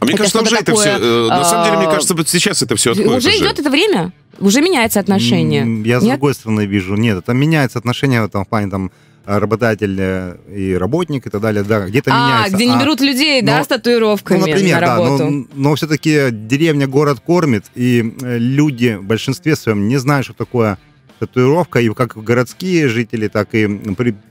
А 0.00 0.04
мне 0.04 0.14
Это 0.14 0.24
кажется, 0.24 0.42
уже 0.42 0.56
это 0.56 0.74
все... 0.74 0.92
такое, 0.94 1.28
На 1.28 1.44
самом 1.44 1.64
деле, 1.64 1.76
мне 1.78 1.86
а, 1.86 1.90
кажется, 1.90 2.14
вот 2.14 2.28
сейчас 2.28 2.62
это 2.62 2.76
все 2.76 2.92
отходит 2.92 3.12
уже 3.12 3.30
идет 3.30 3.58
это 3.58 3.70
время, 3.70 4.12
уже 4.38 4.60
меняется 4.60 5.00
отношение. 5.00 5.82
Я 5.84 6.00
с 6.00 6.02
Нет? 6.02 6.14
другой 6.14 6.34
стороны 6.34 6.66
вижу, 6.66 6.94
нет, 6.96 7.18
это 7.18 7.32
меняется 7.32 7.78
отношение 7.78 8.22
в 8.22 8.26
этом 8.26 8.44
плане 8.44 8.70
там 8.70 8.90
э, 9.26 9.38
работодатель 9.38 9.96
э, 9.98 10.36
и 10.54 10.74
работник 10.74 11.26
и 11.26 11.30
так 11.30 11.40
далее, 11.40 11.62
да, 11.62 11.86
где-то 11.86 12.10
а, 12.12 12.16
меняется. 12.28 12.56
где 12.56 12.66
не 12.66 12.74
А, 12.74 12.80
берут 12.80 13.00
людей, 13.00 13.42
да, 13.42 13.58
но- 13.58 13.64
с 13.64 13.66
татуировками 13.68 14.38
Ну, 14.40 14.46
например, 14.46 14.80
на 14.80 14.86
да, 14.86 14.96
работу. 14.96 15.30
но, 15.30 15.46
но 15.54 15.74
все-таки 15.74 16.28
деревня 16.30 16.86
город 16.88 17.20
кормит, 17.24 17.64
и 17.74 18.14
э, 18.22 18.38
люди 18.38 18.96
в 19.00 19.04
большинстве 19.04 19.54
своем 19.56 19.86
не 19.88 19.96
знают, 19.98 20.24
что 20.26 20.34
такое 20.34 20.78
татуировка, 21.20 21.80
и 21.80 21.88
как 21.94 22.16
городские 22.16 22.88
жители, 22.88 23.28
так 23.28 23.50
и, 23.54 23.66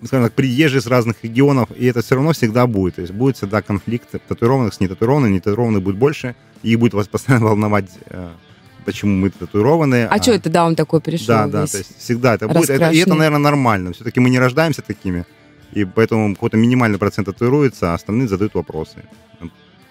скажем 0.04 0.26
так, 0.26 0.34
приезжие 0.34 0.82
с 0.82 0.88
разных 0.88 1.24
регионов, 1.24 1.70
и 1.78 1.86
это 1.86 2.02
все 2.02 2.16
равно 2.16 2.34
всегда 2.34 2.68
будет. 2.68 2.96
То 2.96 3.02
есть 3.02 3.14
будет 3.14 3.38
всегда 3.38 3.62
конфликт 3.62 4.10
татуированных 4.28 4.74
с 4.74 4.82
нетатуированными, 4.82 5.36
нетатуированных 5.36 5.82
будет 5.84 5.96
больше, 5.96 6.36
и 6.64 6.72
их 6.72 6.80
будет 6.80 6.94
вас 6.94 7.08
постоянно 7.08 7.46
волновать, 7.46 7.90
почему 8.86 9.16
мы 9.16 9.30
татуированные. 9.30 10.08
а 10.08 10.22
что 10.22 10.32
это, 10.34 10.50
да, 10.50 10.66
он 10.66 10.76
такой 10.76 11.02
пришел 11.02 11.28
Да, 11.28 11.48
да, 11.48 11.68
то 11.68 11.78
есть 11.78 11.98
всегда 12.00 12.34
это 12.36 12.48
будет. 12.48 12.70
Это- 12.70 12.92
и 12.92 12.98
это, 12.98 13.14
наверное, 13.16 13.40
нормально. 13.40 13.92
Все-таки 13.94 14.20
мы 14.20 14.30
не 14.30 14.40
рождаемся 14.40 14.82
такими, 14.82 15.26
и 15.74 15.86
поэтому 15.86 16.34
какой-то 16.36 16.58
минимальный 16.58 16.98
процент 17.00 17.28
татуируется, 17.28 17.92
а 17.92 17.94
остальные 17.96 18.28
задают 18.28 18.54
вопросы. 18.56 18.98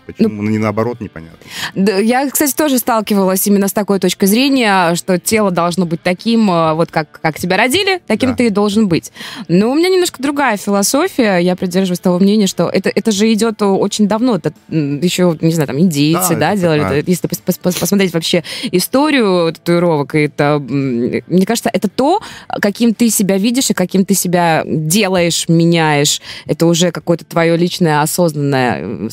Почему? 0.07 0.43
Ну, 0.43 0.51
не 0.51 0.59
наоборот, 0.59 1.01
непонятно. 1.01 1.39
Да, 1.75 1.97
Я, 1.99 2.29
кстати, 2.29 2.53
тоже 2.55 2.79
сталкивалась 2.79 3.47
именно 3.47 3.69
с 3.69 3.73
такой 3.73 3.99
точкой 4.01 4.27
зрения, 4.27 4.95
что 4.95 5.19
тело 5.19 5.51
должно 5.51 5.87
быть 5.87 6.03
таким, 6.03 6.51
э, 6.51 6.75
вот 6.75 6.91
как, 6.91 7.21
как 7.21 7.39
тебя 7.39 7.57
родили, 7.57 8.01
таким 8.07 8.31
Да. 8.31 8.37
ты 8.37 8.47
и 8.47 8.51
должен 8.51 8.89
быть. 8.89 9.13
Но 9.49 9.71
у 9.71 9.75
меня 9.75 9.89
немножко 9.89 10.23
другая 10.23 10.57
философия. 10.57 11.39
Я 11.39 11.55
придерживаюсь 11.57 12.01
того 12.01 12.19
мнения, 12.19 12.47
что 12.47 12.69
это, 12.69 12.91
это 12.95 13.11
же 13.13 13.33
идет 13.33 13.63
очень 13.63 14.09
давно. 14.09 14.37
Это 14.37 14.53
еще, 14.69 15.37
не 15.41 15.53
знаю, 15.53 15.67
там, 15.69 15.79
индейцы, 15.79 16.31
Да, 16.35 16.51
да, 16.51 16.57
делали. 16.57 16.81
такая- 16.81 16.99
это. 17.01 17.11
Если 17.11 17.29
пос- 17.29 17.43
пос- 17.63 17.79
посмотреть 17.81 18.13
вообще 18.13 18.43
историю 18.73 19.53
татуировок, 19.53 20.15
это, 20.15 20.59
мне 20.61 21.47
кажется, 21.47 21.71
это 21.73 21.89
то, 21.89 22.21
каким 22.61 22.95
ты 22.95 23.11
себя 23.11 23.37
видишь 23.37 23.71
и 23.71 23.75
каким 23.75 24.05
ты 24.05 24.15
себя 24.15 24.63
делаешь, 24.67 25.47
меняешь. 25.49 26.21
Это 26.47 26.67
уже 26.67 26.91
какое-то 26.91 27.25
твое 27.25 27.57
личное 27.57 28.03
осознанное 28.03 28.79
э, 28.81 29.09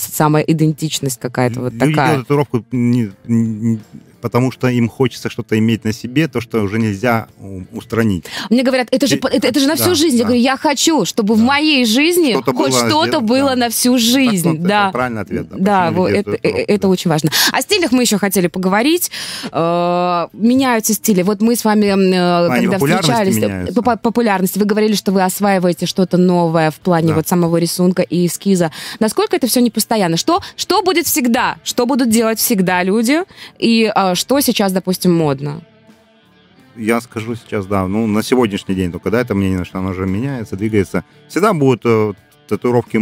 самоидентичность 0.78 1.20
какая-то 1.20 1.62
вот 1.62 1.74
Люди 1.74 1.92
такая. 1.92 2.08
делают 2.08 2.28
татуировку 2.28 2.66
не- 2.72 3.12
не- 3.28 3.80
потому 4.28 4.52
что 4.52 4.68
им 4.68 4.90
хочется 4.90 5.30
что-то 5.30 5.58
иметь 5.58 5.86
на 5.86 5.94
себе, 5.94 6.28
то, 6.28 6.42
что 6.42 6.62
уже 6.62 6.80
нельзя 6.80 7.28
устранить. 7.72 8.26
Мне 8.50 8.62
говорят, 8.64 8.90
это 8.92 9.08
же, 9.08 9.16
это, 9.16 9.48
это 9.48 9.60
же 9.60 9.68
на 9.68 9.76
всю 9.76 9.90
да, 9.90 9.96
жизнь. 9.96 10.18
Я 10.18 10.24
да. 10.24 10.28
говорю, 10.28 10.42
я 10.44 10.58
хочу, 10.58 11.06
чтобы 11.06 11.36
в 11.36 11.40
Да. 11.40 11.46
моей 11.46 11.86
жизни 11.86 12.32
Что-то 12.34 12.54
хоть 12.54 12.74
что-то 12.74 13.22
было 13.22 13.52
да. 13.52 13.56
на 13.56 13.70
всю 13.70 13.94
Так, 13.94 14.02
жизнь. 14.02 14.50
вот, 14.50 14.62
да. 14.64 14.84
Это 14.84 14.92
правильный 14.92 15.22
ответ. 15.22 15.48
Да, 15.50 15.58
Да, 15.58 15.92
вот 15.92 16.10
это, 16.12 16.32
это 16.44 16.82
да. 16.82 16.88
очень 16.90 17.10
важно. 17.10 17.30
О 17.54 17.62
стилях 17.62 17.92
мы 17.94 18.04
еще 18.04 18.18
хотели 18.18 18.48
поговорить. 18.48 19.10
Э, 19.52 20.28
Меняются 20.34 20.94
стили. 20.94 21.22
Вот 21.24 21.42
мы 21.42 21.56
с 21.56 21.64
вами, 21.64 21.88
плане 21.94 22.68
когда 22.70 22.78
встречались, 22.78 23.38
э, 23.38 23.40
меняются. 23.40 23.82
по 23.82 23.96
популярности, 23.98 24.60
вы 24.60 24.66
говорили, 24.66 24.94
что 24.96 25.12
вы 25.12 25.24
осваиваете 25.24 25.86
что-то 25.86 26.18
новое 26.18 26.72
в 26.72 26.76
плане 26.76 27.10
Да. 27.10 27.16
вот 27.16 27.28
самого 27.28 27.58
рисунка 27.58 28.02
и 28.02 28.26
эскиза. 28.28 28.72
Насколько 29.00 29.36
это 29.38 29.48
все 29.48 29.62
не 29.62 29.72
постоянно? 29.72 30.18
Что, 30.18 30.42
что 30.56 30.82
будет 30.84 31.06
всегда? 31.08 31.58
Что 31.64 31.86
будут 31.86 32.10
делать 32.10 32.40
всегда 32.40 32.84
люди? 32.84 33.22
И 33.60 33.92
э, 33.96 34.16
что 34.18 34.40
сейчас, 34.42 34.74
допустим, 34.74 35.14
модно? 35.14 35.62
Я 36.76 37.02
скажу 37.02 37.36
сейчас, 37.36 37.66
да, 37.66 37.88
ну, 37.88 38.06
на 38.06 38.22
сегодняшний 38.22 38.76
день 38.76 38.92
только, 38.92 39.10
да, 39.10 39.22
это 39.22 39.34
мнение, 39.34 39.66
что 39.66 39.80
оно 39.80 39.92
уже 39.92 40.06
меняется, 40.06 40.56
двигается. 40.56 41.04
Всегда 41.28 41.54
будут 41.54 41.82
э, 41.86 42.14
татуировки, 42.48 42.98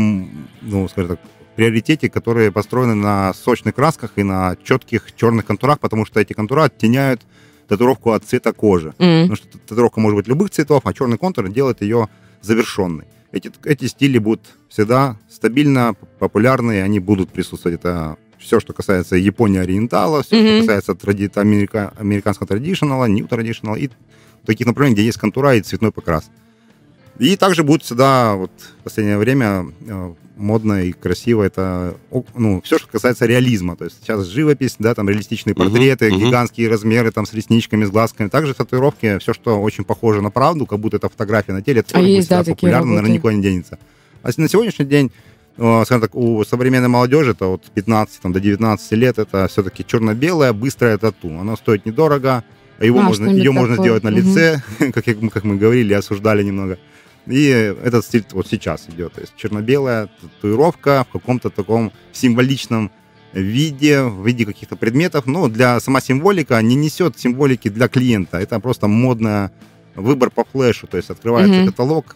ну, 0.61 0.87
скажем 0.87 1.17
так, 1.17 1.19
приоритете, 1.55 2.09
которые 2.09 2.51
построены 2.51 2.95
на 2.95 3.33
сочных 3.33 3.75
красках 3.75 4.11
и 4.15 4.23
на 4.23 4.55
четких 4.63 5.15
черных 5.15 5.45
контурах, 5.45 5.79
потому 5.79 6.05
что 6.05 6.19
эти 6.19 6.33
контура 6.33 6.65
оттеняют 6.65 7.21
татуировку 7.67 8.11
от 8.11 8.23
цвета 8.23 8.53
кожи. 8.53 8.93
М. 8.99 9.23
Потому 9.23 9.35
что 9.35 9.57
татуировка 9.59 9.99
может 9.99 10.17
быть 10.17 10.27
любых 10.27 10.51
цветов, 10.51 10.83
а 10.85 10.93
черный 10.93 11.17
контур 11.17 11.47
делает 11.49 11.81
ее 11.81 12.07
завершенной. 12.41 13.05
Эти, 13.31 13.51
эти 13.65 13.85
стили 13.85 14.17
будут 14.17 14.41
всегда 14.69 15.17
стабильно 15.29 15.95
популярны, 16.19 16.77
и 16.77 16.81
они 16.81 16.99
будут 16.99 17.31
присутствовать. 17.31 17.79
Это 17.79 18.17
все, 18.39 18.59
что 18.59 18.73
касается 18.73 19.15
Японии 19.15 19.59
ориентала, 19.59 20.23
все, 20.23 20.35
Мгм. 20.37 20.47
что 20.47 20.59
касается 20.61 20.91
тради- 20.95 21.31
америка- 21.35 21.93
американского 21.97 22.47
традиционала, 22.47 23.05
нью 23.05 23.27
традиционала 23.27 23.75
и 23.77 23.89
таких 24.45 24.67
направлений, 24.67 24.95
где 24.95 25.05
есть 25.05 25.17
контура 25.17 25.55
и 25.55 25.61
цветной 25.61 25.91
покрас. 25.91 26.29
И 27.17 27.37
также 27.37 27.63
будет 27.63 27.83
всегда 27.83 28.35
вот, 28.35 28.51
в 28.81 28.83
последнее 28.83 29.17
время 29.17 29.67
э, 29.87 30.13
модно 30.35 30.83
и 30.83 30.91
красиво 30.91 31.43
это 31.43 31.95
ну, 32.35 32.61
все, 32.61 32.77
что 32.77 32.87
касается 32.89 33.25
реализма. 33.25 33.77
То 33.77 33.85
есть 33.85 34.01
сейчас 34.01 34.25
живопись, 34.25 34.75
да, 34.79 34.93
там 34.93 35.07
реалистичные 35.07 35.55
портреты, 35.55 36.11
мгм. 36.11 36.25
гигантские 36.27 36.67
размеры, 36.69 37.11
там 37.11 37.25
с 37.25 37.33
ресничками, 37.33 37.85
с 37.85 37.89
глазками. 37.89 38.27
Также 38.27 38.53
татуировки, 38.53 39.17
все, 39.19 39.33
что 39.33 39.61
очень 39.61 39.85
похоже 39.85 40.21
на 40.21 40.29
правду, 40.29 40.65
как 40.65 40.79
будто 40.79 40.97
это 40.97 41.07
фотография 41.07 41.53
на 41.53 41.61
теле, 41.61 41.79
это 41.79 41.91
А 41.91 41.93
тоже 41.93 42.05
будет 42.05 42.15
есть, 42.17 42.29
да, 42.29 42.35
всегда 42.43 42.51
такие 42.53 42.55
популярно, 42.67 42.85
наверное, 42.87 43.01
работы. 43.07 43.17
никуда 43.17 43.33
не 43.33 43.41
денется. 43.41 43.79
А 44.21 44.29
на 44.35 44.49
сегодняшний 44.49 44.85
день, 44.85 45.11
скажем 45.57 46.01
так, 46.01 46.15
у 46.15 46.43
современной 46.43 46.87
молодежи, 46.89 47.31
это 47.31 47.47
от 47.47 47.63
15 47.71 48.21
там, 48.21 48.33
до 48.33 48.39
19 48.39 48.91
лет, 48.93 49.17
это 49.19 49.47
все-таки 49.47 49.85
черно-белое, 49.85 50.51
быстрое 50.53 50.97
тату. 50.97 51.29
Оно 51.39 51.55
стоит 51.55 51.85
недорого, 51.85 52.43
а 52.79 52.85
его 52.85 52.99
А, 52.99 53.03
можно, 53.03 53.29
ее 53.29 53.51
можно 53.51 53.75
такое. 53.75 53.85
сделать 53.85 54.03
на 54.03 54.09
лице, 54.09 54.61
как, 54.93 55.07
я- 55.07 55.29
как 55.29 55.43
мы 55.45 55.55
говорили, 55.55 55.93
осуждали 55.93 56.43
немного. 56.43 56.77
И 57.25 57.47
этот 57.83 58.05
стиль 58.05 58.25
вот 58.33 58.47
сейчас 58.47 58.87
идет. 58.89 59.13
То 59.13 59.21
есть 59.21 59.33
черно-белая 59.35 60.09
татуировка 60.21 61.05
в 61.09 61.13
каком-то 61.13 61.49
таком 61.49 61.91
символичном 62.11 62.91
виде, 63.33 64.01
в 64.03 64.25
виде 64.27 64.45
каких-то 64.45 64.75
предметов. 64.75 65.25
Но 65.25 65.47
для 65.47 65.79
сама 65.79 66.01
символика 66.01 66.61
не 66.61 66.75
несет 66.75 67.17
символики 67.19 67.69
для 67.69 67.87
клиента. 67.87 68.37
Это 68.37 68.59
просто 68.59 68.87
модный 68.87 69.49
выбор 69.95 70.29
по 70.29 70.43
флешу. 70.45 70.85
То 70.87 70.97
есть 70.97 71.09
открывается 71.09 71.53
Мгм. 71.55 71.67
каталог, 71.67 72.15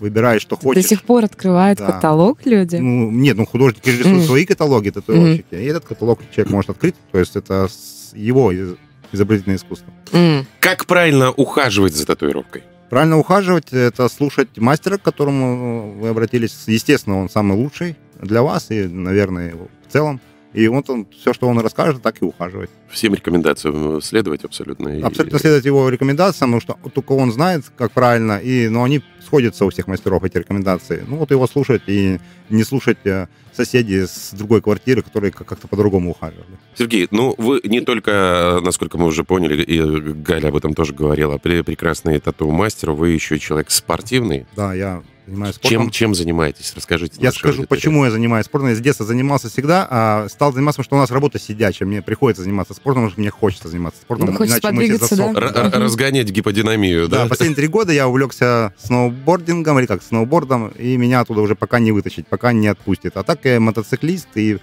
выбираешь, 0.00 0.42
что 0.42 0.56
До 0.56 0.62
хочешь. 0.62 0.86
сих 0.86 1.02
пор 1.02 1.24
открывают 1.24 1.78
Да. 1.78 1.86
каталог 1.92 2.38
люди. 2.44 2.76
Ну, 2.76 3.10
нет, 3.10 3.36
ну 3.36 3.46
художники 3.46 3.88
рисуют 3.88 4.18
Мгм. 4.18 4.24
свои 4.26 4.44
каталоги, 4.46 4.90
татуировщики. 4.90 5.44
И 5.54 5.64
этот 5.64 5.84
каталог 5.84 6.18
человек 6.34 6.50
может 6.52 6.70
открыть. 6.70 6.94
То 7.12 7.18
есть 7.18 7.36
это 7.36 7.68
его 8.14 8.50
из- 8.52 8.74
изобретательное 9.12 9.56
искусство. 9.56 9.92
М. 10.12 10.46
Как 10.60 10.86
правильно 10.86 11.30
ухаживать 11.30 11.94
за 11.94 12.06
татуировкой? 12.06 12.62
Правильно 12.88 13.18
ухаживать– 13.18 13.68
это 13.72 14.08
слушать 14.08 14.58
мастера, 14.58 14.98
к 14.98 15.02
которому 15.02 15.92
вы 16.00 16.08
обратились. 16.08 16.56
Естественно, 16.66 17.18
он 17.20 17.30
самый 17.30 17.56
лучший 17.56 17.96
для 18.20 18.42
вас 18.42 18.66
и, 18.70 18.82
наверное, 18.84 19.54
в 19.54 19.92
целом. 19.92 20.20
И 20.52 20.66
вот 20.68 20.90
он, 20.90 21.06
все, 21.16 21.32
что 21.32 21.46
он 21.48 21.58
расскажет, 21.60 22.02
так 22.02 22.20
и 22.20 22.24
ухаживать. 22.24 22.70
Всем 22.88 23.14
рекомендациям 23.14 24.00
следовать 24.02 24.44
абсолютно. 24.44 24.88
И- 24.88 25.02
Абсолютно 25.02 25.38
следовать 25.38 25.64
его 25.64 25.88
рекомендациям, 25.88 26.58
потому 26.58 26.60
что 26.60 26.90
только 26.90 27.12
он 27.12 27.32
знает, 27.32 27.64
как 27.76 27.92
правильно, 27.92 28.38
и, 28.38 28.68
но 28.68 28.82
они 28.84 29.02
сходятся 29.24 29.64
у 29.64 29.70
всех 29.70 29.86
мастеров, 29.86 30.24
эти 30.24 30.38
рекомендации. 30.38 31.04
Ну 31.06 31.16
вот 31.18 31.30
его 31.30 31.46
слушать 31.46 31.82
и 31.86 32.18
не 32.48 32.64
слушать 32.64 32.98
э, 33.04 33.28
соседей 33.52 34.06
с 34.06 34.30
другой 34.32 34.60
квартиры, 34.60 35.02
которые 35.02 35.30
как- 35.30 35.46
как-то 35.46 35.68
по-другому 35.68 36.10
ухаживали. 36.10 36.58
Сергей, 36.76 37.06
ну 37.12 37.34
вы 37.38 37.60
не 37.62 37.80
только, 37.80 38.58
насколько 38.62 38.98
мы 38.98 39.06
уже 39.06 39.22
поняли, 39.22 39.62
и 39.62 39.80
Галя 40.14 40.48
об 40.48 40.56
этом 40.56 40.74
тоже 40.74 40.92
говорила, 40.94 41.36
пре- 41.36 41.62
прекрасный 41.62 42.18
тату-мастер, 42.18 42.90
вы 42.90 43.10
еще 43.10 43.36
и 43.36 43.40
человек 43.40 43.70
спортивный. 43.70 44.46
Да, 44.56 44.74
я 44.74 45.02
Занимаюсь 45.30 45.54
спортом. 45.54 45.82
Чем, 45.82 45.90
чем 45.90 46.14
занимаетесь? 46.16 46.72
Расскажите. 46.74 47.14
Я 47.20 47.30
скажу, 47.30 47.60
аудитории. 47.60 47.68
почему 47.68 48.04
я 48.04 48.10
занимаюсь 48.10 48.46
спортом. 48.46 48.70
Я 48.70 48.74
с 48.74 48.80
детства 48.80 49.06
занимался 49.06 49.48
всегда, 49.48 49.86
а 49.88 50.26
стал 50.28 50.52
заниматься, 50.52 50.78
потому 50.78 50.84
что 50.86 50.96
у 50.96 50.98
нас 50.98 51.10
работа 51.12 51.38
сидячая. 51.38 51.86
Мне 51.86 52.02
приходится 52.02 52.42
заниматься 52.42 52.74
спортом, 52.74 53.02
потому 53.04 53.10
что 53.12 53.20
мне 53.20 53.30
хочется 53.30 53.68
заниматься 53.68 54.00
спортом. 54.02 54.26
Ну, 54.30 54.36
хочется 54.36 54.58
иначе 54.58 54.76
мы 54.76 54.82
все 54.98 54.98
подвигаться, 54.98 55.52
да? 55.54 55.68
Р- 55.68 55.82
разгонять 55.84 56.28
гиподинамию, 56.30 57.06
Да, 57.08 57.22
да? 57.22 57.28
последние 57.28 57.54
три 57.56 57.68
года 57.68 57.92
я 57.92 58.08
увлекся 58.08 58.74
сноубордингом, 58.82 59.78
или 59.78 59.86
как, 59.86 60.02
сноубордом, 60.02 60.68
и 60.68 60.96
меня 60.96 61.20
оттуда 61.20 61.42
уже 61.42 61.54
пока 61.54 61.78
не 61.78 61.92
вытащить, 61.92 62.26
пока 62.26 62.52
не 62.52 62.66
отпустит. 62.66 63.16
А 63.16 63.22
так 63.22 63.44
я 63.44 63.60
мотоциклист, 63.60 64.26
и 64.34 64.58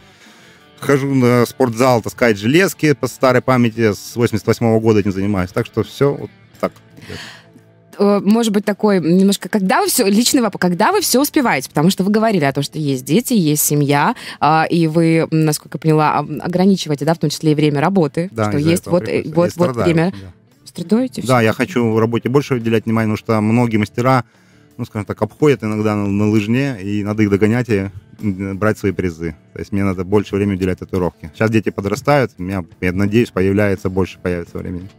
хожу 0.81 1.15
на 1.15 1.45
спортзал 1.45 2.01
таскать 2.01 2.37
железки 2.37 2.91
по 2.93 3.07
старой 3.07 3.41
памяти, 3.41 3.93
с 3.93 4.15
88 4.17 4.79
года 4.81 4.99
этим 4.99 5.13
занимаюсь. 5.13 5.51
Так 5.51 5.65
что 5.65 5.83
все 5.83 6.13
вот 6.13 6.29
так. 6.59 6.73
Может 7.99 8.51
быть, 8.53 8.65
такой 8.65 8.99
немножко, 8.99 9.49
когда 9.49 9.81
вы 9.81 9.87
все, 9.87 10.05
личный 10.05 10.41
вопрос, 10.41 10.59
когда 10.61 10.91
вы 10.91 11.01
все 11.01 11.21
успеваете? 11.21 11.69
Потому 11.69 11.89
что 11.89 12.03
вы 12.03 12.11
говорили 12.11 12.43
о 12.45 12.53
том, 12.53 12.63
что 12.63 12.77
есть 12.79 13.05
дети, 13.05 13.33
есть 13.33 13.63
семья, 13.63 14.15
а, 14.39 14.65
и 14.69 14.87
вы, 14.87 15.27
насколько 15.31 15.77
я 15.77 15.79
поняла, 15.79 16.17
ам, 16.19 16.39
ограничиваете, 16.41 17.05
да, 17.05 17.13
в 17.13 17.19
том 17.19 17.29
числе 17.29 17.51
и 17.51 17.55
время 17.55 17.81
работы, 17.81 18.29
Да, 18.31 18.49
что 18.49 18.57
есть 18.57 18.85
вот, 18.87 19.03
э, 19.03 19.23
приходится. 19.23 19.35
вот, 19.35 19.35
Я 19.35 19.41
вот 19.41 19.51
страдаю, 19.71 19.93
время. 19.93 20.11
да. 20.11 20.33
Страдаете? 20.65 21.21
Да, 21.25 21.41
я 21.41 21.53
хочу 21.53 21.89
в 21.91 21.99
работе 21.99 22.29
больше 22.29 22.55
уделять 22.55 22.85
внимание, 22.85 23.15
потому 23.15 23.17
что 23.17 23.41
многие 23.41 23.77
мастера, 23.77 24.25
ну, 24.77 24.85
скажем 24.85 25.05
так, 25.05 25.19
обходят 25.21 25.63
иногда 25.63 25.95
на, 25.95 26.07
на 26.07 26.29
лыжне, 26.29 26.77
и 26.81 27.03
надо 27.03 27.23
их 27.23 27.29
догонять 27.29 27.69
и 27.69 27.89
брать 28.19 28.77
свои 28.77 28.91
призы. 28.91 29.35
То 29.53 29.59
есть 29.59 29.71
мне 29.71 29.83
надо 29.83 30.03
больше 30.03 30.35
времени 30.35 30.55
уделять 30.55 30.79
татуировке. 30.79 31.31
Сейчас 31.33 31.49
дети 31.51 31.69
подрастают, 31.69 32.31
у 32.37 32.43
меня, 32.43 32.63
я 32.81 32.91
надеюсь, 32.91 33.29
появляется 33.31 33.89
больше 33.89 34.19
появится 34.19 34.57
времени. 34.57 34.89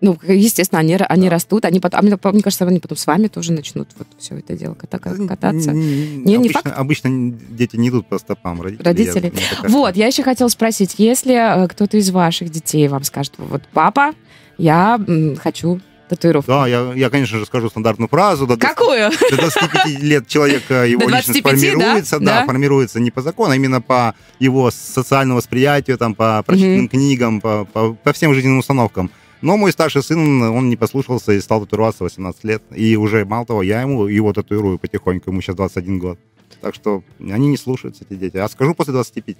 Ну, 0.00 0.16
естественно, 0.28 0.78
они, 0.78 0.94
они 0.94 1.24
Да. 1.28 1.30
растут, 1.34 1.64
они 1.64 1.80
потом, 1.80 1.98
а 2.00 2.02
мне, 2.02 2.18
мне 2.32 2.42
кажется, 2.42 2.64
они 2.64 2.78
потом 2.78 2.96
с 2.96 3.06
вами 3.06 3.26
тоже 3.26 3.52
начнут 3.52 3.88
вот 3.98 4.06
все 4.18 4.36
это 4.38 4.56
дело 4.56 4.74
ката- 4.74 5.26
кататься. 5.26 5.72
Не, 5.72 6.18
Не, 6.18 6.36
обычно, 6.36 6.60
факт. 6.62 6.78
обычно 6.78 7.32
дети 7.50 7.76
не 7.76 7.88
идут 7.88 8.06
по 8.08 8.18
стопам 8.18 8.62
родителей. 8.62 8.84
Родителей. 8.84 9.32
Я-. 9.62 9.68
Вот, 9.68 9.96
я 9.96 10.06
еще 10.06 10.22
хотела 10.22 10.48
спросить, 10.48 10.94
если 10.98 11.34
э, 11.64 11.66
кто-то 11.68 11.96
из 11.96 12.10
ваших 12.10 12.50
детей 12.50 12.86
вам 12.86 13.02
скажет, 13.02 13.34
вот, 13.38 13.62
папа, 13.72 14.12
я 14.56 15.00
хочу 15.42 15.80
татуировку. 16.08 16.50
Да, 16.50 16.66
я, 16.66 16.92
я, 16.94 17.10
конечно 17.10 17.38
же, 17.38 17.44
скажу 17.44 17.68
стандартную 17.68 18.08
фразу. 18.08 18.46
До, 18.46 18.56
20 18.56 18.76
Какую? 18.76 19.10
до 19.30 19.36
25 19.36 20.00
лет 20.00 20.26
человек, 20.28 20.62
э, 20.70 20.88
его 20.90 21.02
личность 21.08 21.42
25, 21.42 21.42
да? 21.42 21.50
формируется, 21.50 22.18
Да. 22.20 22.24
да, 22.40 22.46
формируется 22.46 23.00
не 23.00 23.10
по 23.10 23.20
закону, 23.20 23.50
а 23.52 23.56
именно 23.56 23.80
по 23.82 24.14
его 24.38 24.70
социальному 24.70 25.38
восприятию, 25.38 25.98
там, 25.98 26.14
по 26.14 26.42
прочитанным 26.46 26.88
книгам, 26.88 27.40
по, 27.40 27.64
по, 27.66 27.92
по 27.94 28.12
всем 28.12 28.32
жизненным 28.32 28.60
установкам. 28.60 29.10
Но 29.40 29.56
мой 29.56 29.72
старший 29.72 30.02
сын, 30.02 30.42
он 30.42 30.68
не 30.68 30.76
послушался 30.76 31.32
и 31.32 31.40
стал 31.40 31.60
татуироваться 31.60 32.04
в 32.04 32.06
18 32.06 32.44
лет. 32.44 32.62
И 32.74 32.96
уже, 32.96 33.24
мало 33.24 33.46
того, 33.46 33.62
я 33.62 33.82
ему 33.82 34.06
его 34.06 34.32
татуирую 34.32 34.78
потихоньку, 34.78 35.30
ему 35.30 35.40
сейчас 35.40 35.56
21 35.56 35.98
год. 35.98 36.18
Так 36.60 36.74
что 36.74 37.02
они 37.20 37.48
не 37.48 37.56
слушаются, 37.56 38.04
эти 38.08 38.18
дети. 38.18 38.36
А 38.36 38.48
скажу 38.48 38.74
после 38.74 38.92
25, 38.92 39.36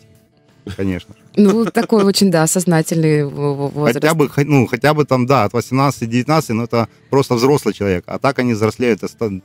конечно. 0.76 1.14
Ну, 1.36 1.64
такой 1.64 2.04
очень, 2.04 2.30
да, 2.30 2.46
сознательный 2.46 3.24
возраст. 3.24 3.94
Хотя 3.94 4.14
бы, 4.14 4.30
ну, 4.44 4.66
хотя 4.66 4.94
бы 4.94 5.04
там, 5.04 5.26
да, 5.26 5.44
от 5.44 5.52
18-19, 5.52 6.52
но 6.52 6.64
это 6.64 6.88
просто 7.10 7.34
взрослый 7.34 7.74
человек. 7.74 8.04
А 8.06 8.18
так 8.18 8.38
они 8.38 8.52
взрослеют 8.52 9.02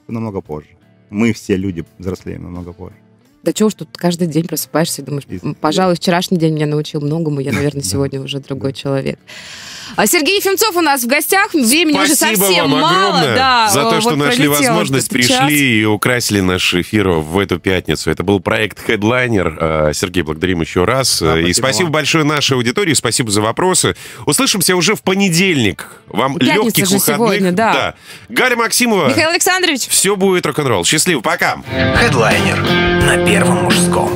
намного 0.07 0.41
позже. 0.41 0.69
Мы 1.09 1.33
все 1.33 1.55
люди 1.55 1.83
взрослеем 1.97 2.43
намного 2.43 2.73
позже. 2.73 2.95
Да 3.43 3.51
чего 3.53 3.67
уж 3.67 3.73
тут 3.73 3.89
каждый 3.95 4.27
день 4.27 4.47
просыпаешься 4.47 5.01
и 5.01 5.05
думаешь, 5.05 5.25
И- 5.29 5.39
«М, 5.43 5.53
пожалуй, 5.55 5.95
вчерашний 5.95 6.37
день 6.37 6.53
меня 6.53 6.65
научил 6.65 7.01
многому, 7.01 7.41
я, 7.41 7.51
наверное, 7.53 7.83
Да. 7.83 7.89
сегодня 7.89 8.21
уже 8.21 8.39
другой 8.39 8.73
человек. 8.73 9.19
А 9.95 10.07
Сергей 10.07 10.37
Ефимцов 10.37 10.75
у 10.75 10.81
нас 10.81 11.03
в 11.03 11.07
гостях. 11.07 11.53
Времени 11.53 11.97
уже 11.99 12.15
Спасибо 12.15 12.45
совсем 12.45 12.71
вам 12.71 12.81
мало. 12.81 13.21
да, 13.35 13.69
за 13.69 13.81
то, 13.83 13.89
вот 13.91 14.01
что 14.01 14.15
нашли 14.15 14.47
возможность, 14.47 15.09
пришли 15.09 15.81
и 15.81 15.85
украсили 15.85 16.39
наш 16.39 16.73
эфир 16.73 17.09
в 17.09 17.37
эту 17.37 17.59
пятницу. 17.59 18.09
Это 18.09 18.23
был 18.23 18.39
проект 18.39 18.79
Headliner. 18.89 19.89
Э, 19.89 19.93
Сергей, 19.93 20.23
благодарим 20.23 20.61
еще 20.61 20.85
раз. 20.85 21.21
Да, 21.21 21.37
и 21.39 21.51
спасибо 21.53 21.87
вам. 21.87 21.91
большое 21.91 22.23
нашей 22.23 22.53
аудитории, 22.53 22.93
спасибо 22.93 23.29
за 23.29 23.41
вопросы. 23.41 23.95
Услышимся 24.25 24.75
уже 24.75 24.95
в 24.95 25.03
понедельник. 25.03 25.87
Вам 26.07 26.37
Пятница 26.39 26.63
легких 26.63 26.85
же 26.87 26.95
выходных. 26.95 27.29
сегодня, 27.33 27.51
да. 27.51 27.93
Галя 28.29 28.55
Максимова. 28.55 29.09
Михаил 29.09 29.29
Александрович. 29.29 29.87
Все 29.89 30.15
будет 30.15 30.45
рок-н-ролл. 30.47 30.85
Счастливо, 30.85 31.19
пока. 31.21 31.61
Хедлайнер 31.97 32.61
на 33.03 33.17
Первом 33.34 33.63
мужском. 33.63 34.11